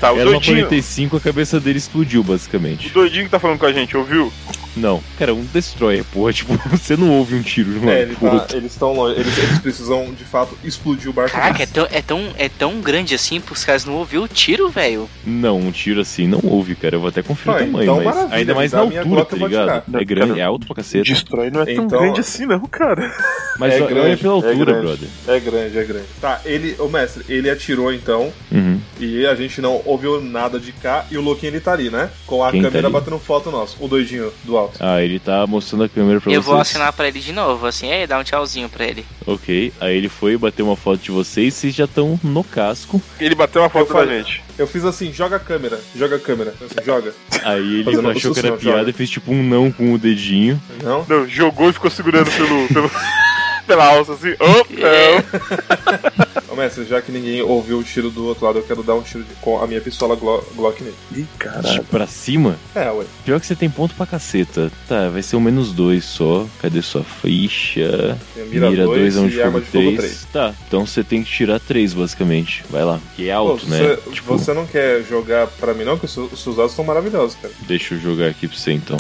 [0.01, 0.65] Tá, o Era uma doidinho.
[0.65, 2.89] 45, a cabeça dele explodiu, O basicamente.
[2.89, 4.33] doidinho que tá falando com a gente, ouviu?
[4.77, 6.33] Não, cara, um destroyer, porra.
[6.41, 9.21] Tipo, você não ouve um tiro de um É, ele tá- eles estão longe.
[9.21, 11.33] Eles, eles precisam, de fato, explodir o barco.
[11.33, 14.69] Caraca, é tão, é tão, é tão grande assim pros caras não ouvir o tiro,
[14.71, 15.09] velho.
[15.27, 16.97] Não, um tiro assim não ouve, cara.
[16.97, 19.83] Eu vou até conferir Ah, o tamanho, então mas ainda mais na altura, tá ligado?
[20.01, 21.05] É grande, Cara, é alto pra caceta.
[21.05, 23.11] Destrói não é tão Então- grande assim, não, cara.
[23.59, 24.81] Mas É grande, pela é altura, grande.
[24.87, 25.09] brother.
[25.29, 26.07] É grande, é grande.
[26.19, 28.81] Tá, ele, o mestre, ele atirou então, Uhum.
[28.99, 32.09] e a gente não ouviu nada de cá, e o Louquinho ele tá ali, né?
[32.27, 32.95] Com a Quem tá câmera ali?
[32.95, 33.77] batendo foto nossa.
[33.79, 36.47] O doidinho do Ah, ele tá mostrando a câmera pra Eu vocês.
[36.47, 39.05] vou assinar pra ele de novo, assim, aí dá um tchauzinho pra ele.
[39.27, 43.01] Ok, aí ele foi bater uma foto de vocês, vocês já estão no casco.
[43.21, 44.43] Ele bateu uma foto Eu da falei- gente.
[44.59, 46.53] Eu fiz assim, joga a câmera, joga a câmera.
[46.61, 47.15] Assim, joga.
[47.45, 48.91] Aí ele Fazendo achou que era piada joga.
[48.91, 50.61] e fez tipo um não com o dedinho.
[50.83, 51.07] Não?
[51.09, 52.69] Não, jogou e ficou segurando pelo.
[52.69, 52.91] pelo...
[53.71, 54.67] Pela alça assim, oh,
[56.49, 56.53] não.
[56.53, 59.03] Ô, mestre, já que ninguém ouviu o tiro do outro lado, eu quero dar um
[59.03, 60.97] tiro de- com a minha pistola Glo- Glock nele.
[61.17, 61.85] Ih, caralho.
[61.85, 62.57] Pra cima.
[62.75, 63.05] É, ué.
[63.25, 64.73] Pior que você tem ponto pra caceta.
[64.89, 66.47] Tá, vai ser um menos dois só.
[66.61, 68.19] Cadê sua ficha?
[68.49, 69.99] Mira dois dois, arma de e arma fogo de fogo 3.
[69.99, 70.27] três.
[70.33, 72.65] Tá, então você tem que tirar três, basicamente.
[72.69, 72.99] Vai lá.
[73.15, 73.79] Que é Pô, alto, né?
[73.79, 75.97] você, Tipo, você não quer jogar pra mim, não?
[75.97, 77.55] Que os, seus- os seus dados estão maravilhosos, cara.
[77.69, 78.97] deixa eu jogar aqui pra você então.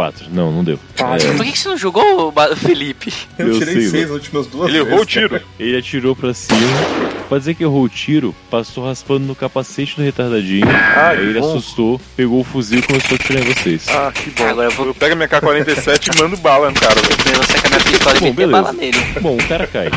[0.00, 0.26] Quatro.
[0.32, 0.78] Não, não deu.
[0.98, 3.12] Ah, É, Por que, você não jogou o Ba- Felipe?
[3.38, 4.14] Eu, Eu tirei sei, seis mano.
[4.14, 4.88] nas últimas duas Ele vezes.
[4.92, 5.40] errou o tiro.
[5.60, 6.58] ele atirou pra cima.
[7.28, 10.66] Pra dizer que errou o tiro, passou raspando no capacete do retardadinho.
[10.70, 11.50] Ah, aí ele bom.
[11.50, 13.86] assustou, pegou o fuzil e começou a atirar em vocês.
[13.90, 14.46] Ah, que bom.
[14.48, 16.94] Agora eu vou- pego a minha K-47 e mando bala no cara.
[16.98, 18.62] Eu vou sacar minha pistola e Bom, beleza.
[18.62, 18.98] bala nele.
[19.20, 19.90] Bom, o cara cai.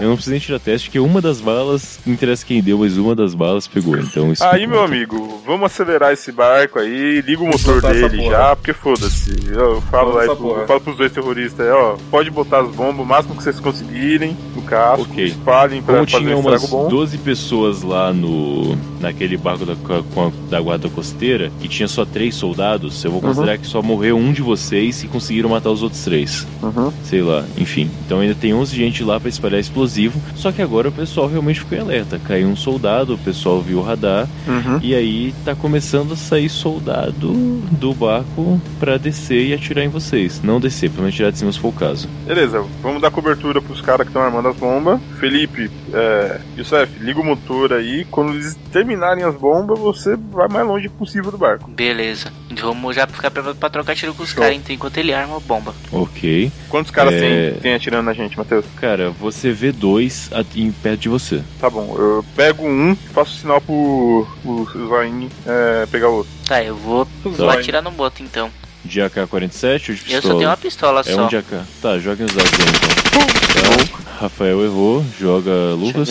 [0.00, 2.96] Eu não preciso nem tirar teste, porque uma das balas, não interessa quem deu, mas
[2.96, 3.96] uma das balas pegou.
[3.98, 4.44] Então isso.
[4.44, 9.36] Aí, meu amigo, vamos acelerar esse barco aí, liga o motor dele já, porque foda-se.
[9.48, 12.70] Eu falo Vamos aí pro, eu falo pros dois terroristas aí, ó, pode botar as
[12.70, 15.24] bombas o máximo que vocês conseguirem no casco, Ok.
[15.24, 16.88] espalhem pra Como fazer tinha um umas bom.
[16.88, 22.04] 12 pessoas lá no naquele barco da, com a- da guarda costeira e tinha só
[22.04, 25.82] três soldados, eu vou considerar que só morreu um de vocês e conseguiram matar os
[25.82, 26.46] outros três.
[26.62, 26.92] Uhum.
[27.04, 27.88] Sei lá, enfim.
[28.04, 31.60] Então ainda tem 11 gente lá pra espalhar explosivo, só que agora o pessoal realmente
[31.60, 32.20] ficou em alerta.
[32.26, 34.78] Caiu um soldado, o pessoal viu o radar Uhum.
[34.82, 37.32] e aí tá começando a sair soldado
[37.72, 40.40] do barco pra descer e atirar em vocês.
[40.42, 42.08] Não descer, pelo menos tirar de cima se for o caso.
[42.26, 45.00] Beleza, vamos dar cobertura pros caras que estão armando as bombas.
[45.18, 48.06] Felipe, é, Youssef, liga o motor aí.
[48.10, 51.70] Quando eles terminarem as bombas, você vai mais longe possível do barco.
[51.70, 52.30] Beleza.
[52.60, 55.40] Vamos já ficar preparado pra trocar tiro com os caras então, enquanto ele arma a
[55.40, 55.74] bomba.
[55.92, 56.50] Ok.
[56.68, 57.20] Quantos caras É.
[57.50, 58.64] tem, tem atirando na gente, Matheus?
[58.76, 61.42] Cara, você vê dois a- em perto de você.
[61.60, 66.32] Tá bom, eu pego um, faço sinal pro, pro Zain é, pegar o outro.
[66.46, 67.58] Tá, eu vou, vou Vai.
[67.58, 68.50] atirar no boto então.
[68.84, 70.22] De AK-47 ou de Eu pistola?
[70.22, 71.24] só tenho uma pistola É só.
[71.24, 71.64] um de AK.
[71.82, 73.26] Tá, joga os dados aí então.
[73.88, 73.98] Tá.
[74.20, 76.08] Rafael errou, joga Lucas.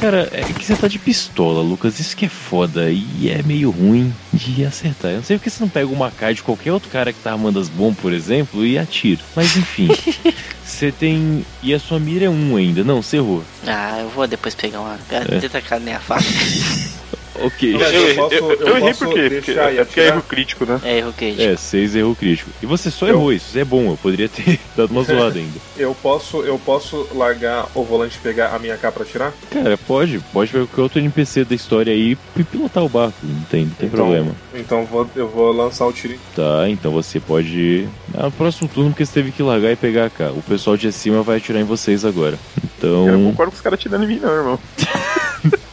[0.00, 1.98] Cara, é que você tá de pistola, Lucas.
[1.98, 5.10] Isso que é foda e é meio ruim de acertar.
[5.12, 7.32] Eu não sei porque você não pega uma AK de qualquer outro cara que tá
[7.32, 9.20] armando as bombas, por exemplo, e atira.
[9.34, 9.88] Mas enfim.
[10.74, 11.46] Você tem.
[11.62, 12.82] E a sua mira é um ainda.
[12.82, 13.44] Não, você errou.
[13.64, 14.98] Ah, eu vou depois pegar uma.
[15.08, 15.20] É.
[15.24, 16.24] Tenta tacar minha faca.
[17.40, 17.74] Ok.
[17.74, 19.20] Eu, eu posso- eu- eu errei posso por quê?
[19.30, 20.80] Porque, deixar e é porque é erro crítico, né?
[20.84, 21.42] É, erro crítico.
[21.42, 22.50] É, seis erro crítico.
[22.62, 23.58] E você só Eu- errou isso.
[23.58, 23.90] É bom.
[23.90, 25.58] Eu poderia ter dado uma zoada ainda.
[25.76, 29.32] Eu posso, eu posso largar o volante e pegar a minha K pra tirar?
[29.50, 30.20] Cara, pode.
[30.32, 33.14] Pode pegar qualquer outro NPC da história aí e pilotar o barco.
[33.24, 34.30] Não tem, não tem Então- problema.
[34.54, 36.14] Então vou, eu vou lançar o tiro.
[36.36, 37.88] Tá, então você pode.
[38.16, 40.30] Ah, no próximo turno, porque você teve que largar e pegar a K.
[40.30, 42.38] O pessoal de cima vai atirar em vocês agora.
[42.80, 43.24] Eu não Então.
[43.30, 44.58] concordo com os caras tirando em mim, não, irmão.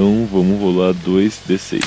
[0.00, 1.82] Então vamos rolar 2d6.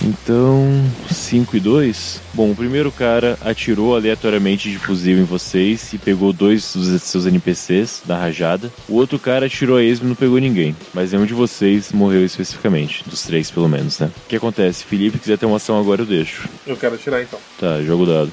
[0.00, 0.64] Então,
[1.10, 2.22] 5 e 2.
[2.32, 7.26] Bom, o primeiro cara atirou aleatoriamente de fuzil em vocês e pegou dois dos seus
[7.26, 8.70] NPCs da rajada.
[8.88, 10.76] O outro cara atirou a esmo e não pegou ninguém.
[10.94, 13.02] Mas nenhum de vocês morreu especificamente.
[13.04, 14.08] Dos três, pelo menos, né?
[14.24, 14.84] O que acontece?
[14.84, 16.48] Felipe, quiser ter uma ação agora, eu deixo.
[16.64, 17.40] Eu quero atirar então.
[17.58, 18.30] Tá, jogo dado.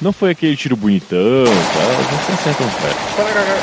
[0.00, 2.12] Não foi aquele tiro bonitão, tá?
[2.12, 2.96] Não se acertam os caras.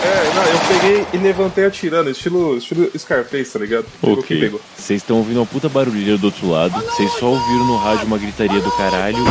[0.03, 3.85] É, não, eu peguei e levantei atirando, estilo, estilo Scarface, tá ligado?
[4.01, 4.59] Pegou Ok.
[4.75, 6.73] Vocês estão ouvindo uma puta barulheira do outro lado.
[6.85, 9.23] Vocês só ouviram no rádio uma gritaria do caralho.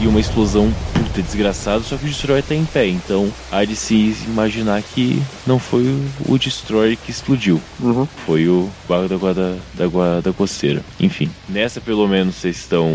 [0.00, 3.76] E uma explosão puta desgraçada, só que o Destroyer tá em pé, então há de
[3.76, 5.82] se imaginar que não foi
[6.26, 7.60] o- Destroyer que explodiu.
[7.78, 8.06] Uhum.
[8.24, 10.82] Foi o barco da guarda, da guarda costeira.
[10.98, 12.88] Enfim, nessa pelo menos vocês estão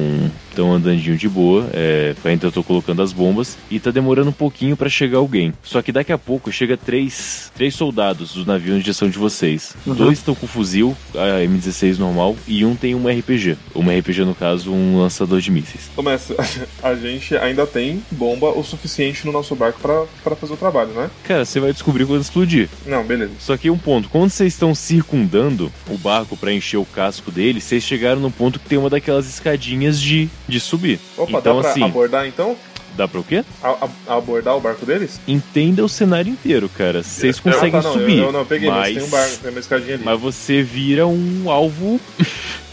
[0.49, 1.69] estão andandinho de boa.
[1.73, 5.53] É, ainda eu tô colocando as bombas e tá demorando um pouquinho pra chegar alguém.
[5.61, 9.75] Só que daqui a pouco chega três, três soldados do navio em direção de vocês.
[9.85, 13.57] Dois estão com fuzil, a M16 normal, e um tem uma RPG.
[13.75, 15.91] Uma RPG no caso, um lançador de mísseis.
[15.97, 16.37] Ô, mestre,
[17.03, 21.09] a gente ainda tem bomba o suficiente no nosso barco pra fazer o trabalho, né?
[21.23, 22.69] Cara, você vai descobrir quando explodir.
[22.85, 23.31] Não, beleza.
[23.39, 27.61] Só que um ponto, quando vocês estão circundando o barco pra encher o casco dele,
[27.61, 30.99] vocês chegaram no ponto que tem uma daquelas escadinhas de, de subir.
[31.17, 32.55] Opa, então dá pra assim, abordar então?
[32.95, 33.43] dá pra o quê?
[33.61, 35.19] A- a- abordar o barco deles?
[35.27, 37.03] Entenda o cenário inteiro, cara.
[37.03, 38.19] Vocês conseguem tá, não, subir.
[38.19, 40.03] Eu, eu não peguei, mas, mas, tem um barco, tem uma escadinha ali.
[40.05, 41.99] mas você vira um alvo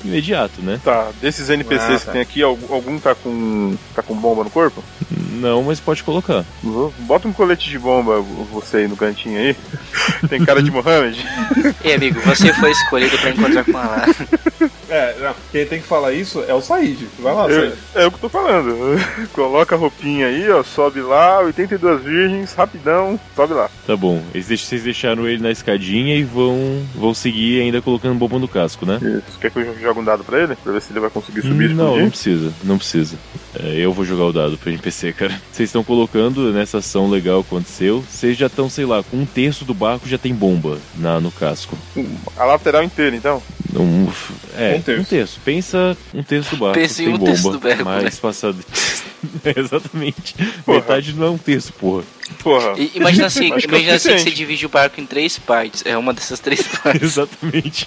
[0.05, 0.81] imediato, né?
[0.85, 2.12] Tá, desses NPCs Ah, que tá.
[2.12, 3.77] tem aqui, algum tá com.
[3.95, 4.83] tá com bomba no corpo?
[5.11, 6.45] Não, mas pode colocar.
[7.01, 8.20] Bota um colete de bomba,
[8.53, 9.57] você aí no cantinho aí.
[10.29, 11.24] Tem cara de Mohamed?
[11.83, 14.07] Ei, amigo, você foi escolhido pra encontrar com ela.
[14.93, 16.98] É, não, quem tem que falar isso é o Said.
[17.19, 17.78] Vai lá, Eu- Said.
[17.94, 18.77] é o que eu tô falando.
[19.32, 23.70] Coloca a roupinha aí, ó, sobe lá, 82 virgens, rapidão, sobe lá.
[23.86, 24.23] Tá bom.
[24.35, 28.85] Eles Vocês deixaram ele na escadinha e vão, vão seguir ainda colocando bomba no casco,
[28.85, 28.98] né?
[29.01, 29.39] Isso.
[29.40, 30.55] Quer que eu jogue um dado pra ele?
[30.56, 33.16] Pra ver se ele vai conseguir subir e Não, não precisa, não precisa.
[33.59, 35.32] É, eu vou jogar o dado pra NPC, cara.
[35.51, 38.05] Vocês estão colocando nessa ação legal que aconteceu.
[38.09, 41.31] Vocês já estão, sei lá, com um terço do barco já tem bomba na, no
[41.31, 41.77] casco.
[42.36, 43.43] A lateral inteira, então.
[43.74, 44.06] Um,
[44.56, 45.00] é, Um terço.
[45.00, 45.40] um terço.
[45.44, 46.78] Pensa um terço do barco.
[46.78, 48.10] Pensa em um bomba, terço do barco, mas né?
[48.20, 48.59] passado.
[49.44, 50.34] É, exatamente.
[50.64, 50.78] Porra.
[50.78, 52.04] Metade não é um terço, porra.
[52.43, 52.74] Porra.
[52.94, 55.82] Imagina assim, é imagina assim que você divide o barco em três partes.
[55.86, 57.03] É uma dessas três partes.
[57.03, 57.86] Exatamente.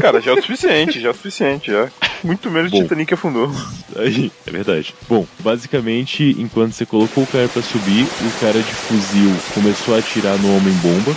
[0.00, 1.88] Cara, já é o suficiente, já é o suficiente, já.
[2.22, 2.82] Muito menos Bom.
[2.82, 3.52] Titanic afundou.
[3.96, 4.94] Aí, é verdade.
[5.08, 9.98] Bom, basicamente, enquanto você colocou o cara pra subir, o cara de fuzil começou a
[9.98, 11.14] atirar no homem-bomba.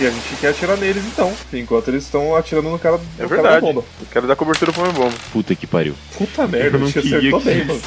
[0.00, 3.28] E a gente quer atirar neles então, enquanto eles estão atirando no cara, É no
[3.28, 3.66] cara da verdade.
[3.74, 3.84] bomba.
[4.00, 5.14] Eu quero dar cobertura pro meu bomba.
[5.32, 5.94] Puta que pariu.
[6.16, 7.80] Puta merda, Eu não a gente queria acertou que- bem, mano.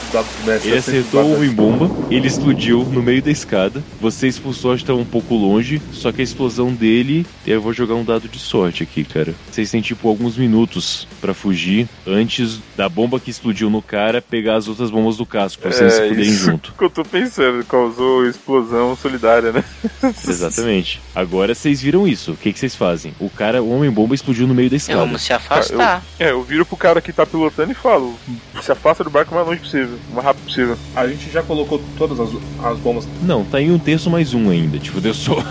[0.64, 3.84] Ele acertou o homem-bomba, ele explodiu no meio da escada.
[4.02, 5.82] Você expulsou, acho que tá um pouco longe.
[5.94, 7.26] Só que a explosão dele.
[7.46, 9.34] Eu vou jogar um dado de sorte aqui, cara.
[9.52, 14.56] Vocês têm tipo alguns minutos pra fugir antes da bomba que explodiu no cara pegar
[14.56, 16.74] as outras bombas do casco, pra vocês se fuderem É, isso junto.
[16.78, 19.64] que eu tô pensando, causou explosão solidária, né?
[20.28, 21.00] Exatamente.
[21.16, 22.32] Agora vocês viram isso.
[22.32, 23.14] O que, que vocês fazem?
[23.20, 25.00] O cara, o homem-bomba explodiu no meio da É, escada.
[25.00, 26.04] vamos se afastar.
[26.20, 28.16] É, eu viro pro cara que tá pilotando e falo:
[28.62, 30.78] se afasta do barco o mais longe possível, o mais rápido possível.
[30.96, 32.30] A gente já colocou todas as,
[32.64, 33.08] as bombas.
[33.24, 34.80] Não, tá em um terço mais um ainda.
[34.80, 35.36] Tipo, deu só.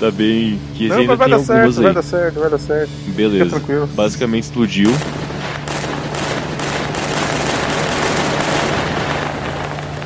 [0.00, 0.58] tá bem.
[0.74, 1.84] Que Não, ainda vai tem dar certo, aí.
[1.84, 2.90] vai dar certo, vai dar certo.
[2.90, 3.50] Fica Beleza.
[3.50, 3.86] tranquilo.
[3.94, 4.90] Basicamente explodiu.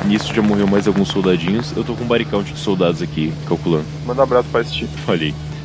[0.05, 1.73] Nisso já morreu mais alguns soldadinhos.
[1.75, 3.85] Eu tô com um body count de soldados aqui, calculando.
[4.05, 4.91] Manda um abraço pra esse tipo.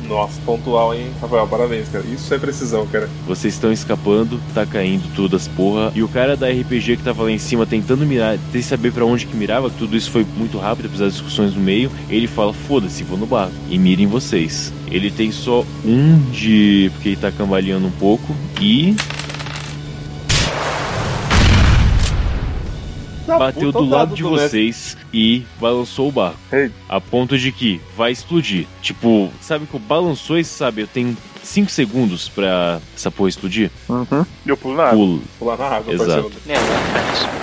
[0.07, 1.47] Nossa, pontual, hein, Rafael?
[1.47, 2.05] Parabéns, cara.
[2.05, 3.09] Isso é precisão, cara.
[3.27, 5.91] Vocês estão escapando, tá caindo todas porra.
[5.95, 9.05] E o cara da RPG que tava lá em cima tentando mirar, sem saber pra
[9.05, 11.91] onde que mirava, tudo isso foi muito rápido, apesar das discussões no meio.
[12.09, 13.53] Ele fala: foda-se, vou no barco.
[13.69, 14.73] E mira em vocês.
[14.89, 16.91] Ele tem só um de.
[16.93, 18.35] porque ele tá cambaleando um pouco.
[18.61, 18.95] E.
[23.25, 26.37] bateu puta, do lado de do vocês e balançou o barco.
[26.51, 26.71] Ei.
[26.89, 28.65] A ponto de que vai explodir.
[28.81, 33.69] Tipo, sabe que o balançou e sabe, eu tenho 5 segundos pra essa porra explodir?
[33.89, 34.25] Uhum.
[34.45, 34.95] E eu pulo na água.
[34.97, 35.21] Pulo.
[35.39, 36.31] Pular na água, Exato.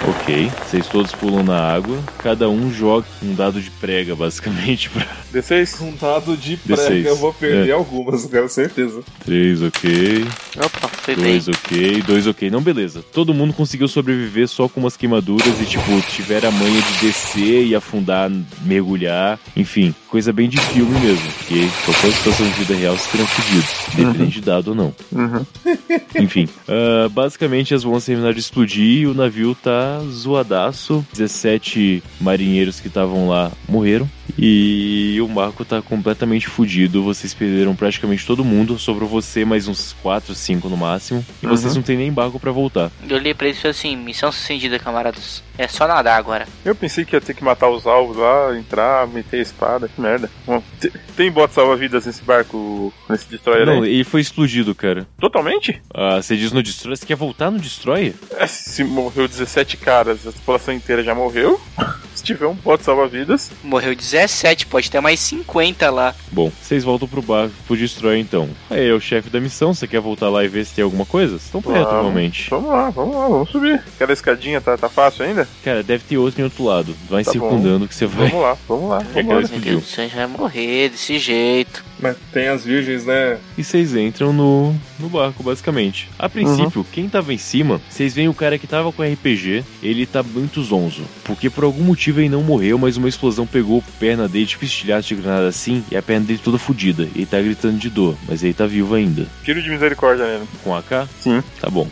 [0.08, 0.50] Ok.
[0.64, 1.98] Vocês todos pulam na água.
[2.18, 5.80] Cada um joga um dado de prega, basicamente, pra D6?
[5.82, 6.86] Um dado de D6.
[6.86, 7.72] prega, eu vou perder É.
[7.72, 9.02] algumas, cara, certeza.
[9.24, 10.26] 3, ok.
[10.56, 11.38] Opa, bem.
[11.38, 12.02] 2, ok.
[12.02, 12.50] 2, ok.
[12.50, 13.02] Não, beleza.
[13.12, 17.66] Todo mundo conseguiu sobreviver só com umas queimaduras e, tipo, tiveram a manha de descer
[17.66, 18.30] e afundar,
[18.64, 19.38] mergulhar.
[19.56, 21.30] Enfim, coisa bem de filme mesmo.
[21.38, 23.66] Porque qualquer situação de vida real se teriam fudido.
[23.94, 24.94] Independente de dado ou não.
[25.12, 25.46] Uhum.
[26.20, 31.04] Enfim, ah, basicamente as bombas terminaram de explodir e o navio tá zoadaço.
[31.12, 34.08] 17 marinheiros que estavam lá morreram.
[34.38, 37.02] E o Marco tá completamente fudido.
[37.02, 38.78] Vocês perderam praticamente todo mundo.
[38.78, 41.24] Sobrou você mais uns 4, 5 no máximo.
[41.42, 42.90] E vocês não têm nem barco pra voltar.
[43.08, 45.42] Eu olhei pra eles e falei assim: missão sucedida, camaradas.
[45.58, 46.46] É só nadar agora.
[46.64, 50.00] Eu pensei que ia ter que matar os alvos lá, entrar, meter a espada, que
[50.00, 50.30] merda.
[50.46, 53.92] Bom, te- tem bote salva-vidas nesse barco, nesse destroyer Não, aí?
[53.92, 55.06] ele foi explodido, cara.
[55.18, 55.80] Totalmente?
[55.92, 56.96] Ah, você diz no Destroyer?
[56.96, 58.14] Você quer voltar no Destroyer?
[58.36, 61.60] É, se morreu 17 caras, a população inteira já morreu.
[62.14, 64.19] Se tiver um bote salva-vidas, Morreu 17,
[64.66, 66.14] pode ter mais 50 lá.
[66.30, 68.48] Bom, vocês voltam pro barco, pro Destroyer então.
[68.68, 71.04] Aí é o chefe da missão, você quer voltar lá e ver se tem alguma
[71.06, 71.32] coisa?
[71.32, 72.50] Vocês estão perto, realmente.
[72.50, 73.82] vamos lá, vamos lá, vamos subir.
[73.94, 75.48] Aquela escadinha tá, tá fácil ainda?
[75.64, 76.94] Cara, deve ter outro em outro lado.
[77.08, 78.28] Vai Tá circundando que você vai.
[78.28, 79.34] Vamos lá, vamos lá, É, vamos lá.
[79.34, 79.72] Meu explodiu.
[79.72, 81.84] Deus do céu, já vai morrer desse jeito.
[82.00, 83.38] Mas tem as virgens, né?
[83.56, 86.08] E vocês entram no, no barco, basicamente.
[86.18, 90.06] A princípio, quem tava em cima, vocês veem o cara que tava com RPG, ele
[90.06, 91.02] tá muito zonzo.
[91.24, 94.64] Porque por algum motivo ele não morreu, mas uma explosão pegou a perna dele, tipo
[94.64, 97.08] estilhaço de granada assim, e a perna dele toda fodida.
[97.14, 99.26] Ele tá gritando de dor, mas ele tá vivo ainda.
[99.44, 100.48] Tiro de misericórdia nele.
[100.62, 101.08] Com AK?
[101.20, 101.42] Sim.
[101.60, 101.88] Tá bom.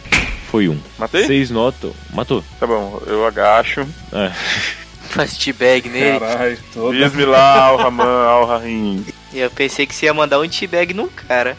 [0.50, 0.78] Foi um.
[0.98, 1.24] Matei?
[1.24, 1.92] Vocês notam.
[2.14, 2.42] Matou.
[2.58, 3.86] Tá bom, eu agacho.
[4.12, 4.32] É.
[5.08, 6.20] Faz teabag nele.
[6.20, 6.58] Caralho.
[6.90, 9.04] Bismi lá, Al-Rahman, Al-Rahim.
[9.32, 11.56] E eu pensei que você ia mandar um teabag no cara.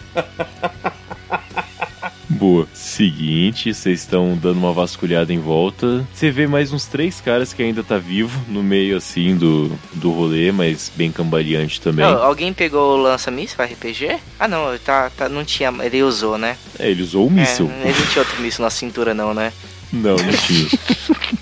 [2.30, 2.68] Boa.
[2.74, 6.08] Seguinte, vocês estão dando uma vasculhada em volta.
[6.14, 10.12] Você vê mais uns três caras que ainda tá vivo no meio assim do, do
[10.12, 12.06] rolê, mas bem cambaleante também.
[12.06, 14.20] Não, alguém pegou o lança-míssil RPG?
[14.40, 15.74] Ah não, tá, tá, não tinha.
[15.82, 16.56] Ele usou, né?
[16.78, 17.70] É, ele usou o míssil.
[17.84, 19.52] É, ele não tinha outro míssil na cintura, não, né?
[19.92, 20.68] Não, não tinha.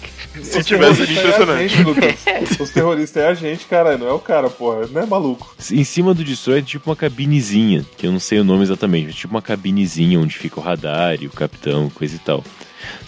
[0.47, 1.69] Se tivesse, seria é impressionante.
[1.69, 2.15] gente, Lucas.
[2.59, 4.87] Os terroristas é a gente, cara, não é o cara, porra.
[4.87, 5.55] Não é maluco.
[5.71, 9.07] Em cima do destroyer tem tipo uma cabinezinha, que eu não sei o nome exatamente,
[9.07, 12.43] mas tipo uma cabinezinha onde fica o radar e o capitão, coisa e tal.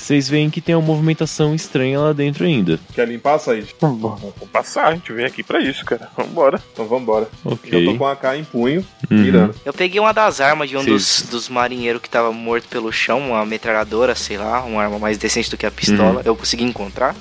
[0.10, 2.80] Vocês veem que tem uma movimentação estranha lá dentro ainda.
[2.96, 3.76] Quer limpar, Said?
[3.80, 4.18] Vou
[4.52, 6.10] passar, a gente veio aqui pra isso, cara.
[6.18, 6.60] Vambora.
[6.74, 7.28] Então vambora.
[7.46, 7.70] Ok.
[7.72, 9.18] Eu tô com a AK em punho, Uhum.
[9.20, 9.54] mirando.
[9.64, 13.20] Eu peguei uma das armas de um dos, dos marinheiros que tava morto pelo chão,
[13.20, 16.24] uma metralhadora, sei lá, uma arma mais decente do que a pistola.
[16.26, 17.16] Eu consegui encontrar.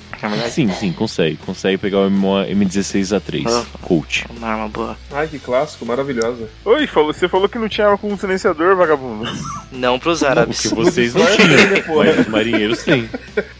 [0.49, 1.37] Sim, sim, consegue.
[1.37, 3.65] Consegue pegar uma M16A3 Ah.
[3.83, 4.23] Colt.
[4.35, 4.97] Uma arma boa.
[5.11, 6.49] Ai, que clássico, maravilhosa.
[6.65, 9.29] Oi, falou, você falou que não tinha arma com um silenciador, vagabundo.
[9.71, 10.63] Não pros árabes.
[10.63, 13.09] Porque vocês não tinham, mas os marinheiros têm.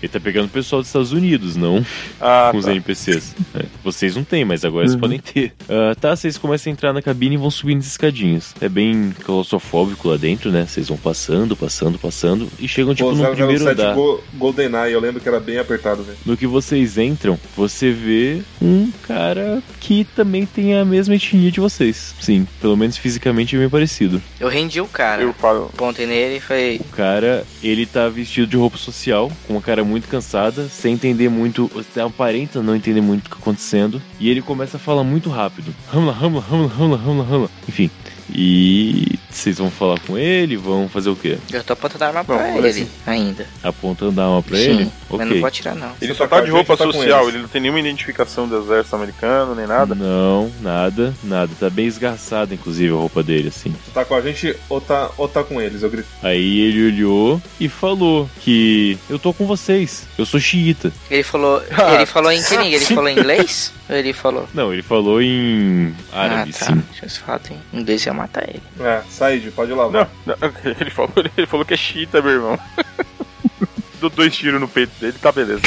[0.02, 1.86] Ele tá pegando o pessoal dos Estados Unidos, não
[2.20, 2.72] Ah, com os tá.
[2.72, 3.36] NPCs.
[3.56, 5.54] É, vocês não têm, mas agora vocês podem ter.
[5.70, 8.54] Ah, tá, vocês começam a entrar na cabine e vão subindo as escadinhas.
[8.62, 10.66] É bem claustrofóbico lá dentro, né?
[10.68, 13.96] Vocês vão passando, passando, passando e chegam tipo Pô, no primeiro 007 andar.
[13.96, 16.18] Go GoldenEye, eu lembro que era bem apertado, velho.
[16.26, 21.60] No que vocês entram, você vê um cara que também tem a mesma etnia de
[21.60, 22.14] vocês.
[22.20, 24.22] Sim, pelo menos fisicamente é bem parecido.
[24.40, 25.22] Eu rendi o cara.
[25.22, 28.99] Eu falo, Pontei nele e falei, O cara, ele tá vestido de roupa social,
[29.48, 31.70] com uma cara muito cansada, sem entender muito,
[32.06, 35.74] aparenta não entender muito o que tá acontecendo, e ele começa a falar muito rápido.
[35.92, 37.50] Ramla, ramla, ramla, ramla, ramla, ramla.
[37.68, 37.90] Enfim.
[38.34, 41.38] E vocês vão falar com ele, vão fazer o quê?
[41.52, 42.88] eu tô apontando a arma pra Bom, ele assim.
[43.06, 43.46] ainda.
[43.64, 44.84] Apontando a arma pra Sim, ele?
[44.86, 45.26] mas Ok.
[45.26, 45.92] não pode tirar não.
[46.02, 48.96] ele Você só tá de roupa tá social, ele não tem nenhuma identificação do exército
[48.96, 49.96] americano, nem nada.
[49.96, 51.52] Não, nada, nada.
[51.60, 53.74] Tá bem esgarçada, inclusive, a roupa dele, assim.
[53.86, 55.82] Tu tá com a gente ou tá, ou tá com eles?
[55.84, 56.08] Eu grito.
[56.22, 60.92] Aí ele olhou e falou que eu tô com vocês, eu sou xiita.
[61.10, 62.68] Ele falou, Ah, ele falou em que língua?
[62.76, 63.74] Ele falou em inglês?
[63.90, 64.48] Ou ele falou?
[64.54, 66.66] Não, ele falou em árabe, ah, tá.
[66.68, 66.84] sim.
[66.92, 67.42] Deixa eu falar
[67.74, 68.62] em inglês ia matar ele.
[68.80, 70.10] É, Said, pode lavar.
[70.26, 72.60] Não, não, ele falou, ele falou que é chita, meu irmão.
[74.00, 75.62] Dou dois tiros no peito dele, tá beleza.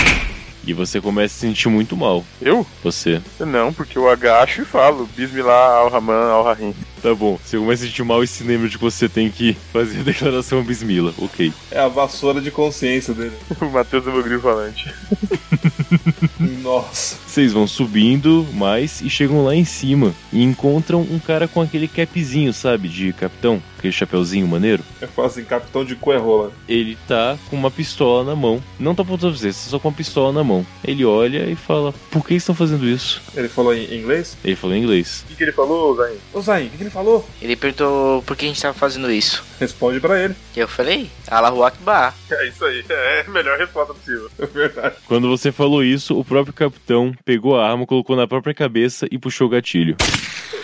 [0.64, 2.64] E você começa a se sentir muito mal, Eu?
[2.84, 3.20] você.
[3.40, 6.74] Não, porque eu agacho e falo, Bismillah, Al-Rahman, Al-Rahim.
[7.02, 9.28] Tá bom, você começa a se sentir mal e se lembra de que você tem
[9.28, 11.52] que fazer a declaração bismila, ok.
[11.68, 13.32] É a vassoura de consciência dele.
[13.60, 14.92] O Matheus é meu grilo falante.
[16.62, 17.16] Nossa.
[17.26, 21.88] Vocês vão subindo mais e chegam lá em cima e encontram um cara com aquele
[21.88, 24.82] capzinho, sabe, de capitão, aquele chapeuzinho maneiro.
[25.00, 26.52] Eu falo assim, capitão de coerrola.
[26.68, 28.62] Ele tá com uma pistola na mão.
[28.78, 30.66] Não tá apontando pra vocês, tá só com uma pistola na mão.
[30.84, 33.22] Ele olha e fala: Por que estão fazendo isso?
[33.34, 34.36] Ele falou em inglês?
[34.44, 35.24] Ele falou em inglês.
[35.24, 36.16] O que, que ele falou, Zayn?
[36.34, 37.26] Ô Zayn, o que, que ele falou?
[37.40, 39.44] Ele perguntou por que a gente tava fazendo isso.
[39.62, 40.34] Responde pra ele.
[40.56, 42.12] Eu falei, Allahu Akbar.
[42.32, 44.28] É isso aí, é a melhor resposta possível.
[44.42, 44.96] É verdade.
[45.06, 49.18] Quando você falou isso, o próprio capitão pegou a arma, colocou na própria cabeça e
[49.18, 49.96] puxou o gatilho.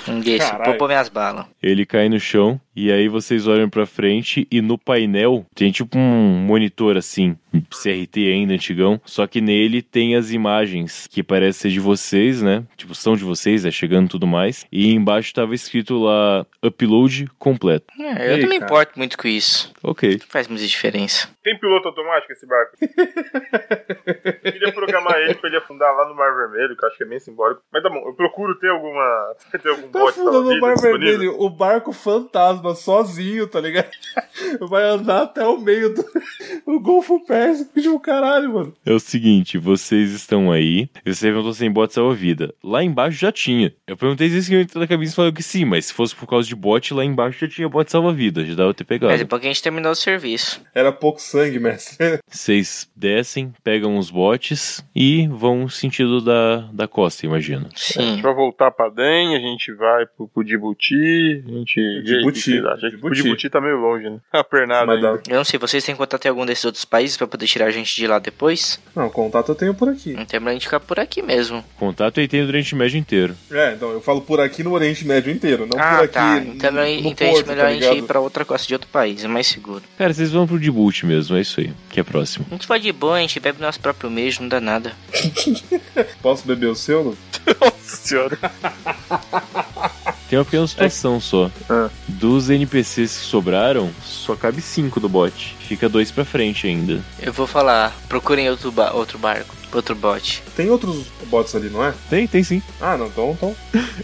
[0.09, 0.65] Um desse, Caralho.
[0.65, 1.47] poupou minhas balas.
[1.63, 5.99] Ele cai no chão e aí vocês olham pra frente e no painel tem tipo
[5.99, 7.37] um monitor assim,
[7.71, 12.65] CRT ainda antigão, só que nele tem as imagens que parecem ser de vocês, né?
[12.77, 14.65] Tipo, são de vocês, é chegando tudo mais.
[14.73, 17.87] E embaixo tava escrito lá upload completo.
[17.99, 18.71] É, eu Ei, não me cara.
[18.89, 19.73] Importo muito com isso.
[19.83, 20.21] OK.
[20.29, 21.29] Faz muita diferença.
[21.43, 22.77] Tem piloto automático esse barco?
[22.81, 27.05] eu queria programar ele pra ele afundar lá no Mar Vermelho, que eu acho que
[27.05, 27.63] é bem simbólico.
[27.73, 29.35] Mas tá bom, eu procuro ter alguma.
[29.63, 31.19] ter algum Tá bote afundando o salva-vidas Mar disponível.
[31.19, 33.89] Vermelho, o barco fantasma, sozinho, tá ligado?
[34.69, 36.05] Vai andar até o meio do
[36.67, 38.75] o Golfo Pérsico, tipo, caralho, mano.
[38.85, 42.55] É o seguinte, vocês estão aí, e você perguntou se tem bot salva-vida.
[42.63, 43.73] Lá embaixo já tinha.
[43.87, 46.27] Eu perguntei se eu entrei na cabine e falou que sim, mas se fosse por
[46.27, 49.19] causa de bot, lá embaixo já tinha bot salva-vida, já dava ter Mas pegado.
[49.19, 50.61] depois que a gente terminou o serviço.
[50.75, 51.97] Era pouco sangue, mestre.
[52.31, 57.67] Vocês descem, pegam os botes e vão sentido da, da costa, imagino.
[57.67, 58.03] A Sim.
[58.13, 62.03] gente vai voltar pra DEM, a gente vai pro, pro Djibouti, a gente...
[62.03, 62.91] Djibouti, E acham?
[63.13, 63.49] Djibouti.
[63.51, 64.19] Tá meio longe, né?
[64.33, 65.23] A pernada Mas ainda.
[65.29, 67.71] Eu não sei, vocês têm contato em algum desses outros países pra poder tirar a
[67.71, 68.81] gente de lá depois?
[68.95, 70.13] Não, contato eu tenho por aqui.
[70.13, 71.65] Não tem pra gente ficar por aqui mesmo.
[71.79, 73.35] Contato aí tem no Oriente Médio inteiro.
[73.51, 76.13] É, então eu falo por aqui no Oriente Médio inteiro, não por ah, aqui.
[76.15, 76.41] tá.
[76.41, 78.75] no- Então, no então é porto, melhor tá a gente ir pra outra costa de
[78.75, 79.83] outro país, é mais seguro.
[79.97, 82.47] Cara, vocês vão pro Djibouti mesmo, é isso aí, que é próximo.
[82.51, 84.93] A gente vai de boa, a gente bebe nosso próprio mês, não dá nada.
[86.23, 87.03] Posso beber o seu?
[87.03, 87.19] Lu?
[87.61, 88.39] Nossa senhora.
[90.29, 91.51] Tem uma pequena situação só.
[91.71, 91.89] Ah.
[92.07, 95.57] Dos NPCs que sobraram, só cabe cinco do bot.
[95.69, 97.01] Fica dois pra frente ainda.
[97.21, 100.43] Eu vou falar, procurem outro, ba- outro barco, outro bote.
[100.57, 101.93] Tem outros bots ali, não é?
[102.09, 102.63] Tem, tem sim.
[102.81, 103.33] Ah, não, então.
[103.37, 103.57] então.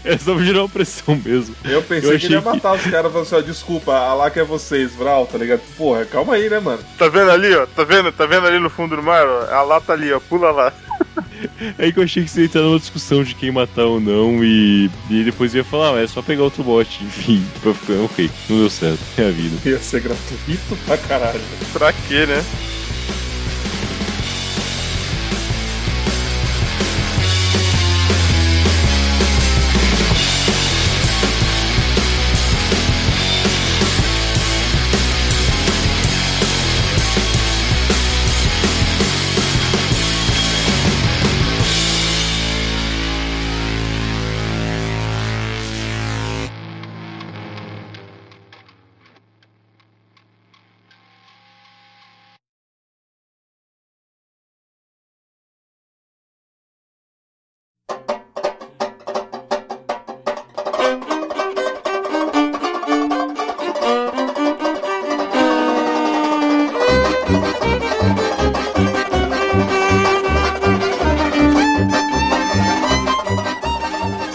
[0.03, 1.55] É só pra gerar uma pressão mesmo.
[1.63, 3.93] Eu pensei Eu que ele ia achei que- matar os caras falando assim, ó, desculpa,
[3.95, 5.61] a lá que é vocês, Vral, tá ligado?
[5.75, 6.83] Porra, calma aí, né, mano?
[6.97, 7.65] Tá vendo ali, ó?
[7.65, 8.11] Tá vendo?
[8.11, 9.51] Tá vendo ali no fundo do mar, ó?
[9.53, 10.19] A lá tá ali, ó.
[10.19, 10.71] Pula lá.
[11.77, 14.43] É que eu achei que você ia entrar numa discussão de quem matar ou não
[14.43, 16.87] e, e depois ia falar, ah, é só pegar outro bot.
[17.03, 18.99] Enfim, pra ficar, ok, não deu certo.
[19.17, 19.69] É a vida.
[19.69, 21.41] Ia ser gratuito pra caralho.
[21.73, 22.43] Pra quê, né?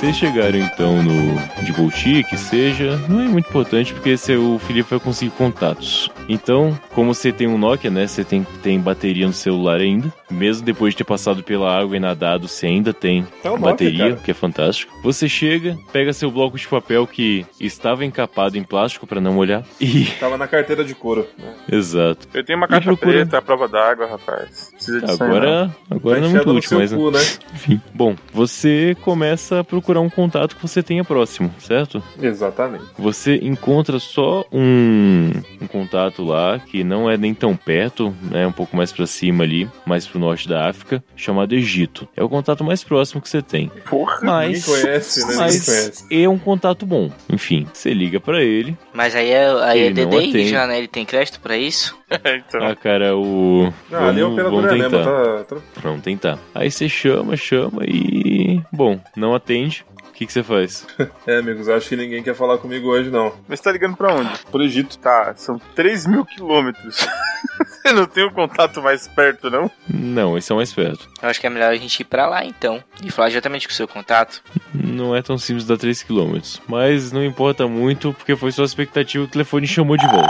[0.00, 4.88] Vocês chegaram então no Djibouti, que seja, não é muito importante porque esse, o Felipe
[4.88, 6.10] vai conseguir contatos.
[6.32, 8.06] Então, como você tem um Nokia, né?
[8.06, 10.12] Você tem, tem bateria no celular ainda.
[10.30, 13.70] Mesmo depois de ter passado pela água e nadado, você ainda tem É um Nokia,
[13.70, 14.16] bateria, cara.
[14.24, 14.92] que é fantástico.
[15.02, 19.64] Você chega, pega seu bloco de papel que estava encapado em plástico para não molhar
[19.80, 20.04] e.
[20.20, 21.26] Tava na carteira de couro.
[21.36, 21.52] né?
[21.70, 22.28] Exato.
[22.32, 24.70] Eu tenho uma caixa procura- preta, a prova d'água, rapaz.
[24.72, 25.36] Precisa disso aí, não.
[25.36, 26.92] Agora, agora não é muito útil, seu mas.
[26.92, 27.18] cu, né?
[27.54, 27.80] Enfim.
[27.92, 32.00] Bom, você começa a procurar um contato que você tenha próximo, certo?
[32.22, 32.84] Exatamente.
[32.96, 38.46] Você encontra só um, um contato lá que não é nem tão perto, né?
[38.46, 42.08] Um pouco mais pra cima ali, mais pro norte da África, chamado Egito.
[42.16, 43.68] É o contato mais próximo que você tem.
[43.88, 44.18] Porra.
[44.22, 45.34] Mas, Ninguém conhece, né?
[45.36, 46.06] Mas conhece.
[46.10, 47.10] é um contato bom.
[47.32, 48.76] Enfim, você liga pra ele.
[48.92, 50.48] Mas aí é, aí é Ele não DDI atende.
[50.48, 50.78] já, né?
[50.78, 51.98] Ele tem crédito pra isso?
[52.10, 52.64] então.
[52.66, 53.72] Ah, cara, o.
[53.92, 55.04] Ah, ali é vamos, operador vamos tentar.
[55.04, 56.38] tá, tá- Vamos tentar.
[56.54, 58.60] Aí você chama, chama e.
[58.72, 59.84] Bom, não atende.
[60.20, 60.86] O que que você faz?
[61.26, 63.32] É, amigos, acho que ninguém quer falar comigo hoje, não.
[63.48, 64.30] Mas você tá ligando pra onde?
[64.50, 64.98] Pro Egito.
[64.98, 67.06] Tá, são 3 mil quilômetros.
[67.80, 69.70] Você não tem o contato mais perto, não?
[69.88, 71.08] Não, esse é o mais perto.
[71.22, 72.82] Eu acho que é melhor a gente ir pra lá então.
[73.02, 74.42] E falar diretamente com o seu contato.
[74.74, 76.60] Não é tão simples dar 3km.
[76.68, 80.28] Mas não importa muito, porque foi sua expectativa que o telefone chamou de volta.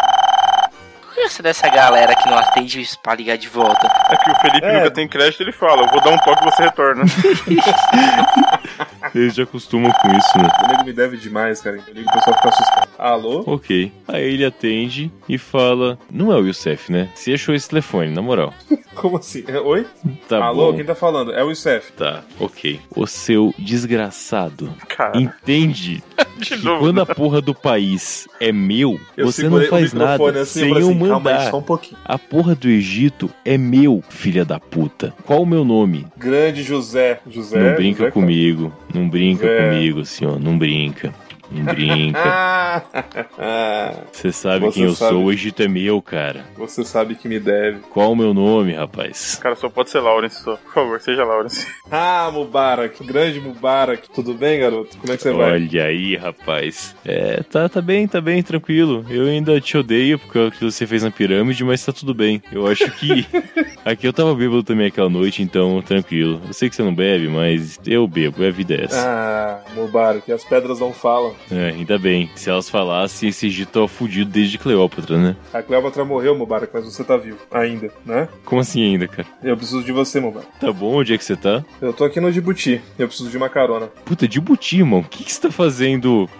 [1.02, 3.86] Por que essa dessa galera que não atende pra ligar de volta?
[4.10, 4.72] É que o Felipe É.
[4.78, 7.04] nunca tem crédito, ele fala, eu vou dar um toque e você retorna.
[9.14, 10.48] Eles já acostumam com isso, né?
[10.62, 11.78] O nego me deve demais, cara.
[11.86, 12.89] Eu ligo o pessoal fica assustado.
[13.02, 13.42] Alô?
[13.46, 13.90] Ok.
[14.06, 17.08] Aí ele atende e fala: Não é o Youssef, né?
[17.14, 18.52] Você achou esse telefone, na moral.
[18.94, 19.42] Como assim?
[19.46, 19.86] É, Oi?
[20.28, 20.76] Tá Alô, bom.
[20.76, 21.32] quem tá falando?
[21.32, 21.92] É o Youssef.
[21.92, 22.78] Tá, ok.
[22.94, 26.02] O seu desgraçado Cara, entende
[26.36, 26.80] de que novo.
[26.80, 30.78] quando a porra do país é meu, Eu você não faz nada assim, sem eu
[30.80, 31.50] eu assim, calma aí, mandar.
[31.50, 31.98] só um pouquinho.
[32.04, 35.14] A porra do Egito é meu, filha da puta.
[35.24, 36.06] Qual o meu nome?
[36.18, 37.20] Grande José.
[37.30, 37.58] José.
[37.58, 38.72] não brinca José, comigo.
[38.92, 39.70] Não brinca É.
[39.70, 40.38] comigo, senhor.
[40.38, 41.14] Não brinca.
[41.50, 42.84] Não brinca.
[44.12, 45.12] Você sabe Você quem eu sabe.
[45.14, 46.44] sou, o Egito é meu, cara.
[46.56, 47.78] você sabe que me deve.
[47.90, 49.36] Qual o meu nome, rapaz?
[49.42, 50.56] Cara, só pode ser Lawrence, só.
[50.56, 51.66] Por favor, seja Lawrence.
[51.90, 53.02] Ah, Mubarak.
[53.04, 54.08] Grande Mubarak.
[54.10, 54.96] Tudo bem, garoto?
[54.98, 55.52] Como é que você vai?
[55.52, 56.94] Olha aí, rapaz.
[57.04, 59.04] É, tá, tá bem, tá bem, tranquilo.
[59.08, 62.42] Eu ainda te odeio porque o que você fez na pirâmide, mas tá tudo bem.
[62.52, 63.26] Eu acho que.
[63.84, 66.38] Aqui eu tava bêbado também aquela noite, então tranquilo.
[66.46, 69.00] Eu sei que você não bebe, mas eu bebo, a vida é essa.
[69.66, 70.30] Ah, Mubarak.
[70.30, 71.34] As pedras não falam.
[71.50, 72.30] É, ainda bem.
[72.34, 75.36] Se elas falassem, esse Egito tava fudido desde Cleópatra, né?
[75.52, 77.38] A Cleópatra morreu, Mubarak, mas você tá vivo.
[77.50, 78.28] Ainda, né?
[78.44, 79.26] Como assim ainda, cara?
[79.42, 80.48] Eu preciso de você, Mubarak.
[80.60, 81.64] Tá bom, onde é que você tá?
[81.80, 82.80] Eu tô aqui no Djibouti.
[82.98, 83.86] Eu preciso de uma carona.
[84.04, 85.00] Puta, de buti, irmão.
[85.00, 86.28] O que, que você tá fazendo?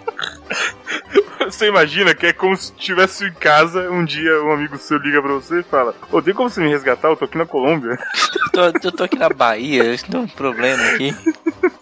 [1.45, 5.21] Você imagina que é como se estivesse em casa, um dia um amigo seu liga
[5.21, 7.09] pra você e fala: Ô, tem como você me resgatar?
[7.09, 7.97] Eu tô aqui na Colômbia.
[8.35, 11.13] Eu tô, eu tô aqui na Bahia, eu tenho um problema aqui.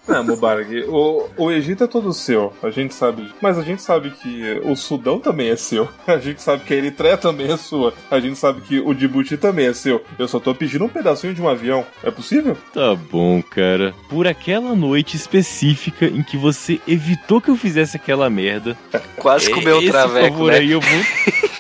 [0.10, 3.31] Não, Mubarak, o, o Egito é todo seu, a gente sabe.
[3.40, 5.88] Mas a gente sabe que o Sudão também é seu.
[6.07, 7.94] A gente sabe que a Eritreia também é sua.
[8.10, 10.03] A gente sabe que o Djibouti também é seu.
[10.18, 11.86] Eu só tô pedindo um pedacinho de um avião.
[12.03, 12.57] É possível?
[12.73, 13.94] Tá bom, cara.
[14.10, 18.76] Por aquela noite específica em que você evitou que eu fizesse aquela merda.
[19.15, 20.57] Quase comeu o traveco, favor né?
[20.57, 21.59] aí eu vou.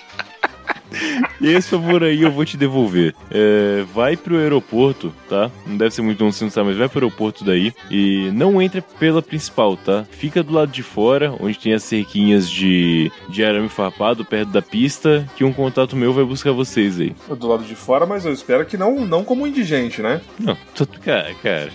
[1.41, 3.13] Esse favor aí eu vou te devolver.
[3.31, 5.49] É, vai pro aeroporto, tá?
[5.65, 7.73] Não deve ser muito longe, você não sabe, mas vai pro aeroporto daí.
[7.89, 10.05] E não entra pela principal, tá?
[10.11, 14.61] Fica do lado de fora, onde tem as cerquinhas de, de arame farpado, perto da
[14.61, 17.15] pista, que um contato meu vai buscar vocês aí.
[17.37, 20.21] Do lado de fora, mas eu espero que não, não como indigente, né?
[20.39, 21.69] Não, tô, cara, cara.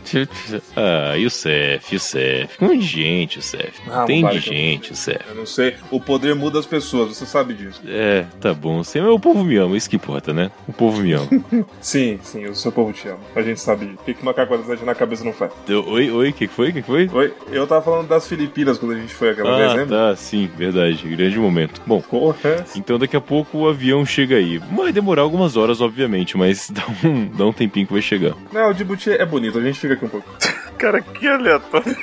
[0.76, 2.48] Ah, Youssef, Youssef.
[2.62, 3.80] Um indigente, Youssef.
[3.90, 5.20] Ah, Tem indigente, Youssef.
[5.28, 5.74] Eu não sei.
[5.90, 7.80] O poder muda as pessoas, você sabe disso.
[7.86, 8.82] É, tá bom.
[8.82, 10.50] Você, mas o povo me ama, isso que importa, né?
[10.68, 11.26] O povo me ama.
[11.80, 13.18] Sim, sim, o seu povo te ama.
[13.34, 13.86] A gente sabe.
[14.00, 15.52] O que, que macaco adolescente na cabeça não faz?
[15.68, 16.70] Eu- oi, oi, o que que foi?
[16.70, 17.10] O que que foi?
[17.12, 19.96] Oi, eu tava falando das Filipinas quando a gente foi aquela vez, Ah, lembra?
[20.10, 21.06] tá, sim, verdade.
[21.08, 21.80] Grande momento.
[21.86, 22.64] Bom, Porra.
[22.76, 24.58] então daqui a pouco o avião chega aí.
[24.58, 28.34] Vai demorar algumas horas, obviamente, mas dá um, dá um tempinho que vai chegar.
[28.52, 30.28] Não, o Djibouti é bonito, a gente fica aqui um pouco.
[30.78, 31.96] Cara, que aleatório.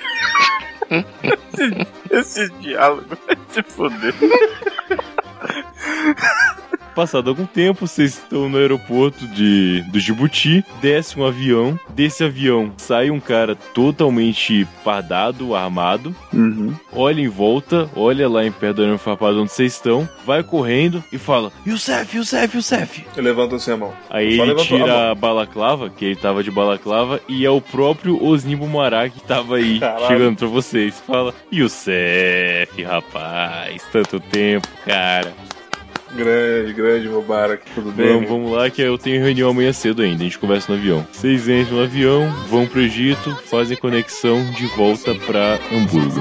[1.23, 4.13] esse, esse diálogo vai se foder.
[6.95, 12.73] Passado algum tempo, vocês estão no aeroporto de, do Djibouti, desce um avião, desse avião
[12.77, 16.13] sai um cara totalmente fardado, armado,
[16.93, 21.01] olha em volta, olha lá em perto do arame farpado onde vocês estão, vai correndo
[21.13, 23.05] e fala, Youssef, Youssef, Youssef.
[23.15, 23.93] Levanta assim a mão.
[24.09, 25.11] Aí Só ele a tira mão.
[25.11, 29.55] a balaclava, que ele tava de balaclava, e é o próprio Osni Bumará que tava
[29.55, 30.07] aí, Caralho.
[30.07, 31.01] chegando pra vocês.
[31.07, 35.33] Fala, Youssef, rapaz, tanto tempo, cara.
[36.15, 37.63] Grande, grande Mubarak.
[37.73, 38.13] Tudo bem?
[38.13, 40.21] Vamos, vamos lá, que eu tenho reunião amanhã cedo ainda.
[40.21, 41.07] A gente conversa no avião.
[41.11, 46.19] Vocês entram no avião, vão pro Egito, fazem conexão de volta pra Hamburgo.